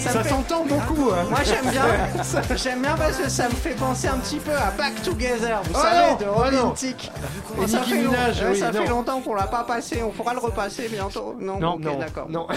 ça, 0.02 0.12
Ça 0.12 0.24
fait- 0.24 0.30
s'entend 0.30 0.66
beaucoup. 0.66 1.12
hein. 1.12 1.26
Moi 1.30 1.40
j'aime 1.44 1.70
bien, 1.70 1.84
j'aime 2.56 2.82
bien 2.82 2.96
parce 2.98 3.18
que 3.18 3.30
ça 3.30 3.46
me 3.50 3.54
fait 3.54 3.72
penser 3.76 4.08
un 4.08 4.18
petit 4.18 4.38
peu 4.38 4.54
à 4.54 4.72
Back 4.72 5.02
Together, 5.04 5.62
vous 5.66 5.72
Oh 5.76 5.80
savez, 5.82 6.12
non, 6.12 6.16
de 6.18 6.26
oh 6.26 6.52
non. 6.52 6.62
Romantic. 6.62 7.12
Et 7.62 7.68
ça 7.68 7.78
Nicki 7.80 7.90
fait, 7.92 8.02
long- 8.04 8.12
oui, 8.52 8.60
ça 8.60 8.72
fait 8.72 8.88
longtemps 8.88 9.20
qu'on 9.22 9.34
l'a 9.36 9.48
pas 9.48 9.64
passé, 9.64 10.02
on 10.04 10.10
pourra 10.12 10.34
le 10.34 10.40
repasser 10.40 10.88
bientôt. 10.88 11.36
Non, 11.40 11.60
Non, 11.60 11.78
d'accord. 11.78 12.28
non. 12.30 12.48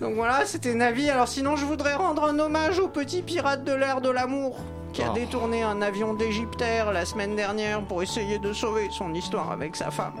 Donc 0.00 0.14
voilà, 0.16 0.44
c'était 0.46 0.74
Navi. 0.74 1.08
Alors 1.10 1.28
sinon, 1.28 1.56
je 1.56 1.64
voudrais 1.66 1.94
rendre 1.94 2.24
un 2.24 2.38
hommage 2.38 2.78
au 2.78 2.88
petit 2.88 3.22
pirate 3.22 3.64
de 3.64 3.72
l'air 3.72 4.00
de 4.00 4.10
l'amour. 4.10 4.58
Qui 4.92 5.02
a 5.02 5.10
Oh. 5.10 5.14
détourné 5.14 5.62
un 5.62 5.82
avion 5.82 6.14
d'Égyptaire 6.14 6.92
la 6.92 7.04
semaine 7.04 7.36
dernière 7.36 7.82
pour 7.82 8.02
essayer 8.02 8.38
de 8.38 8.52
sauver 8.52 8.88
son 8.90 9.14
histoire 9.14 9.50
avec 9.52 9.76
sa 9.76 9.90
femme. 9.90 10.14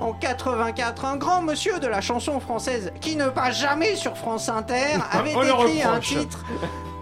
En 0.00 0.12
84, 0.12 1.04
un 1.04 1.16
grand 1.16 1.42
monsieur 1.42 1.78
de 1.78 1.86
la 1.86 2.00
chanson 2.00 2.40
française 2.40 2.92
qui 3.00 3.16
ne 3.16 3.28
passe 3.28 3.58
jamais 3.58 3.96
sur 3.96 4.16
France 4.16 4.48
Inter 4.48 4.98
avait 5.12 5.32
écrit 5.32 5.82
un 5.82 6.00
titre 6.00 6.44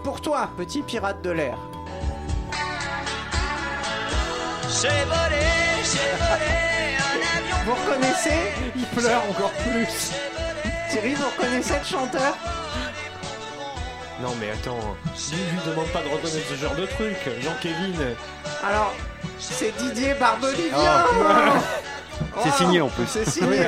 pour 0.03 0.21
toi, 0.21 0.49
petit 0.57 0.81
pirate 0.81 1.21
de 1.23 1.31
l'air. 1.31 1.57
Vous 7.65 7.73
reconnaissez 7.73 8.51
Il 8.75 8.85
pleure 8.85 9.23
encore 9.29 9.51
plus. 9.53 10.11
Thierry, 10.89 11.13
vous 11.15 11.25
reconnaissez 11.25 11.73
le 11.79 11.85
chanteur? 11.85 12.35
Non 14.21 14.29
mais 14.39 14.49
attends, 14.51 14.95
lui, 15.31 15.37
lui 15.37 15.69
demande 15.71 15.87
pas 15.87 16.01
de 16.01 16.07
reconnaître 16.07 16.47
ce 16.49 16.55
genre 16.55 16.75
de 16.75 16.85
truc. 16.85 17.15
Jean-Kévin. 17.41 18.13
Alors, 18.63 18.93
c'est 19.39 19.75
Didier 19.77 20.13
Barbelivien 20.13 21.05
C'est 22.43 22.51
signé, 22.53 22.79
en 22.79 22.87
plus. 22.87 23.05
C'est 23.07 23.29
signé 23.29 23.65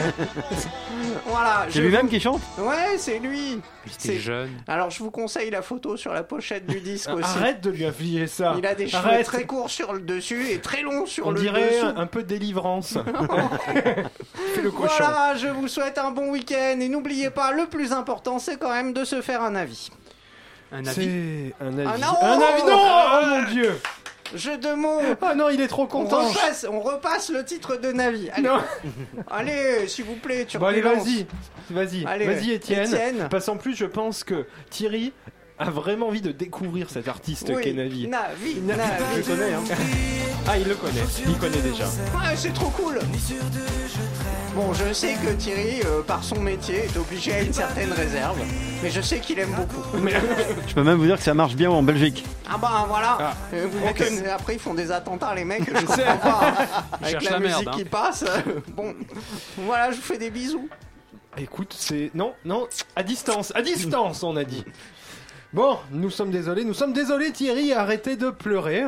Voilà. 1.25 1.65
C'est 1.67 1.75
je 1.75 1.81
lui-même 1.81 2.03
vous- 2.05 2.07
qui 2.11 2.19
chante? 2.21 2.41
Ouais, 2.57 2.97
c'est 2.97 3.19
lui 3.19 3.59
C'est- 3.97 4.19
jeune. 4.19 4.49
Alors, 4.69 4.89
je 4.89 4.99
vous 5.03 5.11
conseille 5.11 5.49
la 5.49 5.61
photo 5.61 5.97
sur 5.97 6.13
la 6.13 6.23
pochette 6.23 6.65
du 6.65 6.79
disque 6.79 7.09
aussi. 7.13 7.25
Arrête 7.25 7.59
de 7.59 7.69
lui 7.69 7.85
infliger 7.85 8.27
ça. 8.27 8.55
Il 8.57 8.65
a 8.65 8.73
des 8.73 8.87
cheveux 8.87 9.05
Arrête. 9.05 9.25
très 9.25 9.45
courts 9.45 9.69
sur 9.69 9.91
le 9.93 9.99
dessus 9.99 10.49
et 10.49 10.59
très 10.59 10.81
longs 10.81 11.05
sur 11.05 11.27
On 11.27 11.31
le 11.31 11.41
dirait 11.41 11.71
dessous. 11.71 11.93
un 11.97 12.05
peu 12.07 12.23
de 12.23 12.27
délivrance. 12.29 12.97
Fais 14.53 14.61
le 14.61 14.71
cochon. 14.71 14.93
Voilà, 14.99 15.35
je 15.35 15.47
vous 15.47 15.67
souhaite 15.67 15.97
un 15.97 16.11
bon 16.11 16.29
week-end 16.31 16.79
et 16.79 16.87
n'oubliez 16.87 17.29
pas, 17.29 17.51
le 17.51 17.65
plus 17.67 17.91
important, 17.91 18.39
c'est 18.39 18.57
quand 18.57 18.71
même 18.71 18.93
de 18.93 19.03
se 19.03 19.21
faire 19.21 19.41
un 19.41 19.55
avis. 19.55 19.89
Un 20.71 20.85
avis. 20.85 20.93
C'est 20.93 21.53
un 21.63 21.77
avis. 21.77 21.87
Un 21.87 21.97
non 21.97 22.15
Un 22.21 22.41
avis. 22.41 22.63
Non 22.63 22.77
Oh 22.77 23.25
mon 23.25 23.51
dieu 23.51 23.79
Jeu 24.35 24.57
de 24.57 24.73
mots 24.73 24.99
Ah 25.21 25.35
non, 25.35 25.47
il 25.49 25.61
est 25.61 25.67
trop 25.69 25.83
on 25.83 25.87
content. 25.87 26.27
repasse, 26.27 26.65
on 26.69 26.81
repasse 26.81 27.29
le 27.29 27.45
titre 27.45 27.77
de 27.77 27.93
Navi. 27.93 28.29
Allez, 28.33 28.47
Non. 28.49 28.57
allez 29.31 29.87
s'il 29.87 30.03
vous 30.03 30.15
plaît, 30.15 30.43
tu 30.45 30.57
Bon 30.57 30.65
allez, 30.65 30.81
vas-y. 30.81 31.25
Vas-y. 31.69 32.05
Allez, 32.05 32.25
Vas-y 32.25 32.51
Étienne. 32.51 32.83
Étienne. 32.93 33.27
Parce 33.31 33.45
qu'en 33.45 33.55
plus, 33.55 33.75
je 33.77 33.85
pense 33.85 34.25
que 34.25 34.45
Thierry 34.69 35.13
a 35.59 35.69
vraiment 35.69 36.07
envie 36.07 36.21
de 36.21 36.33
découvrir 36.33 36.89
cet 36.89 37.07
artiste 37.07 37.51
Oui, 37.55 37.63
qu'est 37.63 37.71
Navi. 37.73 38.07
Navi, 38.09 38.55
Je 38.55 38.59
Navi. 38.59 39.23
connais, 39.25 39.53
hein. 39.53 39.63
Ah, 40.45 40.57
il 40.57 40.67
le 40.67 40.75
connaît. 40.75 41.01
Il 41.25 41.37
connaît 41.37 41.61
déjà. 41.61 41.85
Ouais, 41.85 42.35
c'est 42.35 42.53
trop 42.53 42.69
cool. 42.71 42.99
Bon, 44.57 44.73
je 44.73 44.91
sais 44.91 45.13
que 45.13 45.31
Thierry, 45.33 45.81
euh, 45.85 46.01
par 46.01 46.23
son 46.23 46.39
métier, 46.41 46.85
est 46.85 46.97
obligé 46.97 47.31
à 47.31 47.41
une 47.43 47.53
certaine 47.53 47.93
réserve, 47.93 48.39
mais 48.81 48.89
je 48.89 49.01
sais 49.01 49.19
qu'il 49.19 49.37
aime 49.37 49.51
beaucoup. 49.51 49.83
Je 50.67 50.73
peux 50.73 50.81
même 50.81 50.97
vous 50.97 51.05
dire 51.05 51.17
que 51.17 51.21
ça 51.23 51.35
marche 51.35 51.53
bien 51.55 51.69
en 51.69 51.83
Belgique. 51.83 52.25
Ah 52.49 52.57
bah 52.57 52.85
voilà. 52.87 53.17
Ah. 53.19 53.33
Euh, 53.53 53.67
vous 53.71 53.77
Ok. 53.87 53.99
m'étonnez, 53.99 54.27
Après, 54.29 54.55
ils 54.55 54.59
font 54.59 54.73
des 54.73 54.91
attentats, 54.91 55.35
les 55.35 55.45
mecs. 55.45 55.61
Je 55.69 55.85
sais. 55.85 56.03
comprends 56.05 56.17
pas. 56.17 56.53
Avec 56.93 57.11
cherchent 57.11 57.25
la, 57.25 57.31
la 57.33 57.39
musique 57.39 57.55
merde, 57.65 57.67
hein. 57.67 57.77
qui 57.77 57.85
passe. 57.85 58.25
bon, 58.69 58.95
voilà, 59.57 59.91
je 59.91 59.97
vous 59.97 60.01
fais 60.01 60.17
des 60.17 60.31
bisous. 60.31 60.67
Écoute, 61.37 61.75
c'est. 61.77 62.09
Non, 62.15 62.33
non, 62.43 62.67
à 62.95 63.03
distance, 63.03 63.51
à 63.53 63.61
distance, 63.61 64.23
on 64.23 64.35
a 64.37 64.43
dit. 64.43 64.65
Bon, 65.53 65.77
nous 65.91 66.09
sommes 66.09 66.31
désolés, 66.31 66.63
nous 66.63 66.73
sommes 66.73 66.93
désolés, 66.93 67.31
Thierry, 67.31 67.73
arrêtez 67.73 68.15
de 68.15 68.31
pleurer. 68.31 68.83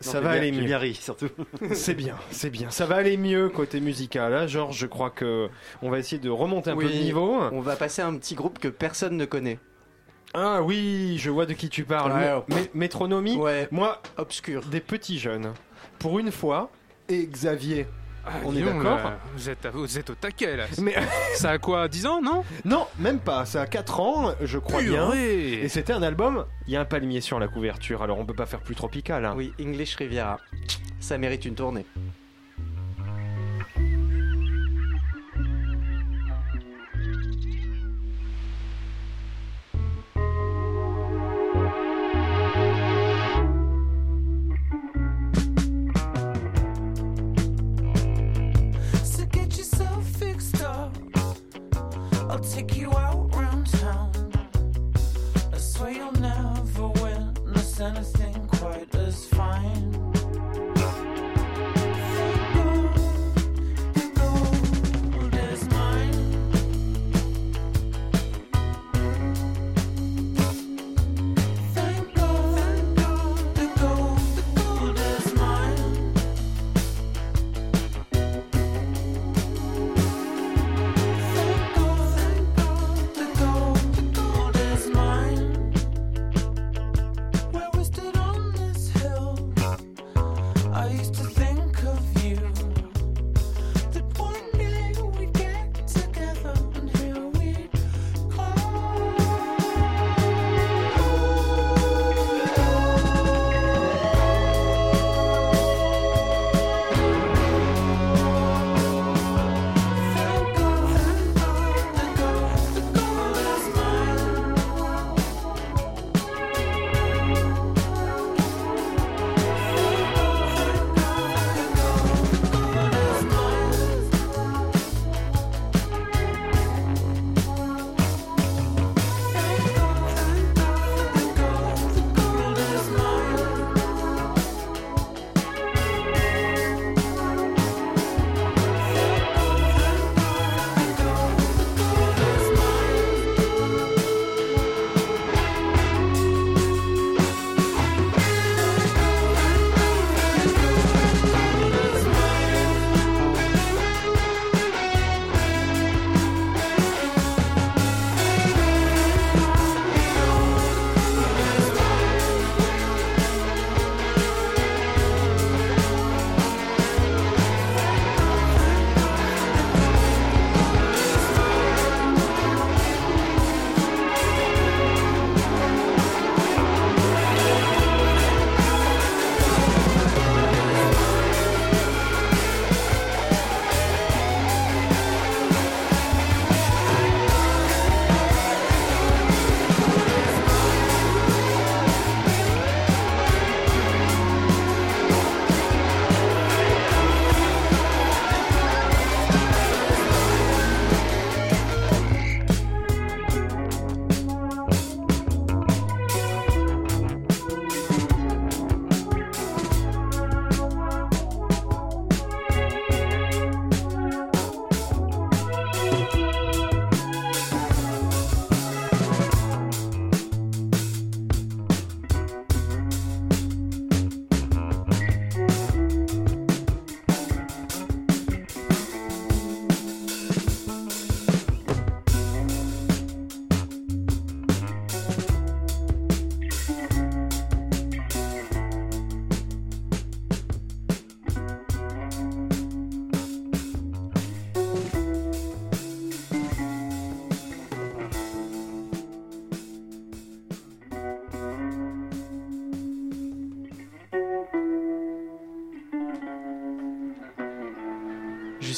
Ça 0.00 0.20
va 0.20 0.30
aller 0.30 0.52
mieux. 0.52 0.92
surtout. 0.94 1.28
C'est 1.72 1.94
bien, 1.94 2.16
c'est 2.30 2.50
bien. 2.50 2.70
Ça 2.70 2.84
va 2.86 2.96
aller 2.96 3.16
mieux 3.16 3.48
côté 3.48 3.80
musical. 3.80 4.30
Là, 4.32 4.46
Georges, 4.46 4.76
je 4.76 4.86
crois 4.86 5.10
que 5.10 5.48
on 5.82 5.88
va 5.90 5.98
essayer 5.98 6.18
de 6.20 6.28
remonter 6.30 6.70
un 6.70 6.76
peu 6.76 6.82
le 6.84 6.90
niveau. 6.90 7.40
On 7.52 7.60
va 7.60 7.76
passer 7.76 8.02
à 8.02 8.06
un 8.06 8.14
petit 8.16 8.34
groupe 8.34 8.58
que 8.58 8.68
personne 8.68 9.16
ne 9.16 9.24
connaît. 9.24 9.58
Ah 10.34 10.60
oui, 10.62 11.16
je 11.18 11.30
vois 11.30 11.46
de 11.46 11.54
qui 11.54 11.70
tu 11.70 11.84
parles. 11.84 12.12
Ouais. 12.12 12.54
Mé- 12.56 12.68
Métronomie. 12.74 13.36
Ouais, 13.36 13.68
Moi, 13.70 14.02
obscur. 14.18 14.62
des 14.66 14.80
petits 14.80 15.18
jeunes. 15.18 15.54
Pour 15.98 16.18
une 16.18 16.30
fois. 16.30 16.70
Et 17.08 17.26
Xavier. 17.26 17.86
Ah, 18.26 18.32
On 18.44 18.54
est 18.56 18.62
d'accord 18.62 18.98
vous, 19.36 19.48
êtes, 19.50 19.66
vous 19.72 19.98
êtes 19.98 20.10
au 20.10 20.14
taquet 20.14 20.56
là. 20.56 20.64
Mais 20.82 20.94
Ça 21.34 21.50
a 21.50 21.58
quoi 21.58 21.86
10 21.88 22.06
ans, 22.06 22.20
non? 22.22 22.44
Non, 22.64 22.86
même 22.98 23.18
pas. 23.20 23.44
Ça 23.46 23.62
a 23.62 23.66
4 23.66 24.00
ans, 24.00 24.32
je 24.40 24.58
crois 24.58 24.82
bien. 24.82 25.12
Et 25.12 25.68
c'était 25.68 25.92
un 25.92 26.02
album. 26.02 26.44
Il 26.66 26.72
y 26.72 26.76
a 26.76 26.80
un 26.80 26.84
palmier 26.84 27.20
sur 27.20 27.38
la 27.38 27.48
couverture, 27.48 28.02
alors 28.02 28.18
on 28.18 28.26
peut 28.26 28.34
pas 28.34 28.46
faire 28.46 28.60
plus 28.60 28.74
tropical. 28.74 29.24
hein. 29.24 29.34
Oui, 29.36 29.52
English 29.60 29.94
Riviera. 29.96 30.38
Ça 30.98 31.18
mérite 31.18 31.44
une 31.44 31.54
tournée. 31.54 31.86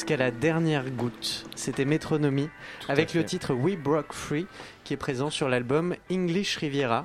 Jusqu'à 0.08 0.24
la 0.24 0.30
dernière 0.30 0.88
goutte. 0.90 1.44
C'était 1.54 1.84
Métronomie 1.84 2.48
avec 2.88 3.12
le 3.12 3.24
titre 3.24 3.52
We 3.52 3.76
Broke 3.76 4.12
Free 4.14 4.46
qui 4.84 4.94
est 4.94 4.96
présent 4.96 5.28
sur 5.28 5.50
l'album 5.50 5.94
English 6.10 6.56
Riviera 6.56 7.04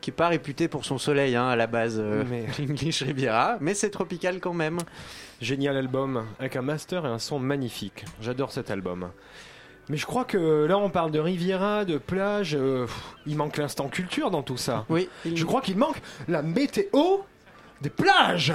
qui 0.00 0.10
est 0.10 0.12
pas 0.12 0.28
réputé 0.28 0.68
pour 0.68 0.84
son 0.84 0.96
soleil 0.98 1.34
hein, 1.34 1.48
à 1.48 1.56
la 1.56 1.66
base 1.66 1.96
euh, 1.98 2.22
Mais- 2.30 2.46
English 2.60 3.02
Riviera 3.02 3.56
mais 3.60 3.74
c'est 3.74 3.90
tropical 3.90 4.38
quand 4.38 4.52
même. 4.54 4.78
Génial 5.40 5.76
album, 5.76 6.24
avec 6.38 6.54
un 6.56 6.62
master 6.62 7.04
et 7.04 7.08
un 7.08 7.18
son 7.18 7.40
magnifique. 7.40 8.04
J'adore 8.22 8.52
cet 8.52 8.70
album. 8.70 9.10
Mais 9.88 9.96
je 9.96 10.06
crois 10.06 10.24
que 10.24 10.64
là, 10.66 10.78
on 10.78 10.88
parle 10.88 11.10
de 11.10 11.18
Riviera, 11.18 11.84
de 11.84 11.98
plage. 11.98 12.54
euh, 12.54 12.86
pff, 12.86 13.02
il 13.26 13.36
manque 13.36 13.56
l'instant 13.56 13.88
culture 13.88 14.30
dans 14.30 14.42
tout 14.42 14.56
ça. 14.56 14.84
Oui, 14.88 15.08
il- 15.24 15.36
Je 15.36 15.44
crois 15.44 15.60
qu'il 15.62 15.76
manque 15.76 16.00
la 16.28 16.42
météo 16.42 17.18
des 17.82 17.90
plages. 17.90 18.54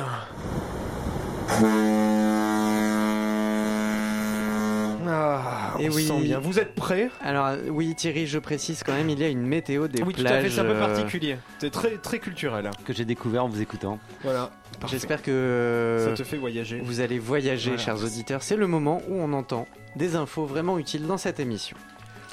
Ah, 5.07 5.73
Et 5.79 5.89
on 5.89 5.93
oui. 5.93 6.05
sent 6.05 6.21
bien. 6.21 6.39
Vous 6.39 6.59
êtes 6.59 6.75
prêts 6.75 7.09
Alors 7.23 7.47
euh, 7.47 7.57
oui 7.69 7.93
Thierry, 7.95 8.27
je 8.27 8.39
précise 8.39 8.83
quand 8.83 8.93
même, 8.93 9.09
il 9.09 9.19
y 9.19 9.23
a 9.23 9.29
une 9.29 9.45
météo 9.45 9.87
des 9.87 10.03
Oui, 10.03 10.13
tout 10.13 10.21
plages. 10.21 10.33
à 10.39 10.41
fait, 10.41 10.49
c'est 10.49 10.59
un 10.59 10.65
peu 10.65 10.71
euh, 10.71 10.79
particulier. 10.79 11.37
C'est 11.59 11.69
très, 11.71 11.97
très 11.97 12.19
culturel. 12.19 12.69
Que 12.85 12.93
j'ai 12.93 13.05
découvert 13.05 13.45
en 13.45 13.49
vous 13.49 13.61
écoutant. 13.61 13.99
Voilà. 14.23 14.51
J'espère 14.87 15.21
que 15.21 16.05
Ça 16.09 16.13
te 16.13 16.23
fait 16.23 16.37
voyager. 16.37 16.79
vous 16.83 17.01
allez 17.01 17.19
voyager, 17.19 17.71
Voilà. 17.71 17.83
chers 17.83 18.03
auditeurs. 18.03 18.41
C'est 18.43 18.55
le 18.57 18.67
moment 18.67 19.01
où 19.09 19.15
on 19.19 19.33
entend 19.33 19.67
des 19.95 20.15
infos 20.15 20.45
vraiment 20.45 20.77
utiles 20.79 21.05
dans 21.07 21.17
cette 21.17 21.39
émission. 21.39 21.77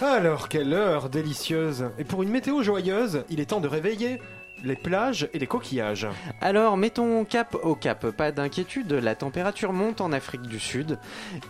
Alors, 0.01 0.49
quelle 0.49 0.73
heure 0.73 1.09
délicieuse 1.09 1.87
Et 1.99 2.05
pour 2.05 2.23
une 2.23 2.29
météo 2.31 2.63
joyeuse, 2.63 3.25
il 3.31 3.41
est 3.41 3.47
temps 3.47 3.61
de 3.61 3.67
réveiller 3.67 4.21
les 4.65 4.77
plages 4.77 5.29
et 5.33 5.39
les 5.39 5.47
coquillages. 5.47 6.07
Alors, 6.41 6.77
mettons 6.77 7.25
cap 7.25 7.57
au 7.63 7.75
cap, 7.75 8.11
pas 8.11 8.33
d'inquiétude, 8.33 8.93
la 8.93 9.15
température 9.15 9.73
monte 9.73 10.01
en 10.01 10.13
Afrique 10.13 10.43
du 10.43 10.59
Sud. 10.59 10.99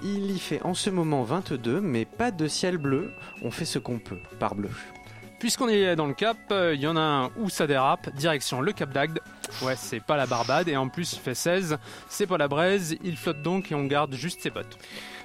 Il 0.03 0.31
y 0.31 0.39
fait 0.39 0.63
en 0.63 0.75
ce 0.75 0.91
moment 0.91 1.23
22, 1.23 1.81
mais 1.81 2.05
pas 2.05 2.31
de 2.31 2.49
ciel 2.49 2.79
bleu. 2.79 3.13
On 3.43 3.51
fait 3.51 3.65
ce 3.65 3.79
qu'on 3.79 3.99
peut, 3.99 4.19
par 4.39 4.55
bleu. 4.55 4.71
Puisqu'on 5.39 5.69
est 5.69 5.95
dans 5.95 6.07
le 6.07 6.15
cap, 6.15 6.37
euh, 6.51 6.75
il 6.75 6.81
y 6.81 6.87
en 6.89 6.97
a 6.97 7.01
un 7.01 7.31
où 7.37 7.49
ça 7.49 7.69
dérape, 7.69 8.13
direction 8.17 8.61
le 8.61 8.73
cap 8.73 8.93
d'Agde. 8.93 9.21
Ouais, 9.63 9.77
c'est 9.77 10.01
pas 10.01 10.17
la 10.17 10.27
Barbade, 10.27 10.69
et 10.69 10.77
en 10.77 10.89
plus 10.89 11.13
il 11.13 11.21
fait 11.21 11.35
16, 11.35 11.79
c'est 12.09 12.27
pas 12.27 12.39
la 12.39 12.49
braise, 12.49 12.97
il 13.05 13.17
flotte 13.17 13.41
donc 13.41 13.71
et 13.71 13.75
on 13.77 13.85
garde 13.85 14.15
juste 14.15 14.43
ses 14.43 14.51
bottes. 14.51 14.77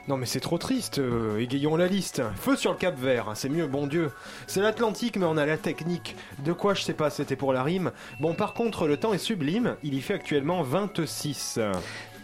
Non 0.09 0.17
mais 0.17 0.25
c'est 0.25 0.41
trop 0.41 0.57
triste, 0.57 0.99
euh, 0.99 1.39
égayons 1.39 1.77
la 1.77 1.87
liste. 1.87 2.21
Feu 2.35 2.57
sur 2.57 2.71
le 2.71 2.77
Cap 2.77 2.99
Vert, 2.99 3.31
c'est 3.35 3.47
mieux, 3.47 3.67
bon 3.67 3.87
Dieu. 3.87 4.11
C'est 4.47 4.59
l'Atlantique 4.61 5.15
mais 5.15 5.25
on 5.25 5.37
a 5.37 5.45
la 5.45 5.57
technique. 5.57 6.17
De 6.43 6.51
quoi 6.51 6.73
je 6.73 6.83
sais 6.83 6.93
pas, 6.93 7.09
c'était 7.09 7.37
pour 7.37 7.53
la 7.53 7.63
rime. 7.63 7.91
Bon 8.19 8.33
par 8.33 8.53
contre 8.53 8.85
le 8.85 8.97
temps 8.97 9.13
est 9.13 9.17
sublime, 9.17 9.77
il 9.81 9.93
y 9.93 10.01
fait 10.01 10.15
actuellement 10.15 10.61
26. 10.61 11.59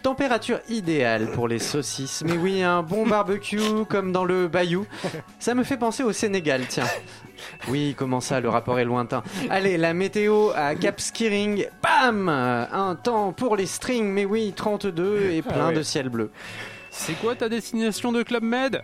Température 0.02 0.60
idéale 0.70 1.30
pour 1.32 1.46
les 1.46 1.58
saucisses. 1.58 2.22
Mais 2.26 2.36
oui, 2.36 2.62
un 2.62 2.82
bon 2.82 3.06
barbecue 3.06 3.84
comme 3.88 4.12
dans 4.12 4.24
le 4.24 4.48
bayou. 4.48 4.86
Ça 5.38 5.54
me 5.54 5.62
fait 5.62 5.76
penser 5.76 6.02
au 6.02 6.12
Sénégal, 6.12 6.62
tiens. 6.68 6.86
Oui, 7.68 7.94
comment 7.98 8.20
ça, 8.20 8.40
le 8.40 8.48
rapport 8.48 8.78
est 8.78 8.84
lointain. 8.86 9.22
Allez, 9.50 9.76
la 9.76 9.92
météo 9.92 10.50
à 10.54 10.74
Cap 10.74 11.00
Skiring, 11.00 11.66
bam 11.82 12.28
Un 12.28 12.94
temps 12.94 13.32
pour 13.32 13.56
les 13.56 13.66
strings, 13.66 14.06
mais 14.06 14.24
oui, 14.24 14.54
32 14.56 15.30
et 15.32 15.42
plein 15.42 15.68
ouais. 15.68 15.74
de 15.74 15.82
ciel 15.82 16.08
bleu. 16.08 16.30
C'est 16.90 17.14
quoi 17.14 17.34
ta 17.36 17.48
destination 17.48 18.12
de 18.12 18.22
Club 18.22 18.42
Med? 18.42 18.82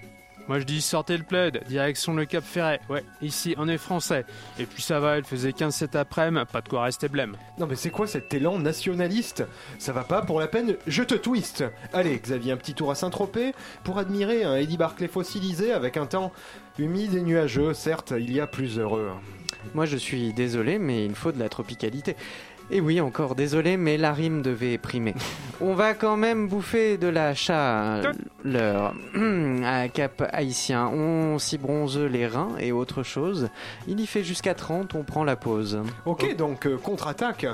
Moi 0.48 0.60
je 0.60 0.64
dis 0.64 0.80
sortez 0.80 1.16
le 1.16 1.24
plaid, 1.24 1.64
direction 1.66 2.14
le 2.14 2.24
Cap 2.24 2.44
Ferret. 2.44 2.80
Ouais, 2.88 3.02
ici 3.20 3.56
on 3.58 3.68
est 3.68 3.78
français. 3.78 4.24
Et 4.60 4.66
puis 4.66 4.80
ça 4.80 5.00
va, 5.00 5.18
il 5.18 5.24
faisait 5.24 5.52
15 5.52 5.74
cet 5.74 5.96
après-midi, 5.96 6.46
pas 6.52 6.60
de 6.60 6.68
quoi 6.68 6.84
rester 6.84 7.08
blême. 7.08 7.36
Non 7.58 7.66
mais 7.66 7.74
c'est 7.74 7.90
quoi 7.90 8.06
cet 8.06 8.32
élan 8.32 8.60
nationaliste? 8.60 9.44
Ça 9.80 9.92
va 9.92 10.04
pas 10.04 10.22
pour 10.22 10.38
la 10.38 10.46
peine, 10.46 10.76
je 10.86 11.02
te 11.02 11.14
twist 11.14 11.64
Allez 11.92 12.16
Xavier, 12.16 12.52
un 12.52 12.56
petit 12.56 12.74
tour 12.74 12.92
à 12.92 12.94
Saint-Tropez 12.94 13.54
pour 13.82 13.98
admirer 13.98 14.44
un 14.44 14.54
Eddie 14.54 14.76
Barclay 14.76 15.08
fossilisé 15.08 15.72
avec 15.72 15.96
un 15.96 16.06
temps 16.06 16.30
humide 16.78 17.14
et 17.14 17.22
nuageux. 17.22 17.74
Certes, 17.74 18.14
il 18.16 18.32
y 18.32 18.40
a 18.40 18.46
plus 18.46 18.78
heureux. 18.78 19.10
Moi, 19.74 19.84
je 19.84 19.96
suis 19.96 20.32
désolé, 20.32 20.78
mais 20.78 21.04
il 21.04 21.14
faut 21.14 21.32
de 21.32 21.38
la 21.38 21.48
tropicalité. 21.48 22.16
Et 22.70 22.80
oui, 22.80 23.00
encore 23.00 23.36
désolé, 23.36 23.76
mais 23.76 23.96
la 23.96 24.12
rime 24.12 24.42
devait 24.42 24.76
primer. 24.76 25.14
On 25.60 25.74
va 25.74 25.94
quand 25.94 26.16
même 26.16 26.48
bouffer 26.48 26.98
de 26.98 27.06
la 27.06 27.32
chaleur 27.32 28.94
à 29.64 29.88
Cap 29.88 30.28
Haïtien. 30.32 30.88
On 30.88 31.38
s'y 31.38 31.58
bronze 31.58 31.96
les 31.96 32.26
reins 32.26 32.56
et 32.58 32.72
autre 32.72 33.04
chose. 33.04 33.48
Il 33.86 34.00
y 34.00 34.06
fait 34.06 34.24
jusqu'à 34.24 34.54
30, 34.54 34.94
on 34.96 35.04
prend 35.04 35.22
la 35.22 35.36
pause. 35.36 35.80
Ok, 36.06 36.34
donc 36.36 36.66
euh, 36.66 36.76
contre-attaque. 36.76 37.46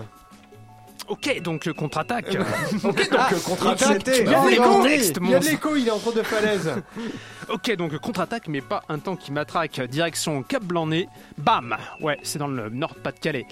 Ok, 1.09 1.43
donc 1.43 1.67
le 1.67 1.75
contre-attaque. 1.75 2.39
Ok, 2.85 3.11
donc 3.11 3.33
euh, 3.33 3.39
contre-attaque. 3.45 4.03
Il 4.07 4.31
y 4.31 4.35
a 4.35 4.45
de 4.45 5.37
en 5.37 5.41
l'écho, 5.41 5.77
il 5.77 5.83
de 5.83 5.89
est 5.89 5.91
entre 5.91 6.15
deux 6.15 6.23
falaises. 6.23 6.73
ok, 7.49 7.77
donc 7.77 7.93
contre-attaque, 7.99 8.49
mais 8.49 8.61
pas 8.61 8.83
un 8.89 8.99
temps 8.99 9.17
qui 9.17 9.33
matraque. 9.33 9.81
Direction 9.83 10.43
Cap 10.43 10.63
Blanc-Nez, 10.63 11.09
bam 11.39 11.77
Ouais, 12.01 12.19
c'est 12.23 12.39
dans 12.39 12.47
le 12.47 12.71
Nord-Pas-de-Calais. 12.71 13.47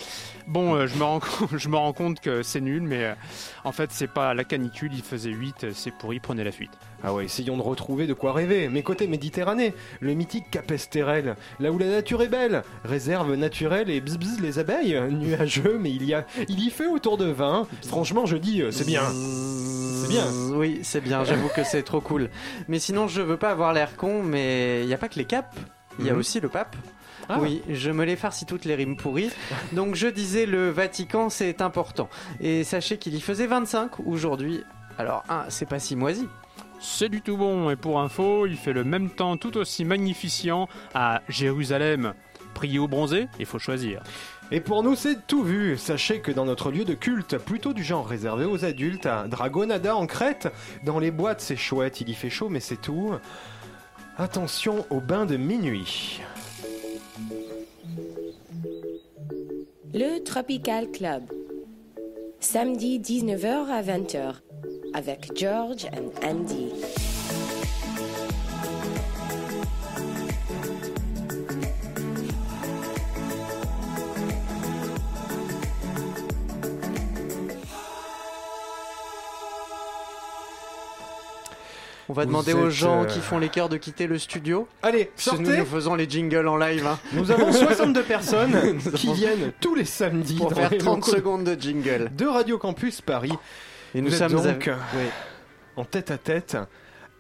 Bon, 0.51 0.75
euh, 0.75 0.89
je, 0.89 0.97
me 0.99 1.05
rends, 1.05 1.21
compte- 1.21 1.51
je 1.57 1.69
me 1.69 1.77
rends 1.77 1.93
compte 1.93 2.19
que 2.19 2.43
c'est 2.43 2.61
nul, 2.61 2.83
mais 2.83 3.05
euh, 3.05 3.15
en 3.63 3.71
fait, 3.71 3.91
c'est 3.93 4.09
pas 4.09 4.35
la 4.35 4.43
canicule, 4.43 4.91
il 4.93 5.03
faisait 5.03 5.31
8, 5.31 5.63
euh, 5.63 5.71
c'est 5.73 5.93
pourri, 5.93 6.19
prenez 6.19 6.43
la 6.43 6.51
fuite. 6.51 6.73
Ah 7.05 7.15
ouais, 7.15 7.27
essayons 7.27 7.57
de 7.57 7.63
retrouver 7.63 8.09
de 8.09 8.15
quoi 8.15 8.33
rêver. 8.33 8.69
Mais 8.69 8.83
côté 8.83 9.07
Méditerranée, 9.07 9.75
le 10.01 10.13
mythique 10.15 10.51
Cap 10.51 10.69
Esterel, 10.73 11.37
là 11.61 11.71
où 11.71 11.79
la 11.79 11.87
nature 11.87 12.21
est 12.23 12.29
belle, 12.29 12.65
réserve 12.85 13.33
naturelle 13.37 13.91
et 13.91 14.01
bzz 14.01 14.19
bzz 14.19 14.41
les 14.43 14.59
abeilles, 14.59 15.01
nuageux, 15.11 15.79
mais 15.81 15.93
il 15.93 16.05
y 16.05 16.15
a, 16.15 16.27
il 16.49 16.59
y 16.59 16.71
fait 16.71 16.89
autour 16.89 17.17
de 17.17 17.27
20. 17.27 17.69
Franchement, 17.87 18.27
je 18.27 18.37
dis, 18.37 18.61
c'est 18.73 18.87
bien. 18.87 19.05
C'est 19.09 20.09
bien. 20.09 20.27
Oui, 20.57 20.81
c'est 20.83 21.01
bien, 21.01 21.23
j'avoue 21.23 21.49
que 21.55 21.63
c'est 21.63 21.85
trop 21.85 22.01
cool. 22.01 22.29
Mais 22.67 22.81
sinon, 22.81 23.07
je 23.07 23.23
veux 23.23 23.37
pas 23.37 23.51
avoir 23.51 23.73
l'air 23.73 23.95
con, 23.97 24.25
mais 24.25 24.81
il 24.83 24.89
n'y 24.89 24.95
a 24.95 24.99
pas 24.99 25.09
que 25.09 25.17
les 25.19 25.27
caps, 25.27 25.57
il 26.01 26.07
y 26.07 26.11
a 26.11 26.13
Mhm. 26.13 26.19
aussi 26.19 26.41
le 26.41 26.49
pape. 26.49 26.75
Ah. 27.33 27.39
Oui, 27.41 27.63
je 27.69 27.93
me 27.93 28.05
les 28.05 28.17
farcis 28.17 28.45
toutes 28.45 28.65
les 28.65 28.75
rimes 28.75 28.97
pourries. 28.97 29.31
Donc 29.73 29.95
je 29.95 30.09
disais 30.09 30.47
le 30.47 30.71
Vatican, 30.71 31.31
c'est 31.31 31.63
important. 31.63 32.09
Et 32.41 32.65
sachez 32.65 32.99
qu'il 32.99 33.15
y 33.15 33.21
faisait 33.21 33.47
25 33.47 34.01
aujourd'hui. 34.05 34.65
Alors, 34.99 35.23
un, 35.29 35.45
c'est 35.49 35.69
pas 35.69 35.79
si 35.79 35.95
moisi. 35.95 36.27
C'est 36.81 37.09
du 37.09 37.21
tout 37.21 37.37
bon, 37.37 37.71
et 37.71 37.77
pour 37.77 38.01
info, 38.01 38.47
il 38.47 38.57
fait 38.57 38.73
le 38.73 38.83
même 38.83 39.11
temps 39.11 39.37
tout 39.37 39.57
aussi 39.59 39.85
magnificent 39.85 40.69
à 40.93 41.23
Jérusalem. 41.29 42.15
Prier 42.55 42.81
au 42.81 42.89
bronzé, 42.89 43.29
il 43.39 43.47
faut 43.47 43.61
choisir. 43.61 44.03
Et 44.51 44.61
pour 44.61 44.83
nous, 44.83 44.97
c'est 44.97 45.27
tout 45.29 45.45
vu. 45.45 45.79
Sachez 45.79 46.21
que 46.21 46.33
dans 46.33 46.45
notre 46.45 46.73
lieu 46.73 46.85
de 46.85 46.95
culte, 46.95 47.39
plutôt 47.39 47.73
du 47.73 47.85
genre 47.85 48.09
réservé 48.09 48.45
aux 48.45 48.65
adultes, 48.65 49.07
à 49.07 49.29
Dragonada 49.29 49.95
en 49.95 50.07
Crète, 50.07 50.53
dans 50.83 50.99
les 50.99 51.13
boîtes, 51.13 51.41
c'est 51.41 51.55
chouette, 51.55 52.01
il 52.01 52.09
y 52.09 52.15
fait 52.15 52.31
chaud, 52.31 52.49
mais 52.49 52.59
c'est 52.59 52.81
tout. 52.81 53.13
Attention 54.19 54.85
au 54.91 55.01
bain 55.01 55.25
de 55.25 55.37
minuit. 55.37 56.21
Le 59.93 60.23
Tropical 60.23 60.91
Club. 60.93 61.25
Samedi 62.39 63.01
19h 63.01 63.69
à 63.69 63.83
20h 63.83 64.35
avec 64.95 65.37
George 65.37 65.87
and 65.87 66.11
Andy. 66.25 66.71
On 82.11 82.13
va 82.13 82.23
Vous 82.25 82.29
demander 82.31 82.55
aux 82.55 82.71
gens 82.71 83.03
euh, 83.03 83.07
qui 83.07 83.21
font 83.21 83.39
les 83.39 83.49
cœurs 83.49 83.69
de 83.69 83.77
quitter 83.77 84.09
le 84.09 84.19
studio. 84.19 84.67
Allez, 84.83 85.05
Parce 85.15 85.31
que 85.31 85.37
nous, 85.37 85.45
sortez 85.47 85.61
nous 85.61 85.65
faisons 85.67 85.95
les 85.95 86.11
jingles 86.11 86.49
en 86.49 86.57
live 86.57 86.85
hein, 86.85 86.99
Nous 87.13 87.31
avons 87.31 87.53
62 87.53 88.03
personnes 88.03 88.79
qui 88.97 89.13
viennent 89.13 89.53
tous 89.61 89.77
les 89.77 89.85
samedis 89.85 90.35
pour 90.35 90.51
dans 90.51 90.57
faire 90.57 90.71
les 90.71 90.79
30 90.79 90.97
locaux 90.97 91.11
secondes 91.13 91.45
de 91.45 91.55
jingle. 91.61 92.11
de 92.17 92.27
Radio 92.27 92.59
Campus 92.59 93.01
Paris 93.01 93.33
Et 93.95 94.01
nous 94.01 94.11
sommes 94.11 94.33
donc- 94.33 94.67
à- 94.67 94.77
oui. 94.97 95.05
en 95.77 95.85
tête 95.85 96.11
à 96.11 96.19
tête 96.19 96.57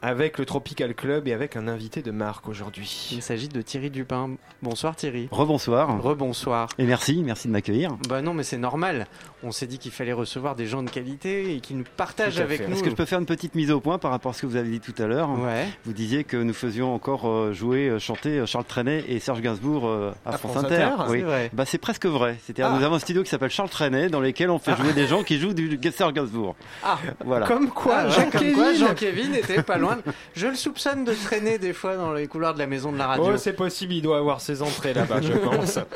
avec 0.03 0.39
le 0.39 0.47
Tropical 0.47 0.95
Club 0.95 1.29
et 1.29 1.33
avec 1.35 1.57
un 1.57 1.69
invité 1.69 2.01
de 2.03 2.11
marque 2.11 2.49
aujourd'hui. 2.49 3.11
Il 3.13 3.21
s'agit 3.23 3.49
de 3.49 3.61
Thierry 3.63 3.91
Dupin. 3.91 4.31
Bonsoir 4.63 4.97
Thierry. 4.97 5.29
Rebonsoir. 5.31 6.03
Rebonsoir. 6.03 6.71
Et 6.79 6.85
merci, 6.85 7.23
merci 7.23 7.47
de 7.49 7.53
m'accueillir. 7.53 7.97
Bah 8.09 8.23
non, 8.23 8.33
mais 8.35 8.43
c'est 8.43 8.57
normal. 8.57 9.07
On 9.43 9.53
s'est 9.53 9.67
dit 9.67 9.79
qu'il 9.79 9.91
fallait 9.91 10.13
recevoir 10.13 10.55
des 10.55 10.67
gens 10.67 10.83
de 10.83 10.91
qualité 10.91 11.55
et 11.55 11.61
qui 11.61 11.73
nous 11.75 11.85
partagent 11.97 12.41
avec 12.41 12.59
fait. 12.61 12.67
nous. 12.69 12.75
Est-ce 12.75 12.83
que 12.83 12.91
je 12.91 12.95
peux 12.95 13.07
faire 13.07 13.19
une 13.21 13.25
petite 13.27 13.55
mise 13.55 13.71
au 13.71 13.81
point 13.81 13.97
par 13.99 14.11
rapport 14.11 14.33
à 14.33 14.35
ce 14.35 14.43
que 14.43 14.47
vous 14.47 14.57
avez 14.57 14.69
dit 14.69 14.81
tout 14.81 14.95
à 15.03 15.07
l'heure 15.07 15.31
Ouais. 15.31 15.67
Vous 15.87 15.95
disiez 15.95 16.25
que 16.25 16.37
nous 16.37 16.53
faisions 16.53 16.95
encore 16.95 17.27
euh, 17.27 17.53
jouer, 17.55 17.89
euh, 17.89 17.99
chanter 17.99 18.39
euh, 18.39 18.45
Charles 18.47 18.67
Trenet 18.67 19.03
et 19.09 19.19
Serge 19.19 19.41
Gainsbourg 19.41 19.89
à, 20.27 20.29
À 20.29 20.39
France, 20.39 20.53
France 20.53 20.65
Inter. 20.65 20.83
Inter, 20.83 21.05
Oui. 21.09 21.19
C'est 21.21 21.25
vrai. 21.25 21.51
Bah, 21.55 21.65
c'est 21.65 21.79
presque 21.79 22.05
vrai. 22.05 22.37
C'est-à-dire 22.45 22.71
Ah. 22.71 22.79
nous 22.79 22.85
avons 22.85 22.97
un 22.97 22.99
studio 22.99 23.23
qui 23.23 23.31
s'appelle 23.31 23.49
Charles 23.51 23.71
Trenet 23.71 24.09
dans 24.11 24.21
lequel 24.21 24.51
on 24.51 24.59
fait 24.59 24.77
jouer 24.77 24.93
des 24.93 25.07
gens 25.07 25.23
qui 25.23 25.39
jouent 25.39 25.55
du 25.55 25.79
Serge 25.91 26.13
Gainsbourg. 26.13 26.55
Ah, 26.85 26.99
Voilà. 27.25 27.47
Comme 27.47 27.71
quoi, 27.71 27.95
Ah, 28.01 28.05
ouais, 28.07 28.11
Jacques 28.13 28.33
comme 28.33 28.53
quoi, 28.53 28.73
Kévin 28.73 28.75
Jean-Kévin 28.75 29.33
était 29.33 29.63
pas 29.63 29.79
loin. 29.79 29.99
Je 30.35 30.49
le 30.49 30.55
soupçonne 30.55 31.05
de 31.05 31.15
traîner 31.15 31.59
des 31.59 31.73
fois 31.73 31.97
dans 31.97 32.13
les 32.13 32.27
couloirs 32.27 32.53
de 32.53 32.59
la 32.59 32.67
maison 32.67 32.93
de 32.93 32.99
la 32.99 33.07
radio. 33.07 33.31
Oh, 33.33 33.37
c'est 33.39 33.55
possible, 33.55 33.95
il 33.95 34.03
doit 34.03 34.19
avoir 34.19 34.41
ses 34.43 34.61
entrées 34.61 34.93
là-bas, 34.93 35.23
je 35.23 35.33
pense. 35.33 35.79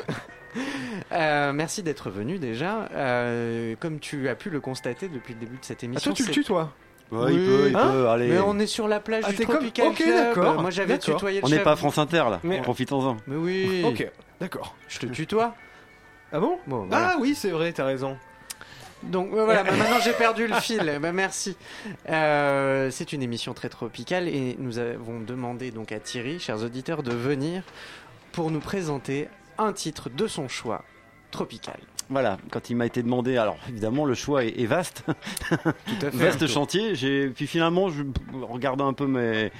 Euh, 1.11 1.53
merci 1.53 1.83
d'être 1.83 2.09
venu 2.09 2.39
déjà. 2.39 2.89
Euh, 2.93 3.75
comme 3.79 3.99
tu 3.99 4.29
as 4.29 4.35
pu 4.35 4.49
le 4.49 4.59
constater 4.59 5.07
depuis 5.07 5.33
le 5.33 5.39
début 5.39 5.57
de 5.57 5.65
cette 5.65 5.79
Ah, 5.81 5.85
émission, 5.85 6.11
toi, 6.11 6.15
tu 6.17 6.23
le 6.27 6.31
tues, 6.31 6.43
toi 6.43 6.71
Ouais, 7.11 7.33
il 7.33 7.39
peut, 7.39 7.65
il 7.69 7.75
Hein 7.75 7.89
peut, 7.91 8.07
allez. 8.09 8.29
Mais 8.29 8.39
on 8.39 8.57
est 8.57 8.65
sur 8.65 8.87
la 8.87 8.99
plage 8.99 9.23
Ah, 9.27 9.31
du 9.31 9.45
comme- 9.45 9.57
Tropical 9.57 9.87
Ok, 9.87 9.95
Club. 9.97 10.15
d'accord, 10.15 10.61
Moi 10.61 10.71
j'avais 10.71 10.97
tutoyé 10.97 11.39
le 11.39 11.45
On 11.45 11.49
n'est 11.49 11.59
pas 11.59 11.73
à 11.73 11.75
France 11.75 11.97
Inter 11.99 12.23
là, 12.31 12.39
Mais- 12.43 12.61
profitons-en. 12.61 13.17
Mais 13.27 13.35
oui. 13.35 13.83
Ok, 13.85 14.09
d'accord. 14.41 14.75
Je 14.87 14.99
te 14.99 15.05
tutoie. 15.05 15.53
Ah 16.31 16.39
bon 16.39 16.57
Bon, 16.65 16.85
voilà. 16.89 17.11
Ah 17.13 17.17
oui, 17.19 17.35
c'est 17.35 17.51
vrai, 17.51 17.71
t'as 17.73 17.85
raison. 17.85 18.17
Donc 19.03 19.29
euh, 19.33 19.43
voilà, 19.45 19.63
bah, 19.63 19.71
maintenant 19.77 19.99
j'ai 20.03 20.13
perdu 20.13 20.47
le 20.47 20.55
fil. 20.55 20.97
Bah, 20.99 21.11
merci. 21.11 21.55
Euh, 22.09 22.89
c'est 22.89 23.13
une 23.13 23.21
émission 23.21 23.53
très 23.53 23.69
tropicale 23.69 24.27
et 24.27 24.55
nous 24.57 24.79
avons 24.79 25.19
demandé 25.19 25.69
donc 25.69 25.91
à 25.91 25.99
Thierry, 25.99 26.39
chers 26.39 26.63
auditeurs, 26.63 27.03
de 27.03 27.11
venir 27.13 27.61
pour 28.31 28.49
nous 28.49 28.59
présenter 28.61 29.29
un 29.57 29.73
titre 29.73 30.09
de 30.09 30.27
son 30.27 30.47
choix 30.47 30.83
tropical. 31.31 31.79
Voilà, 32.09 32.37
quand 32.51 32.69
il 32.69 32.75
m'a 32.75 32.85
été 32.85 33.01
demandé, 33.01 33.37
alors 33.37 33.57
évidemment 33.67 34.05
le 34.05 34.13
choix 34.13 34.45
est, 34.45 34.59
est 34.59 34.67
vaste, 34.67 35.03
Tout 35.49 36.05
à 36.05 36.09
vaste 36.13 36.45
chantier. 36.45 36.93
J'ai 36.93 37.29
puis 37.29 37.47
finalement, 37.47 37.89
je, 37.89 38.03
en 38.43 38.47
regardant 38.47 38.87
un 38.87 38.93
peu 38.93 39.07
mes, 39.07 39.51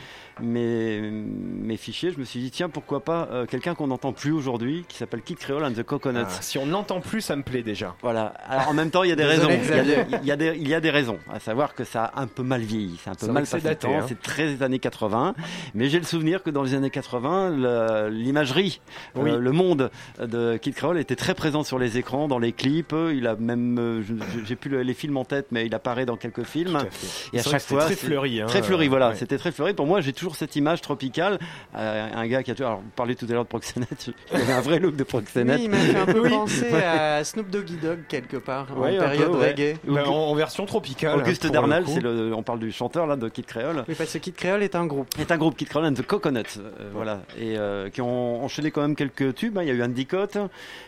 mes 0.41 1.01
mes 1.01 1.77
fichiers, 1.77 2.11
je 2.11 2.19
me 2.19 2.25
suis 2.25 2.39
dit 2.39 2.51
tiens 2.51 2.69
pourquoi 2.69 2.99
pas 3.03 3.27
euh, 3.31 3.45
quelqu'un 3.45 3.73
qu'on 3.75 3.87
n'entend 3.87 4.13
plus 4.13 4.31
aujourd'hui, 4.31 4.85
qui 4.87 4.97
s'appelle 4.97 5.21
Kid 5.21 5.37
Creole 5.37 5.63
and 5.63 5.71
the 5.73 5.83
Coconuts. 5.83 6.19
Ah, 6.25 6.41
si 6.41 6.57
on 6.57 6.65
n'entend 6.65 6.99
plus, 7.01 7.21
ça 7.21 7.35
me 7.35 7.43
plaît 7.43 7.63
déjà. 7.63 7.95
Voilà. 8.01 8.33
Alors 8.47 8.69
en 8.69 8.73
même 8.73 8.91
temps, 8.91 9.03
il 9.03 9.09
y 9.09 9.13
a 9.13 9.15
des 9.15 9.23
raisons. 9.25 9.49
Il 9.49 9.69
y 9.75 9.79
a 9.79 9.83
des, 9.83 9.97
il 10.21 10.27
y 10.27 10.31
a 10.31 10.35
des, 10.35 10.57
il 10.59 10.67
y 10.67 10.73
a 10.73 10.79
des 10.79 10.89
raisons. 10.91 11.17
À 11.31 11.39
savoir 11.39 11.73
que 11.73 11.83
ça 11.83 12.05
a 12.05 12.21
un 12.21 12.27
peu 12.27 12.43
mal 12.43 12.61
vieilli. 12.61 12.99
C'est 13.03 13.09
un 13.09 13.15
peu 13.15 13.27
mal 13.27 13.43
passé 13.43 13.57
le 13.57 13.61
daté, 13.63 13.87
temps. 13.87 13.97
hein. 13.99 14.05
C'est 14.07 14.21
très 14.21 14.55
des 14.55 14.63
années 14.63 14.79
80. 14.79 15.35
Mais 15.73 15.89
j'ai 15.89 15.99
le 15.99 16.05
souvenir 16.05 16.43
que 16.43 16.49
dans 16.49 16.63
les 16.63 16.73
années 16.75 16.89
80, 16.89 17.49
le- 17.57 18.09
l'imagerie, 18.09 18.81
euh, 19.17 19.39
le 19.39 19.51
monde 19.51 19.89
de 20.19 20.57
Kid 20.57 20.75
Creole 20.75 20.99
était 20.99 21.15
très 21.15 21.33
présent 21.33 21.63
sur 21.63 21.79
les 21.79 21.97
écrans, 21.97 22.27
dans 22.27 22.39
les 22.39 22.51
clips. 22.51 22.93
Il 23.13 23.27
a 23.27 23.35
même, 23.35 23.77
euh, 23.79 24.03
j'ai 24.45 24.55
plus 24.55 24.69
le- 24.69 24.81
les 24.83 24.93
films 24.93 25.17
en 25.17 25.25
tête, 25.25 25.47
mais 25.51 25.65
il 25.65 25.73
apparaît 25.75 26.05
dans 26.05 26.17
quelques 26.17 26.43
films. 26.43 26.77
Tout 26.79 26.85
à 26.85 26.89
fait. 26.89 27.37
Et 27.37 27.39
à 27.39 27.43
chaque 27.43 27.61
fois, 27.61 27.85
très 27.85 27.95
fleuri. 27.95 28.41
hein, 28.41 28.45
Très 28.47 28.61
fleuri, 28.63 28.85
euh, 28.87 28.89
voilà. 28.89 29.09
ouais. 29.09 29.15
C'était 29.15 29.37
très 29.37 29.51
fleuri. 29.51 29.73
Pour 29.73 29.87
moi, 29.87 30.01
j'ai 30.01 30.13
toujours 30.13 30.24
cette 30.33 30.55
image 30.55 30.81
tropicale. 30.81 31.37
Euh, 31.75 32.09
un 32.15 32.25
gars 32.27 32.41
qui 32.41 32.49
a 32.49 32.55
toujours. 32.55 32.69
Alors, 32.71 32.81
vous 32.81 32.89
parliez 32.95 33.15
tout 33.15 33.27
à 33.29 33.33
l'heure 33.33 33.43
de 33.43 33.49
proxénète. 33.49 34.07
Il 34.33 34.37
avait 34.41 34.53
un 34.53 34.61
vrai 34.61 34.79
look 34.79 34.95
de 34.95 35.03
proxénète. 35.03 35.57
Oui, 35.59 35.65
il 35.65 35.69
m'a 35.69 35.77
fait 35.77 35.95
un 35.97 36.05
peu 36.07 36.27
penser 36.27 36.73
à 36.73 37.23
Snoop 37.23 37.51
Doggy 37.51 37.75
Dogg 37.77 37.99
quelque 38.07 38.37
part 38.37 38.67
Ouais, 38.75 38.97
en 38.97 39.01
un 39.03 39.09
période 39.09 39.31
peu, 39.31 39.37
ouais. 39.37 39.49
reggae. 39.51 39.77
Bah, 39.85 40.09
en, 40.09 40.13
en 40.31 40.33
version 40.35 40.65
tropicale. 40.65 41.19
Auguste 41.19 41.41
pour 41.43 41.49
le 41.51 41.53
Darnell, 41.53 41.83
c'est 41.87 41.99
le, 41.99 42.33
on 42.33 42.41
parle 42.41 42.57
du 42.59 42.71
chanteur 42.71 43.05
là 43.05 43.17
de 43.17 43.29
Kid 43.29 43.45
Creole. 43.45 43.83
Oui, 43.87 43.93
parce 43.95 44.11
que 44.13 44.17
Kid 44.17 44.35
Creole 44.35 44.63
est 44.63 44.73
un 44.75 44.87
groupe. 44.87 45.09
C'est 45.17 45.31
un 45.31 45.37
groupe 45.37 45.55
Kid 45.57 45.67
Creole 45.69 45.85
and 45.85 45.93
the 45.93 46.01
Coconuts, 46.01 46.39
euh, 46.57 46.89
voilà, 46.93 47.21
et 47.37 47.57
euh, 47.59 47.89
qui 47.89 48.01
ont 48.01 48.43
enchaîné 48.43 48.71
quand 48.71 48.81
même 48.81 48.95
quelques 48.95 49.35
tubes. 49.35 49.57
hein. 49.57 49.61
Il 49.63 49.67
y 49.67 49.71
a 49.71 49.73
eu 49.73 49.83
Andy 49.83 50.05
Cott, 50.05 50.37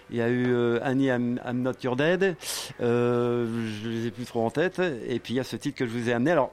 il 0.10 0.16
y 0.18 0.22
a 0.22 0.30
eu 0.30 0.46
euh, 0.54 0.80
Annie 0.82 1.08
I'm, 1.08 1.40
I'm 1.46 1.62
Not 1.62 1.74
Your 1.84 1.96
Dead, 1.98 2.36
euh, 2.82 3.46
je 3.84 3.90
les 3.90 4.06
ai 4.08 4.12
plus 4.12 4.26
trop 4.26 4.46
en 4.46 4.50
tête. 4.50 4.80
Et 5.08 5.20
puis 5.20 5.34
il 5.34 5.38
y 5.38 5.40
a 5.40 5.44
ce 5.44 5.56
titre 5.56 5.78
que 5.78 5.86
je 5.86 5.92
vous 5.92 6.10
ai 6.10 6.14
amené. 6.14 6.32
Alors 6.32 6.52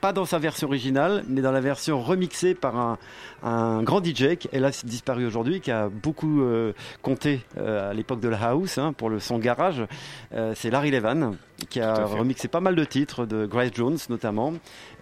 pas 0.00 0.12
dans 0.12 0.24
sa 0.24 0.38
version 0.38 0.68
originale, 0.68 1.24
mais 1.28 1.40
dans 1.40 1.52
la 1.52 1.60
version 1.60 2.00
remixée 2.00 2.54
par 2.54 2.98
un, 3.42 3.82
grand 3.82 4.04
DJ 4.04 4.36
qui 4.36 4.48
hélas 4.52 4.84
disparu 4.84 5.26
aujourd'hui, 5.26 5.60
qui 5.60 5.70
a 5.70 5.88
beaucoup 5.88 6.42
euh, 6.42 6.72
compté 7.02 7.40
euh, 7.58 7.90
à 7.90 7.94
l'époque 7.94 8.20
de 8.20 8.28
la 8.28 8.38
house 8.38 8.78
hein, 8.78 8.92
pour 8.92 9.10
le 9.10 9.20
son 9.20 9.38
garage. 9.38 9.82
Euh, 10.34 10.52
c'est 10.56 10.70
Larry 10.70 10.90
Levan 10.90 11.36
qui 11.70 11.80
a 11.80 12.04
remixé 12.04 12.48
pas 12.48 12.60
mal 12.60 12.74
de 12.76 12.84
titres 12.84 13.24
de 13.24 13.46
Grace 13.46 13.70
Jones 13.74 13.96
notamment. 14.10 14.52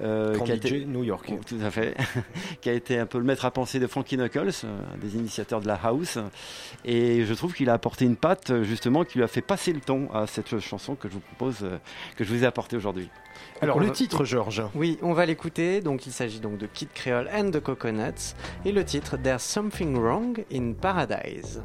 euh, 0.02 0.34
Grand 0.34 0.44
qui 0.44 0.52
a 0.52 0.56
DJ 0.56 0.58
été- 0.66 0.84
new-yorkais. 0.86 1.36
Oh, 1.36 1.44
tout 1.44 1.58
à 1.64 1.70
fait. 1.70 1.96
qui 2.60 2.68
a 2.70 2.72
été 2.72 2.98
un 2.98 3.06
peu 3.06 3.18
le 3.18 3.24
maître 3.24 3.44
à 3.44 3.50
penser 3.50 3.80
de 3.80 3.86
Frankie 3.86 4.16
Knuckles, 4.16 4.50
euh, 4.64 4.78
un 4.94 4.98
des 4.98 5.16
initiateurs 5.16 5.60
de 5.60 5.66
la 5.66 5.74
house. 5.82 6.18
Et 6.84 7.24
je 7.24 7.34
trouve 7.34 7.54
qu'il 7.54 7.68
a 7.70 7.72
apporté 7.72 8.04
une 8.04 8.16
patte, 8.16 8.50
euh, 8.50 8.62
justement, 8.62 9.04
qui 9.04 9.18
lui 9.18 9.24
a 9.24 9.28
fait 9.28 9.42
passer 9.42 9.72
le 9.72 9.80
ton 9.80 10.08
à 10.12 10.26
cette 10.26 10.58
chanson 10.60 10.94
que 10.94 11.08
je 11.08 11.14
vous 11.14 11.20
propose, 11.20 11.58
euh, 11.62 11.78
que 12.16 12.24
je 12.24 12.32
vous 12.32 12.44
ai 12.44 12.46
apportée 12.46 12.76
aujourd'hui. 12.76 13.08
Alors 13.60 13.80
le 13.80 13.90
titre, 13.90 14.24
Georges. 14.24 14.62
Oui, 14.74 14.98
on 15.02 15.12
va 15.12 15.26
l'écouter. 15.26 15.80
Donc 15.80 16.06
il 16.06 16.12
s'agit 16.12 16.38
donc 16.40 16.56
de 16.58 16.66
Kid 16.66 16.88
Creole 16.94 17.28
and 17.34 17.50
the 17.50 17.60
Coconuts 17.60 18.34
et 18.64 18.70
le 18.72 18.84
titre 18.84 19.16
There's 19.16 19.42
Something 19.42 19.96
Wrong 19.98 20.44
in 20.52 20.72
Paradise. 20.72 21.62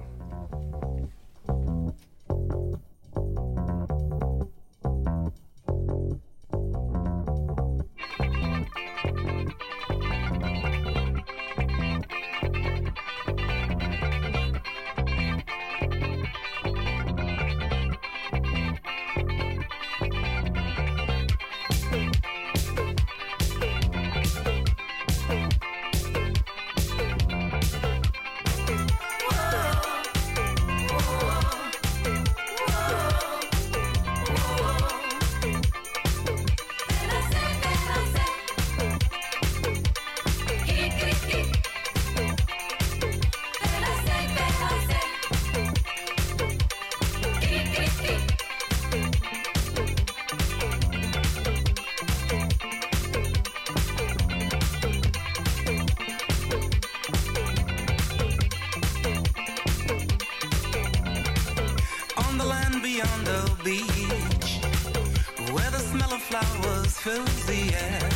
Fills 67.10 67.46
the 67.46 67.64
air, 67.88 68.10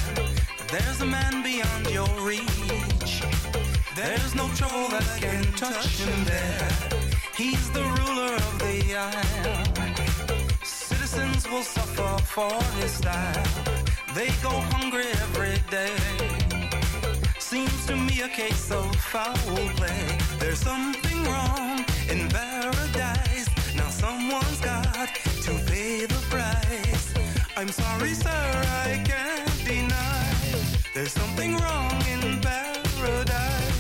there's 0.72 1.02
a 1.02 1.06
man 1.06 1.42
beyond 1.42 1.86
your 1.98 2.12
reach. 2.32 3.14
There's 3.96 4.34
no 4.36 4.48
trouble 4.60 4.88
that 4.96 5.10
can 5.24 5.44
touch 5.64 5.96
him 6.04 6.18
there. 6.34 6.70
He's 7.42 7.66
the 7.78 7.86
ruler 7.98 8.34
of 8.48 8.54
the 8.66 8.78
isle. 8.96 9.64
Citizens 10.64 11.42
will 11.50 11.68
suffer 11.78 12.14
for 12.36 12.56
his 12.80 12.92
style. 13.02 13.50
They 14.18 14.30
go 14.48 14.54
hungry 14.74 15.10
every 15.26 15.58
day. 15.78 15.98
Seems 17.40 17.80
to 17.88 17.96
me 17.96 18.22
a 18.22 18.30
case 18.42 18.70
of 18.72 18.86
foul 19.12 19.58
play. 19.80 20.06
There's 20.40 20.62
something 20.72 21.20
wrong 21.32 21.78
in 22.14 22.20
paradise. 22.30 23.48
Now 23.76 23.90
someone's 23.90 24.62
got 24.62 25.08
to 25.46 25.52
pay 25.70 26.06
the 26.06 26.22
price. 26.30 27.13
I'm 27.64 27.72
sorry, 27.72 28.14
sir, 28.14 28.30
I 28.30 29.02
can't 29.06 29.66
deny. 29.66 30.36
There's 30.94 31.14
something 31.14 31.56
wrong 31.56 31.94
in 32.12 32.42
paradise. 32.42 33.80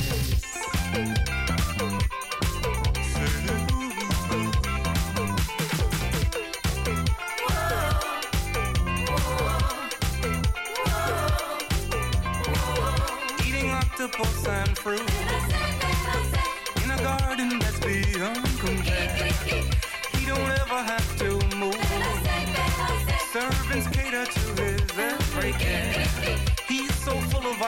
Eating 13.46 13.70
octopus 13.70 14.48
and 14.48 14.78
fruit 14.78 15.13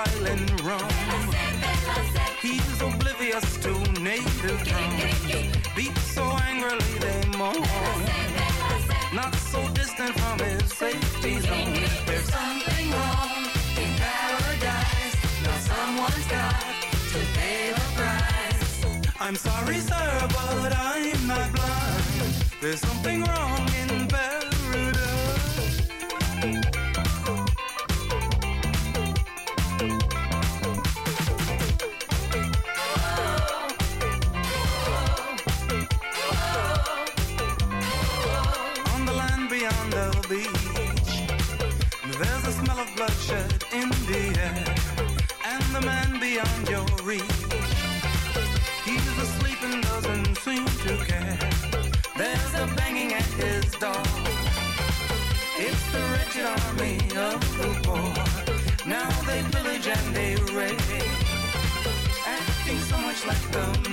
violent 0.06 0.64
rum. 0.64 0.90
He's 2.42 2.82
oblivious 2.82 3.58
to 3.58 3.72
native 4.02 4.64
drums. 4.64 5.58
Beat 5.76 5.98
so 5.98 6.24
angrily 6.48 7.00
they 7.00 7.38
moan. 7.38 7.62
Not 9.14 9.34
so 9.36 9.68
distant 9.70 10.18
from 10.20 10.40
his 10.40 10.72
safety 10.74 11.40
zone. 11.40 11.74
There's 12.06 12.30
something 12.32 12.92
wrong 12.92 13.46
in 13.78 13.92
paradise. 14.04 15.16
Now 15.44 15.58
someone's 15.72 16.28
got 16.28 16.56
to 17.14 17.20
pay 17.38 17.72
the 17.72 17.86
price. 17.96 18.86
I'm 19.20 19.36
sorry, 19.36 19.80
sir, 19.80 20.28
but 20.30 20.74
I'm 20.76 21.28
not 21.28 21.52
blind. 21.54 22.34
There's 22.62 22.82
something 22.82 23.24
wrong 23.24 23.68
in 23.82 24.08
paradise. 24.08 24.35
Army 56.56 56.98
of 57.16 57.40
the 57.60 57.70
poor. 57.84 58.14
Now 58.88 59.10
they 59.28 59.42
pillage 59.52 59.88
and 59.88 60.16
they 60.16 60.36
raid. 60.54 60.82
Acting 62.26 62.80
so 62.80 62.98
much 62.98 63.26
like 63.26 63.44
the 63.52 63.85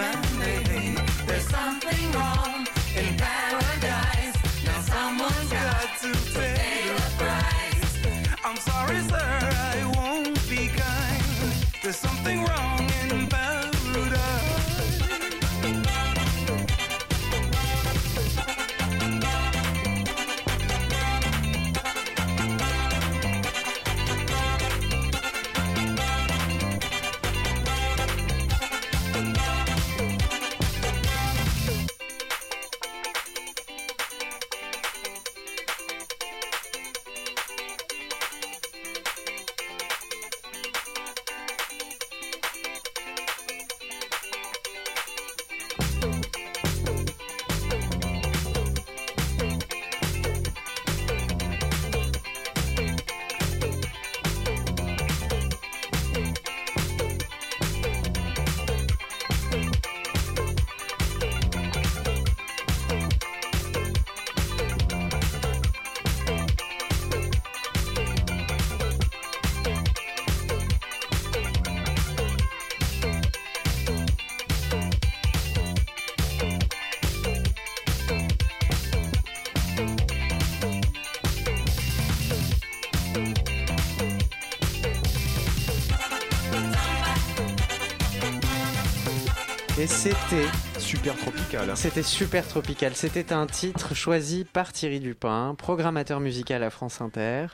Et 89.79 89.87
c'était 89.87 90.47
Super 90.79 91.17
tropical. 91.17 91.71
C'était 91.77 92.03
super 92.03 92.47
tropical. 92.47 92.93
C'était 92.95 93.33
un 93.33 93.47
titre 93.47 93.95
choisi 93.95 94.45
par 94.45 94.73
Thierry 94.73 95.01
Dupin, 95.01 95.55
programmateur 95.57 96.21
musical 96.21 96.63
à 96.63 96.71
France 96.71 97.01
Inter. 97.01 97.47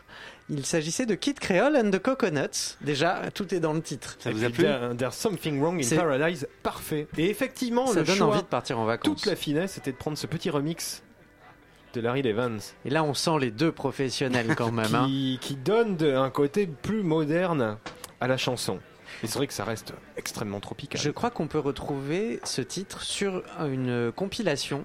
Il 0.51 0.65
s'agissait 0.67 1.07
de 1.07 1.15
Kid 1.15 1.39
Creole 1.39 1.77
and 1.77 1.91
the 1.91 1.99
Coconuts. 2.01 2.77
Déjà, 2.81 3.21
tout 3.35 3.55
est 3.55 3.61
dans 3.61 3.75
le 3.75 3.83
titre. 3.83 4.17
Ça 4.19 4.31
vous 4.33 4.43
a 4.45 4.51
plu 4.51 4.65
there- 4.65 4.97
There's 4.97 5.15
something 5.15 5.61
wrong 5.61 5.81
in 5.81 5.97
paradise. 5.97 6.49
Parfait. 6.63 7.07
Et 7.17 7.31
effectivement, 7.31 7.87
Ça 7.87 8.01
le 8.01 8.07
donne 8.07 8.17
choix, 8.17 8.27
envie 8.29 8.43
de 8.43 8.47
partir 8.47 8.79
en 8.79 8.85
vacances. 8.87 9.15
toute 9.17 9.27
la 9.27 9.37
finesse, 9.37 9.73
c'était 9.75 9.93
de 9.93 9.97
prendre 9.99 10.19
ce 10.19 10.27
petit 10.27 10.51
remix 10.51 11.03
de 11.99 12.05
Larry 12.05 12.21
Evans. 12.21 12.61
Et 12.85 12.91
là, 12.91 13.03
on 13.03 13.13
sent 13.15 13.39
les 13.41 13.51
deux 13.51 13.73
professionnels 13.73 14.55
quand 14.57 14.71
même. 14.71 14.95
hein. 14.95 15.07
qui, 15.07 15.39
qui 15.41 15.57
donne 15.57 15.97
de- 15.97 16.15
un 16.15 16.31
côté 16.31 16.67
plus 16.69 17.03
moderne 17.03 17.77
à 18.21 18.29
la 18.29 18.37
chanson. 18.37 18.79
Et 19.25 19.27
c'est 19.27 19.39
vrai 19.39 19.47
que 19.49 19.53
ça 19.53 19.65
reste 19.65 19.93
extrêmement 20.17 20.61
tropical. 20.61 21.01
Je 21.01 21.11
crois 21.11 21.31
qu'on 21.31 21.49
peut 21.49 21.59
retrouver 21.59 22.39
ce 22.45 22.63
titre 22.63 23.03
sur 23.03 23.43
une 23.69 24.13
compilation 24.15 24.85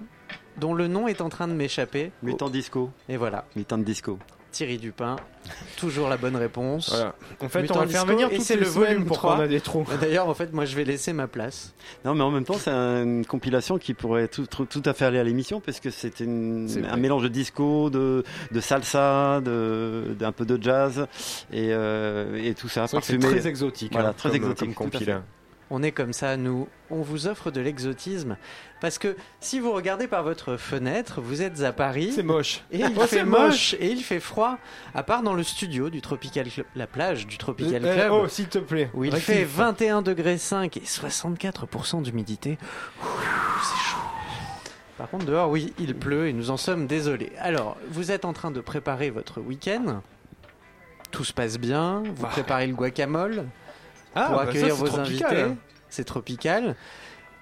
dont 0.56 0.74
le 0.74 0.88
nom 0.88 1.06
est 1.06 1.20
en 1.20 1.28
train 1.28 1.46
de 1.46 1.52
m'échapper. 1.52 2.10
Mutant 2.22 2.50
Disco. 2.50 2.90
Et 3.08 3.16
voilà, 3.16 3.44
Mutant 3.54 3.78
Disco. 3.78 4.18
Thierry 4.54 4.78
Dupin, 4.78 5.16
toujours 5.76 6.08
la 6.08 6.16
bonne 6.16 6.36
réponse. 6.36 6.90
Voilà. 6.90 7.14
En 7.40 7.48
fait, 7.48 7.62
Mutant 7.62 7.74
on 7.74 7.78
va 7.80 7.84
le 7.86 7.90
faire 7.90 8.06
venir 8.06 8.28
et 8.30 8.38
c'est 8.38 8.54
le 8.56 8.66
volume 8.66 9.04
pour 9.04 9.16
3. 9.16 9.34
qu'on 9.36 9.42
a 9.42 9.48
des 9.48 9.60
trous. 9.60 9.84
D'ailleurs, 10.00 10.28
en 10.28 10.34
fait, 10.34 10.52
moi, 10.52 10.64
je 10.64 10.76
vais 10.76 10.84
laisser 10.84 11.12
ma 11.12 11.26
place. 11.26 11.74
Non, 12.04 12.14
mais 12.14 12.22
en 12.22 12.30
même 12.30 12.44
temps, 12.44 12.54
c'est 12.58 12.70
une 12.70 13.26
compilation 13.26 13.78
qui 13.78 13.94
pourrait 13.94 14.28
tout, 14.28 14.46
tout, 14.46 14.64
tout 14.64 14.82
à 14.84 14.94
fait 14.94 15.04
aller 15.06 15.18
à 15.18 15.24
l'émission 15.24 15.60
parce 15.60 15.80
que 15.80 15.88
vrai. 15.88 16.88
un 16.88 16.96
mélange 16.96 17.24
de 17.24 17.28
disco, 17.28 17.90
de, 17.90 18.22
de 18.52 18.60
salsa, 18.60 19.40
de, 19.40 20.14
d'un 20.18 20.30
peu 20.32 20.44
de 20.46 20.62
jazz 20.62 21.06
et, 21.52 21.70
euh, 21.72 22.40
et 22.42 22.54
tout 22.54 22.68
ça 22.68 22.86
C'est 22.86 23.18
très 23.18 23.46
exotique. 23.48 23.92
Voilà, 23.92 24.10
hein, 24.10 24.14
très 24.16 24.28
comme- 24.28 24.36
exotique, 24.36 24.74
Comme 24.74 24.90
On 25.70 25.82
est 25.82 25.92
comme 25.92 26.12
ça, 26.12 26.36
nous. 26.36 26.68
On 26.90 27.00
vous 27.02 27.26
offre 27.26 27.50
de 27.50 27.60
l'exotisme. 27.60 28.36
Parce 28.80 28.98
que 28.98 29.16
si 29.40 29.60
vous 29.60 29.72
regardez 29.72 30.06
par 30.06 30.22
votre 30.22 30.56
fenêtre, 30.56 31.20
vous 31.22 31.40
êtes 31.42 31.62
à 31.62 31.72
Paris. 31.72 32.12
C'est 32.14 32.22
moche. 32.22 32.62
Et 32.70 32.78
il 32.80 32.92
Oh, 32.96 33.06
fait 33.06 33.24
moche 33.24 33.74
et 33.80 33.90
il 33.90 34.02
fait 34.02 34.20
froid. 34.20 34.58
À 34.94 35.02
part 35.02 35.22
dans 35.22 35.32
le 35.32 35.42
studio 35.42 35.88
du 35.88 36.02
Tropical 36.02 36.48
Club, 36.50 36.66
la 36.76 36.86
plage 36.86 37.26
du 37.26 37.38
Tropical 37.38 37.82
Eh, 37.84 37.94
Club. 37.94 38.12
oh, 38.12 38.28
s'il 38.28 38.48
te 38.48 38.58
plaît. 38.58 38.90
Où 38.94 39.04
il 39.04 39.16
fait 39.16 39.44
21 39.44 40.02
degrés 40.02 40.36
5 40.38 40.76
et 40.76 40.80
64% 40.80 42.02
d'humidité. 42.02 42.58
C'est 43.00 43.90
chaud. 43.90 43.98
Par 44.98 45.08
contre, 45.08 45.24
dehors, 45.24 45.50
oui, 45.50 45.72
il 45.78 45.96
pleut 45.96 46.28
et 46.28 46.32
nous 46.32 46.50
en 46.50 46.56
sommes 46.56 46.86
désolés. 46.86 47.32
Alors, 47.40 47.76
vous 47.90 48.12
êtes 48.12 48.24
en 48.24 48.32
train 48.32 48.50
de 48.50 48.60
préparer 48.60 49.10
votre 49.10 49.40
week-end. 49.40 50.02
Tout 51.10 51.24
se 51.24 51.32
passe 51.32 51.58
bien. 51.58 52.02
Vous 52.14 52.22
Bah. 52.22 52.28
préparez 52.30 52.66
le 52.66 52.74
guacamole 52.74 53.44
Ah, 54.14 54.26
pour 54.26 54.36
bah, 54.36 54.42
accueillir 54.42 54.68
ça, 54.68 54.74
vos 54.74 54.88
tropical, 54.88 55.26
invités. 55.32 55.42
hein. 55.50 55.56
C'est 55.88 56.04
tropical. 56.04 56.76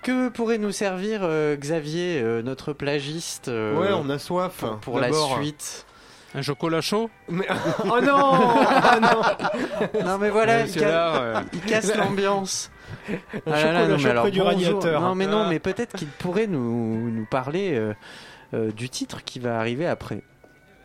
Que 0.02 0.28
pourrait 0.30 0.58
nous 0.58 0.72
servir 0.72 1.20
euh, 1.22 1.54
Xavier, 1.56 2.20
euh, 2.22 2.42
notre 2.42 2.72
plagiste, 2.72 3.48
euh, 3.48 3.78
Ouais, 3.78 3.90
on 3.92 4.10
a 4.10 4.18
soif. 4.18 4.52
pour, 4.58 4.76
pour 4.78 4.98
la 5.00 5.10
suite 5.12 5.86
Un 6.34 6.42
chocolat 6.42 6.80
chaud? 6.80 7.08
Mais... 7.28 7.46
Oh 7.84 8.00
non 8.00 8.32
Ah 8.66 8.98
non 9.00 10.00
Non 10.04 10.18
mais 10.18 10.30
voilà, 10.30 10.62
il, 10.62 10.68
c'est 10.68 10.80
ca- 10.80 10.88
là, 10.88 11.42
il 11.52 11.60
casse 11.60 11.94
l'ambiance. 11.96 12.70
Un 13.08 13.14
Ah 13.52 13.72
là, 13.72 13.86
non, 13.86 13.96
chaud 13.96 14.04
mais 14.04 14.10
alors, 14.10 14.22
près 14.24 14.30
du 14.32 14.38
bonjour. 14.40 14.54
radiateur. 14.54 15.00
Non 15.02 15.14
mais 15.14 15.26
non, 15.26 15.42
Ah. 15.44 15.48
mais 15.50 15.60
peut-être 15.60 15.96
qu'il 15.96 16.08
pourrait 16.08 16.46
nous, 16.48 17.10
nous 17.10 17.24
parler 17.26 17.74
euh, 17.74 17.94
euh, 18.54 18.72
du 18.72 18.88
titre 18.90 19.22
qui 19.24 19.38
va 19.38 19.58
arriver 19.60 19.86
après. 19.86 20.22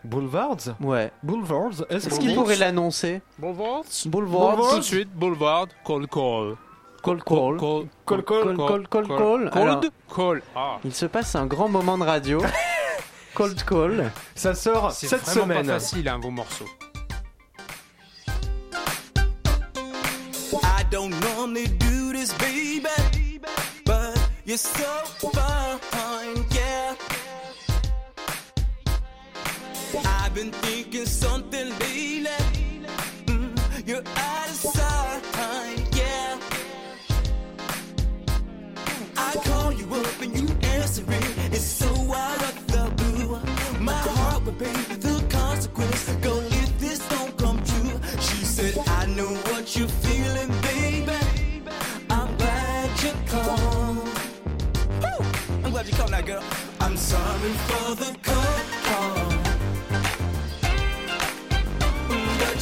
Boulevards? 0.07 0.75
Ouais. 0.79 1.11
Boulevards 1.23 1.83
Est-ce 1.89 2.19
qu'il 2.19 2.33
pourrait 2.33 2.55
l'annoncer? 2.55 3.21
Boulevard 3.37 3.83
Boulevard. 4.05 4.69
Tout 4.71 4.77
de 4.79 4.81
suite, 4.83 5.09
Boulevard, 5.13 5.67
call 5.85 6.07
call. 6.07 6.55
Call 7.03 7.23
call. 7.23 7.57
Call, 7.57 7.87
Call, 8.05 8.23
call, 8.23 8.23
call, 8.23 8.57
call, 8.57 8.87
call, 8.87 9.07
call. 9.07 9.49
Alors- 9.53 9.81
Cold 9.81 9.91
call. 10.13 10.41
Ah. 10.55 10.77
Il 10.83 10.93
se 10.93 11.05
passe 11.05 11.35
un 11.35 11.45
grand 11.45 11.69
moment 11.69 11.97
de 11.97 12.03
radio. 12.03 12.41
Cold 13.35 13.61
call. 13.63 14.11
Ça 14.33 14.55
sort 14.55 14.91
C'est 14.91 15.07
cette 15.07 15.21
vraiment 15.23 15.43
semaine. 15.43 15.67
pas 15.67 15.73
facile, 15.73 16.07
hein, 16.09 16.19
vos 16.21 16.31
morceaux. 16.31 16.65
I 20.63 20.83
don't 20.89 21.13
normally 21.35 21.67
do 21.67 22.13
this, 22.13 22.33
baby, 22.37 23.39
but 23.85 24.17
you're 24.45 24.57
so 24.57 24.83
thinking 30.97 31.05
something 31.05 31.69
lately. 31.79 32.29
Mm, 33.25 33.87
you're 33.87 34.03
out 34.15 34.49
of 34.49 34.55
sight, 34.55 35.21
yeah. 35.95 36.39
I 39.15 39.33
call 39.45 39.71
you 39.73 39.85
up 39.93 40.21
and 40.21 40.33
you 40.37 40.47
answer 40.63 41.03
it. 41.07 41.53
It's 41.53 41.63
so 41.63 41.87
out 42.13 42.41
of 42.41 42.67
the 42.67 42.91
blue. 42.97 43.39
My 43.79 43.93
heart 43.93 44.45
will 44.45 44.53
pay 44.53 44.73
the 44.95 45.23
consequence. 45.29 46.09
Go 46.21 46.39
if 46.41 46.79
this 46.79 46.99
don't 47.09 47.37
come 47.37 47.63
true. 47.63 47.99
She 48.19 48.45
said, 48.45 48.77
I 48.87 49.05
know 49.05 49.33
what 49.51 49.75
you're 49.75 49.87
feeling, 49.87 50.49
baby. 50.61 51.11
I'm 52.09 52.35
glad 52.37 53.03
you 53.03 53.13
called. 53.27 54.09
I'm 55.63 55.71
glad 55.71 55.87
you 55.87 55.93
called 55.93 56.11
now, 56.11 56.21
girl. 56.21 56.43
I'm 56.79 56.97
sorry 56.97 57.51
for 57.67 57.95
the 57.95 58.17
call. 58.23 58.76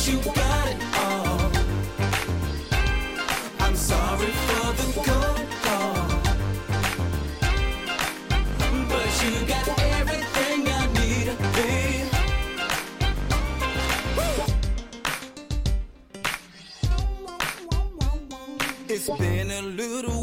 you 0.08 0.20
got 0.22 0.68
it 0.68 0.78
all. 0.99 1.51
I'm 3.60 3.76
sorry 3.76 4.32
for 4.45 4.74
the 4.80 4.88
call, 5.08 5.36
but 8.89 9.10
you 9.24 9.32
got 9.47 9.68
everything 9.80 10.68
I 10.68 10.80
need. 10.99 11.28
It's 18.88 19.10
been 19.18 19.49
a 19.51 19.62
little 19.62 20.14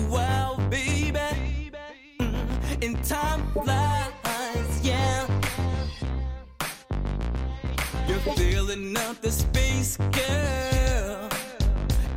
filling 8.37 8.97
up 8.97 9.21
the 9.21 9.31
space, 9.31 9.97
girl. 9.97 11.29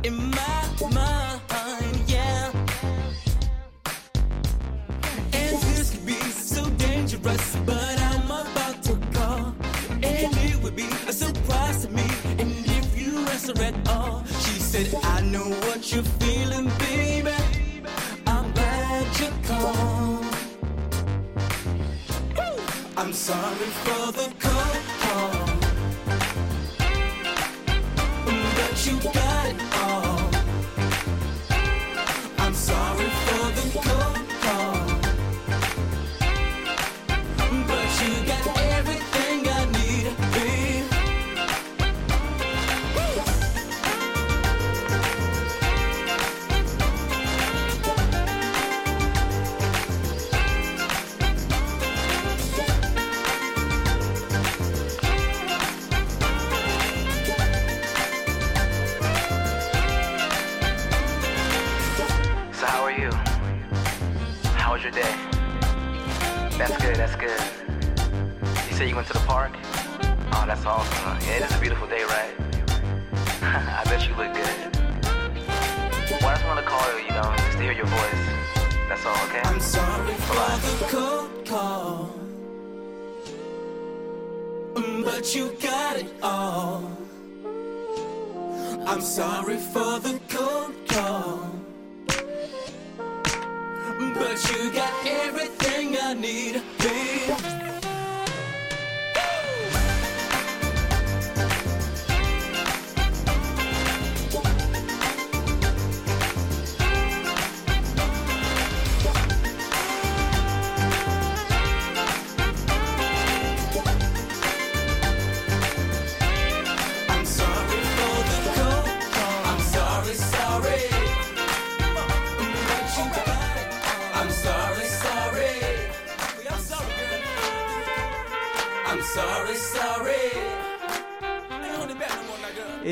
In 0.04 0.30
my 0.30 0.64
mind, 0.92 2.00
yeah. 2.06 2.52
And 5.32 5.56
this 5.62 5.90
could 5.90 6.06
be 6.06 6.20
so 6.30 6.64
dangerous, 6.70 7.56
but 7.66 8.00
I'm 8.00 8.24
about 8.26 8.82
to 8.84 8.96
call. 9.12 9.54
And 9.90 10.36
it 10.48 10.62
would 10.62 10.76
be 10.76 10.88
a 11.08 11.12
surprise 11.12 11.84
to 11.84 11.90
me. 11.90 12.06
And 12.38 12.52
if 12.66 12.98
you 12.98 13.18
answer 13.18 13.60
at 13.62 13.74
all, 13.88 14.24
she 14.26 14.60
said, 14.60 14.94
I 15.02 15.22
know 15.22 15.48
what 15.66 15.92
you're 15.92 16.10
feeling, 16.20 16.70
baby. 16.78 17.34
I'm 18.26 18.52
glad 18.52 19.20
you 19.20 19.30
called. 19.42 20.26
I'm 22.96 23.12
sorry 23.12 23.70
for 23.84 24.12
the 24.12 24.32
call. 24.38 24.55
You 28.86 29.25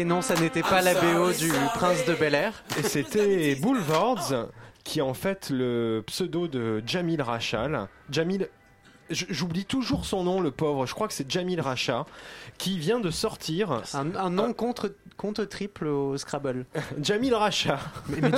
Et 0.05 0.07
non, 0.07 0.21
ça 0.21 0.35
n'était 0.35 0.61
pas 0.61 0.83
la 0.83 0.93
BO 0.93 1.33
du 1.33 1.51
Prince 1.73 2.05
de 2.05 2.13
Bel 2.13 2.35
Air. 2.35 2.63
Et 2.79 2.83
c'était 2.83 3.55
Boulevards, 3.55 4.49
qui 4.85 4.99
est 4.99 5.03
en 5.03 5.15
fait 5.15 5.49
le 5.49 6.05
pseudo 6.07 6.47
de 6.47 6.83
Jamil 6.87 7.23
Rachal. 7.23 7.89
Jamil. 8.11 8.51
J'oublie 9.09 9.65
toujours 9.65 10.05
son 10.05 10.23
nom, 10.25 10.43
le 10.43 10.51
pauvre. 10.51 10.85
Je 10.85 10.93
crois 10.93 11.09
que 11.09 11.15
c'est 11.15 11.31
Jamil 11.31 11.59
Racha, 11.59 12.05
qui 12.59 12.79
vient 12.79 13.01
de 13.01 13.11
sortir. 13.11 13.81
Un, 13.95 14.15
un 14.15 14.29
nom 14.29 14.53
contre, 14.53 14.95
contre 15.17 15.47
triple 15.47 15.87
au 15.87 16.19
Scrabble. 16.19 16.67
Jamil 17.03 17.35
Racha. 17.35 17.79
Mais, 18.09 18.19
mais 18.21 18.31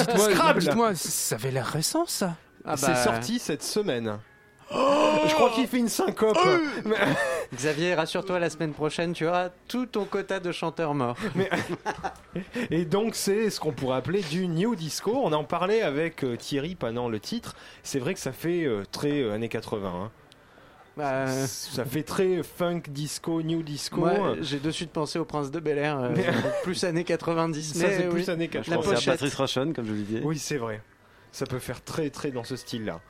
dites-moi, 0.61 0.95
ça 0.95 1.35
avait 1.35 1.51
l'air 1.51 1.67
récent 1.67 2.07
ça. 2.07 2.37
Ah 2.65 2.77
C'est 2.77 2.87
bah, 2.87 2.95
sorti 3.03 3.41
cette 3.41 3.65
semaine. 3.65 4.21
Je 4.71 5.35
crois 5.35 5.51
qu'il 5.51 5.67
fait 5.67 5.79
une 5.79 5.89
syncope. 5.89 6.37
Mais- 6.85 6.97
Xavier, 7.55 7.95
rassure-toi, 7.95 8.39
la 8.39 8.51
semaine 8.51 8.73
prochaine, 8.73 9.13
tu 9.13 9.27
auras 9.27 9.51
tout 9.69 9.87
ton 9.87 10.05
quota 10.05 10.41
de 10.41 10.51
chanteurs 10.53 10.95
morts. 10.95 11.17
Et 12.71 12.85
donc 12.85 13.15
c'est 13.15 13.51
ce 13.51 13.61
qu'on 13.61 13.73
pourrait 13.73 13.97
appeler 13.99 14.23
du 14.23 14.49
new 14.49 14.75
disco. 14.75 15.13
On 15.23 15.33
en 15.33 15.45
parlait 15.45 15.83
avec 15.83 16.25
euh, 16.25 16.37
Thierry 16.37 16.75
pendant 16.75 17.09
le 17.09 17.21
titre. 17.21 17.55
C'est 17.83 17.99
vrai 17.99 18.15
que 18.15 18.21
ça 18.21 18.33
fait 18.33 18.65
euh, 18.65 18.83
très 18.91 19.21
euh, 19.23 19.33
années 19.35 19.49
80. 19.49 19.89
hein. 19.89 20.11
Bah, 20.97 21.27
Ça 21.47 21.85
fait 21.85 22.03
très 22.03 22.43
funk 22.43 22.83
disco, 22.89 23.43
new 23.43 23.63
disco. 23.63 24.01
moi, 24.01 24.35
j'ai 24.41 24.59
de 24.59 24.71
suite 24.71 24.91
pensé 24.93 25.19
au 25.19 25.27
Prince 25.27 25.51
de 25.51 25.61
Bel 25.61 25.77
Air, 25.79 25.99
euh, 25.99 26.11
Mais- 26.17 26.25
plus 26.63 26.85
années 26.85 27.05
90. 27.05 27.75
Ça, 27.75 27.91
c'est 27.91 28.05
oui. 28.07 28.11
plus 28.15 28.31
années 28.31 28.49
80. 28.49 28.65
Je 28.65 28.71
La 28.71 28.95
pense 28.97 29.07
à. 29.07 29.11
Patrice 29.13 29.35
Rachon, 29.35 29.73
comme 29.75 29.87
je 29.87 29.93
le 29.93 29.99
disais. 30.03 30.21
Oui, 30.25 30.39
c'est 30.39 30.57
vrai. 30.57 30.81
Ça 31.33 31.45
peut 31.45 31.59
faire 31.59 31.85
très 31.85 32.09
très 32.09 32.31
dans 32.31 32.45
ce 32.45 32.57
style-là. 32.57 33.01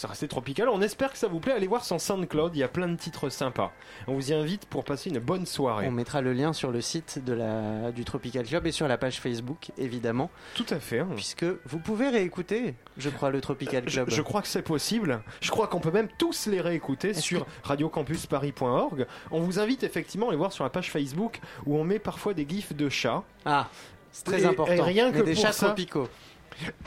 Ça 0.00 0.08
restait 0.08 0.28
tropical. 0.28 0.70
On 0.70 0.80
espère 0.80 1.12
que 1.12 1.18
ça 1.18 1.28
vous 1.28 1.40
plaît. 1.40 1.52
Allez 1.52 1.66
voir 1.66 1.84
son 1.84 1.98
SoundCloud. 1.98 2.56
Il 2.56 2.58
y 2.60 2.62
a 2.62 2.68
plein 2.68 2.88
de 2.88 2.96
titres 2.96 3.28
sympas. 3.28 3.70
On 4.06 4.14
vous 4.14 4.30
y 4.30 4.32
invite 4.34 4.64
pour 4.64 4.82
passer 4.82 5.10
une 5.10 5.18
bonne 5.18 5.44
soirée. 5.44 5.86
On 5.86 5.90
mettra 5.90 6.22
le 6.22 6.32
lien 6.32 6.54
sur 6.54 6.70
le 6.70 6.80
site 6.80 7.22
de 7.22 7.34
la, 7.34 7.92
du 7.92 8.06
Tropical 8.06 8.46
Club 8.46 8.66
et 8.66 8.72
sur 8.72 8.88
la 8.88 8.96
page 8.96 9.20
Facebook, 9.20 9.72
évidemment, 9.76 10.30
Tout 10.54 10.64
à 10.70 10.80
fait. 10.80 11.00
hein. 11.00 11.08
puisque 11.16 11.44
vous 11.66 11.78
pouvez 11.80 12.08
réécouter, 12.08 12.76
je 12.96 13.10
crois, 13.10 13.28
le 13.28 13.42
Tropical 13.42 13.84
Club. 13.84 14.08
je 14.08 14.22
crois 14.22 14.40
que 14.40 14.48
c'est 14.48 14.62
possible. 14.62 15.20
Je 15.42 15.50
crois 15.50 15.66
qu'on 15.66 15.80
peut 15.80 15.90
même 15.90 16.08
tous 16.16 16.46
les 16.46 16.62
réécouter 16.62 17.12
sur 17.12 17.44
radiocampusparis.org. 17.64 19.06
On 19.30 19.40
vous 19.40 19.58
invite 19.58 19.82
effectivement 19.82 20.28
à 20.28 20.30
les 20.30 20.38
voir 20.38 20.50
sur 20.52 20.64
la 20.64 20.70
page 20.70 20.90
Facebook 20.90 21.40
où 21.66 21.76
on 21.76 21.84
met 21.84 21.98
parfois 21.98 22.32
des 22.34 22.46
gifs 22.48 22.74
de 22.74 22.88
chats. 22.88 23.22
Ah, 23.44 23.68
c'est 24.12 24.24
très 24.24 24.42
Et- 24.42 24.46
important. 24.46 24.72
et 24.72 24.80
rien 24.80 25.10
Mais 25.12 25.18
que 25.20 25.24
des 25.24 25.34
pour 25.34 25.42
chats 25.42 25.52
ça- 25.52 25.66
tropicaux. 25.66 26.08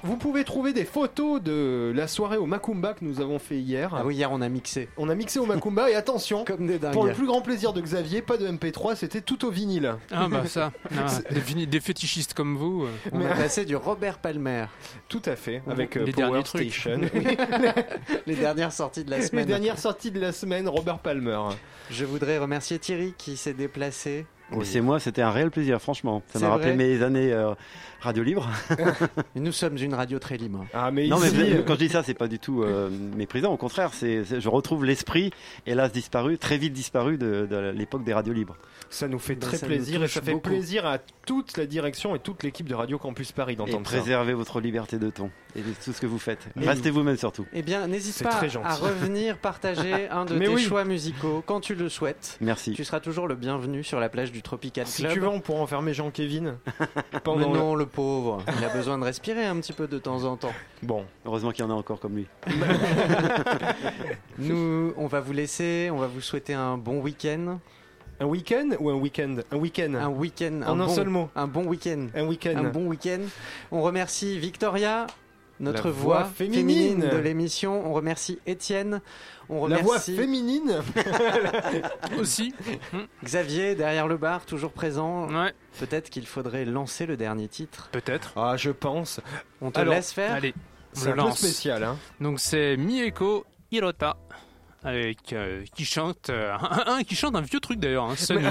Vous 0.03 0.17
pouvez 0.17 0.43
trouver 0.43 0.73
des 0.73 0.85
photos 0.85 1.41
de 1.41 1.91
la 1.95 2.07
soirée 2.07 2.37
au 2.37 2.45
Macumba 2.45 2.93
que 2.93 3.03
nous 3.05 3.21
avons 3.21 3.39
fait 3.39 3.57
hier. 3.57 3.93
Ah 3.95 4.03
oui, 4.05 4.15
hier 4.15 4.31
on 4.31 4.41
a 4.41 4.49
mixé. 4.49 4.89
On 4.97 5.09
a 5.09 5.15
mixé 5.15 5.39
au 5.39 5.45
Macumba 5.45 5.89
et 5.89 5.95
attention, 5.95 6.43
Comme 6.47 6.67
des 6.67 6.79
dingues. 6.79 6.93
pour 6.93 7.05
le 7.05 7.13
plus 7.13 7.25
grand 7.25 7.41
plaisir 7.41 7.73
de 7.73 7.81
Xavier, 7.81 8.21
pas 8.21 8.37
de 8.37 8.47
MP3, 8.47 8.95
c'était 8.95 9.21
tout 9.21 9.45
au 9.45 9.49
vinyle. 9.49 9.95
Ah 10.11 10.27
bah 10.29 10.45
ça, 10.45 10.71
Ah, 10.97 11.07
des, 11.31 11.39
vini- 11.39 11.67
des 11.67 11.79
fétichistes 11.79 12.33
comme 12.33 12.55
vous. 12.57 12.83
euh. 12.83 12.89
On 13.11 13.25
a 13.25 13.29
passé 13.35 13.65
du 13.65 13.75
Robert 13.75 14.19
Palmer. 14.19 14.65
Tout 15.09 15.21
à 15.25 15.35
fait, 15.35 15.61
avec 15.67 15.97
euh, 15.97 16.03
Les 16.05 16.11
Power 16.11 16.27
derniers 16.27 16.43
trucs. 16.43 16.73
Station. 16.73 16.99
Les 18.27 18.35
dernières 18.35 18.71
sorties 18.71 19.03
de 19.03 19.11
la 19.11 19.17
Les 19.19 19.27
semaine. 19.27 19.45
dernières 19.45 19.79
sorties 19.79 20.11
de 20.11 20.19
la 20.19 20.31
semaine, 20.31 20.67
Robert 20.67 20.99
Palmer. 20.99 21.39
Je 21.89 22.05
voudrais 22.05 22.37
remercier 22.37 22.79
Thierry 22.79 23.13
qui 23.17 23.37
s'est 23.37 23.53
déplacé. 23.53 24.25
Mais 24.51 24.65
C'est 24.65 24.81
moi, 24.81 24.99
c'était 24.99 25.21
un 25.21 25.31
réel 25.31 25.49
plaisir, 25.49 25.81
franchement. 25.81 26.21
Ça 26.31 26.39
m'a 26.39 26.49
rappelé 26.49 26.73
mes 26.73 27.01
années 27.01 27.31
euh, 27.33 27.53
radio 28.03 28.23
libre. 28.23 28.47
Et 29.35 29.39
Nous 29.39 29.51
sommes 29.51 29.77
une 29.77 29.93
radio 29.93 30.19
très 30.19 30.37
libre. 30.37 30.65
Ah 30.73 30.91
mais 30.91 31.07
Non, 31.07 31.19
mais 31.19 31.27
ici, 31.27 31.37
euh, 31.53 31.63
quand 31.65 31.73
je 31.73 31.79
dis 31.79 31.89
ça, 31.89 32.03
c'est 32.03 32.13
pas 32.13 32.27
du 32.27 32.39
tout 32.39 32.63
euh, 32.63 32.89
méprisant. 33.15 33.51
Au 33.51 33.57
contraire, 33.57 33.91
c'est, 33.93 34.23
c'est- 34.25 34.39
je 34.41 34.49
retrouve 34.49 34.85
l'esprit, 34.85 35.31
hélas 35.65 35.91
disparu, 35.91 36.37
très 36.37 36.57
vite 36.57 36.73
disparu 36.73 37.17
de, 37.17 37.47
de 37.49 37.73
l'époque 37.75 38.03
des 38.03 38.13
radios 38.13 38.33
libres. 38.33 38.57
ça 38.89 39.07
nous 39.07 39.19
fait 39.19 39.35
Ben, 39.35 39.47
très 39.47 39.57
ça 39.57 39.65
plaisir 39.65 40.03
et 40.03 40.07
ça 40.07 40.21
fait 40.21 40.33
beaucoup. 40.33 40.49
plaisir 40.49 40.85
à 40.85 40.97
toute 41.25 41.57
la 41.57 41.65
direction 41.65 42.15
et 42.15 42.19
toute 42.19 42.43
l'équipe 42.43 42.67
de 42.67 42.75
Radio 42.75 42.97
Campus 42.97 43.31
Paris 43.31 43.53
Et 43.53 43.55
d'entendre 43.55 43.87
ça. 43.89 43.97
préservez 43.97 44.33
votre 44.33 44.59
liberté 44.59 44.97
de 44.97 45.09
ton 45.09 45.29
et 45.55 45.61
de 45.61 45.71
tout 45.83 45.93
ce 45.93 46.01
que 46.01 46.07
vous 46.07 46.19
faites. 46.19 46.47
Restez 46.57 46.89
vous-même 46.89 47.17
surtout. 47.17 47.45
Eh 47.53 47.61
bien, 47.61 47.87
n'hésite 47.87 48.13
C'est 48.15 48.23
pas 48.25 48.39
à 48.63 48.75
revenir 48.75 49.37
partager 49.37 50.07
un 50.11 50.25
de 50.25 50.35
Mais 50.35 50.45
tes 50.47 50.53
oui. 50.53 50.61
choix 50.63 50.83
musicaux 50.83 51.43
quand 51.45 51.59
tu 51.61 51.75
le 51.75 51.89
souhaites. 51.89 52.37
Merci. 52.41 52.73
Tu 52.73 52.83
seras 52.83 52.99
toujours 52.99 53.27
le 53.27 53.35
bienvenu 53.35 53.83
sur 53.83 53.99
la 53.99 54.09
plage 54.09 54.31
du 54.31 54.41
Tropical 54.41 54.85
Si 54.87 55.03
Club. 55.03 55.13
tu 55.13 55.19
veux, 55.19 55.27
on 55.29 55.39
pourra 55.39 55.61
enfermer 55.61 55.93
Jean-Kévin. 55.93 56.55
Mais 57.13 57.19
pendant 57.23 57.53
non, 57.53 57.75
le 57.75 57.85
pauvre. 57.93 58.43
Il 58.57 58.65
a 58.65 58.69
besoin 58.69 58.97
de 58.97 59.03
respirer 59.05 59.45
un 59.45 59.55
petit 59.61 59.71
peu 59.71 59.87
de 59.87 59.97
temps 59.97 60.25
en 60.25 60.35
temps. 60.35 60.53
Bon, 60.81 61.05
Heureusement 61.25 61.51
qu'il 61.51 61.63
y 61.63 61.67
en 61.67 61.71
a 61.71 61.75
encore 61.75 61.99
comme 61.99 62.15
lui. 62.15 62.27
Nous, 64.37 64.93
on 64.97 65.07
va 65.07 65.21
vous 65.21 65.31
laisser, 65.31 65.89
on 65.91 65.97
va 65.97 66.07
vous 66.07 66.21
souhaiter 66.21 66.53
un 66.53 66.77
bon 66.77 66.99
week-end. 66.99 67.59
Un 68.19 68.25
week-end 68.25 68.69
ou 68.79 68.89
un 68.89 68.95
week-end? 68.95 69.37
Un 69.51 69.57
week-end. 69.57 69.93
Un 69.95 70.09
week-end. 70.09 70.61
En 70.65 70.79
un 70.79 70.85
bon, 70.85 70.93
seul 70.93 71.09
mot. 71.09 71.29
Un 71.35 71.47
bon 71.47 71.65
week-end. 71.65 72.07
Un 72.15 72.25
week-end. 72.25 72.55
Un 72.57 72.69
bon 72.69 72.87
week-end. 72.87 73.21
On 73.71 73.81
remercie 73.81 74.39
Victoria, 74.39 75.07
notre 75.63 75.87
La 75.87 75.91
voix, 75.91 76.17
voix 76.19 76.25
féminine. 76.25 77.01
féminine 77.01 77.09
de 77.09 77.17
l'émission. 77.17 77.85
On 77.85 77.93
remercie 77.93 78.39
Étienne. 78.45 79.01
On 79.49 79.67
La 79.67 79.77
voix 79.77 79.99
féminine 79.99 80.81
Aussi. 82.19 82.53
Xavier 83.23 83.75
derrière 83.75 84.07
le 84.07 84.17
bar, 84.17 84.45
toujours 84.45 84.71
présent. 84.71 85.27
Ouais. 85.29 85.53
Peut-être 85.79 86.09
qu'il 86.09 86.25
faudrait 86.27 86.65
lancer 86.65 87.05
le 87.05 87.17
dernier 87.17 87.47
titre. 87.47 87.89
Peut-être. 87.91 88.33
Ah, 88.35 88.55
je 88.57 88.71
pense. 88.71 89.19
On 89.61 89.71
te 89.71 89.79
Alors, 89.79 89.95
laisse 89.95 90.13
faire. 90.13 90.33
Allez, 90.33 90.53
C'est 90.93 91.13
le 91.13 91.19
un 91.19 91.25
peu 91.25 91.31
spécial, 91.31 91.83
hein. 91.83 91.97
Donc 92.21 92.39
c'est 92.39 92.77
Mieko 92.77 93.45
Hirota. 93.71 94.17
Avec, 94.85 95.31
euh, 95.31 95.63
qui 95.73 95.85
chante 95.85 96.29
euh, 96.29 96.51
un, 96.59 96.83
un 96.97 97.03
qui 97.03 97.15
chante 97.15 97.37
un 97.37 97.41
vieux 97.41 97.61
truc 97.61 97.79
d'ailleurs 97.79 98.03
hein. 98.03 98.15
Sunny. 98.17 98.45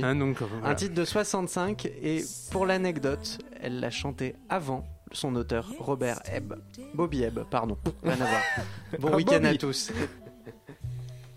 Hein, 0.04 0.14
donc, 0.14 0.40
euh, 0.42 0.46
Un 0.62 0.76
titre 0.76 0.94
de 0.94 1.04
65 1.04 1.86
et 1.86 2.22
pour 2.52 2.66
l'anecdote, 2.66 3.38
elle 3.60 3.80
l'a 3.80 3.90
chanté 3.90 4.36
avant 4.48 4.84
son 5.12 5.34
auteur 5.36 5.66
Robert 5.78 6.20
Ebb. 6.26 6.54
Bobby 6.94 7.22
Ebb, 7.24 7.44
pardon. 7.50 7.76
Rien 8.02 8.12
à 8.12 8.16
voir. 8.16 8.42
Bon 9.00 9.10
Ah, 9.12 9.16
week-end 9.16 9.44
à 9.44 9.54
tous. 9.56 9.90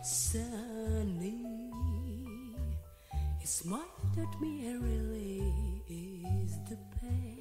Sunny, 0.04 1.46
it 3.42 3.48
smiled 3.48 3.82
at 4.18 4.42
me 4.42 4.68
and 4.68 4.82
really 4.84 5.44
is 5.88 6.58
the 6.70 6.78
pain. 7.00 7.40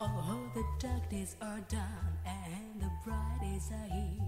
Oh, 0.00 0.38
the 0.54 0.62
dark 0.78 1.08
days 1.10 1.34
are 1.40 1.60
done 1.70 2.18
and 2.26 2.80
the 2.82 2.90
bright 3.04 3.38
days 3.40 3.70
are 3.72 3.88
here. 3.94 4.22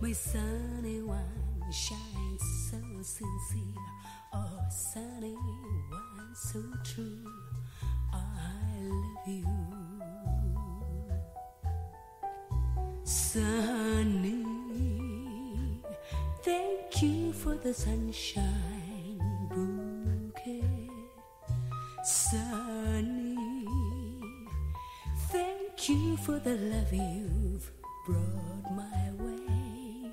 My 0.00 0.12
sunny 0.12 1.02
one 1.02 1.62
shines 1.70 2.42
so 2.70 2.78
sincere. 3.02 3.82
Oh, 4.32 4.60
sunny 4.70 5.34
one 5.90 6.34
so 6.34 6.62
true. 6.84 7.24
I 8.12 8.18
love 8.80 9.28
you. 9.28 9.46
Sunny, 13.04 14.44
thank 16.42 17.02
you 17.02 17.32
for 17.32 17.54
the 17.54 17.72
sunshine 17.72 19.20
bouquet. 19.50 20.90
Sunny, 22.04 23.36
thank 25.28 25.88
you 25.88 26.16
for 26.18 26.38
the 26.38 26.56
love 26.56 26.92
you've 26.92 27.70
brought 28.06 28.72
my 28.74 29.10
way. 29.18 30.10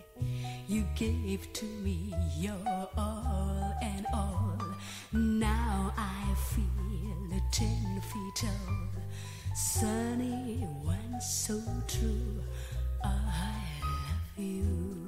You 0.68 0.86
gave 0.96 1.52
to 1.54 1.66
me 1.66 2.14
your 2.38 2.89
all 2.98 3.76
and 3.82 4.06
all. 4.14 4.58
Now 5.12 5.94
I 5.98 6.34
feel 6.52 6.93
ten 7.54 8.01
feet 8.01 8.36
tall. 8.36 8.89
Sunny, 9.56 10.66
one 10.82 11.22
so 11.22 11.62
true. 11.88 12.41
I 13.04 13.10
love 13.84 14.39
you. 14.43 15.03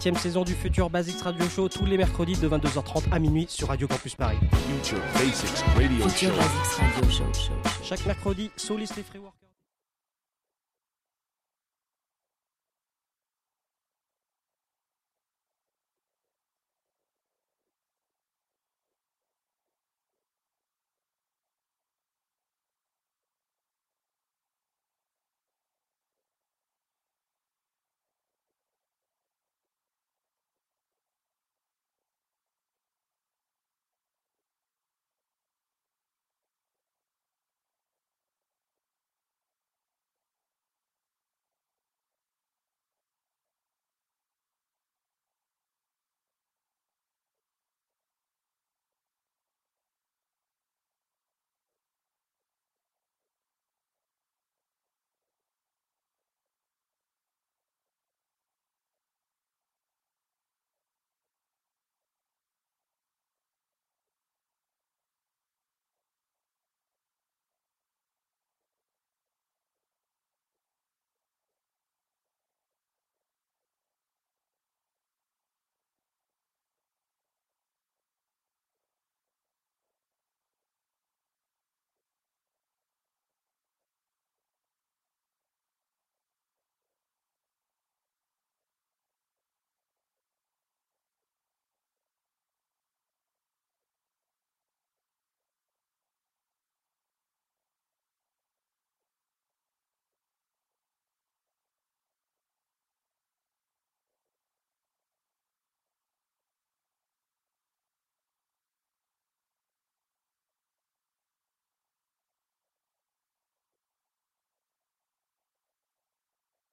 7ème 0.00 0.16
saison 0.16 0.44
du 0.44 0.54
futur 0.54 0.88
Basics 0.88 1.20
Radio 1.20 1.46
Show 1.46 1.68
tous 1.68 1.84
les 1.84 1.98
mercredis 1.98 2.32
de 2.32 2.48
22h30 2.48 3.12
à 3.12 3.18
minuit 3.18 3.44
sur 3.50 3.68
Radio 3.68 3.86
Campus 3.86 4.14
Paris. 4.14 4.38
Future 4.82 4.98
Basics 5.12 5.62
Radio, 5.76 6.08
Show. 7.10 7.22
Chaque 7.82 8.06
mercredi, 8.06 8.50
Solis 8.56 8.88
les 8.96 9.02
Free 9.02 9.18
Work. 9.18 9.39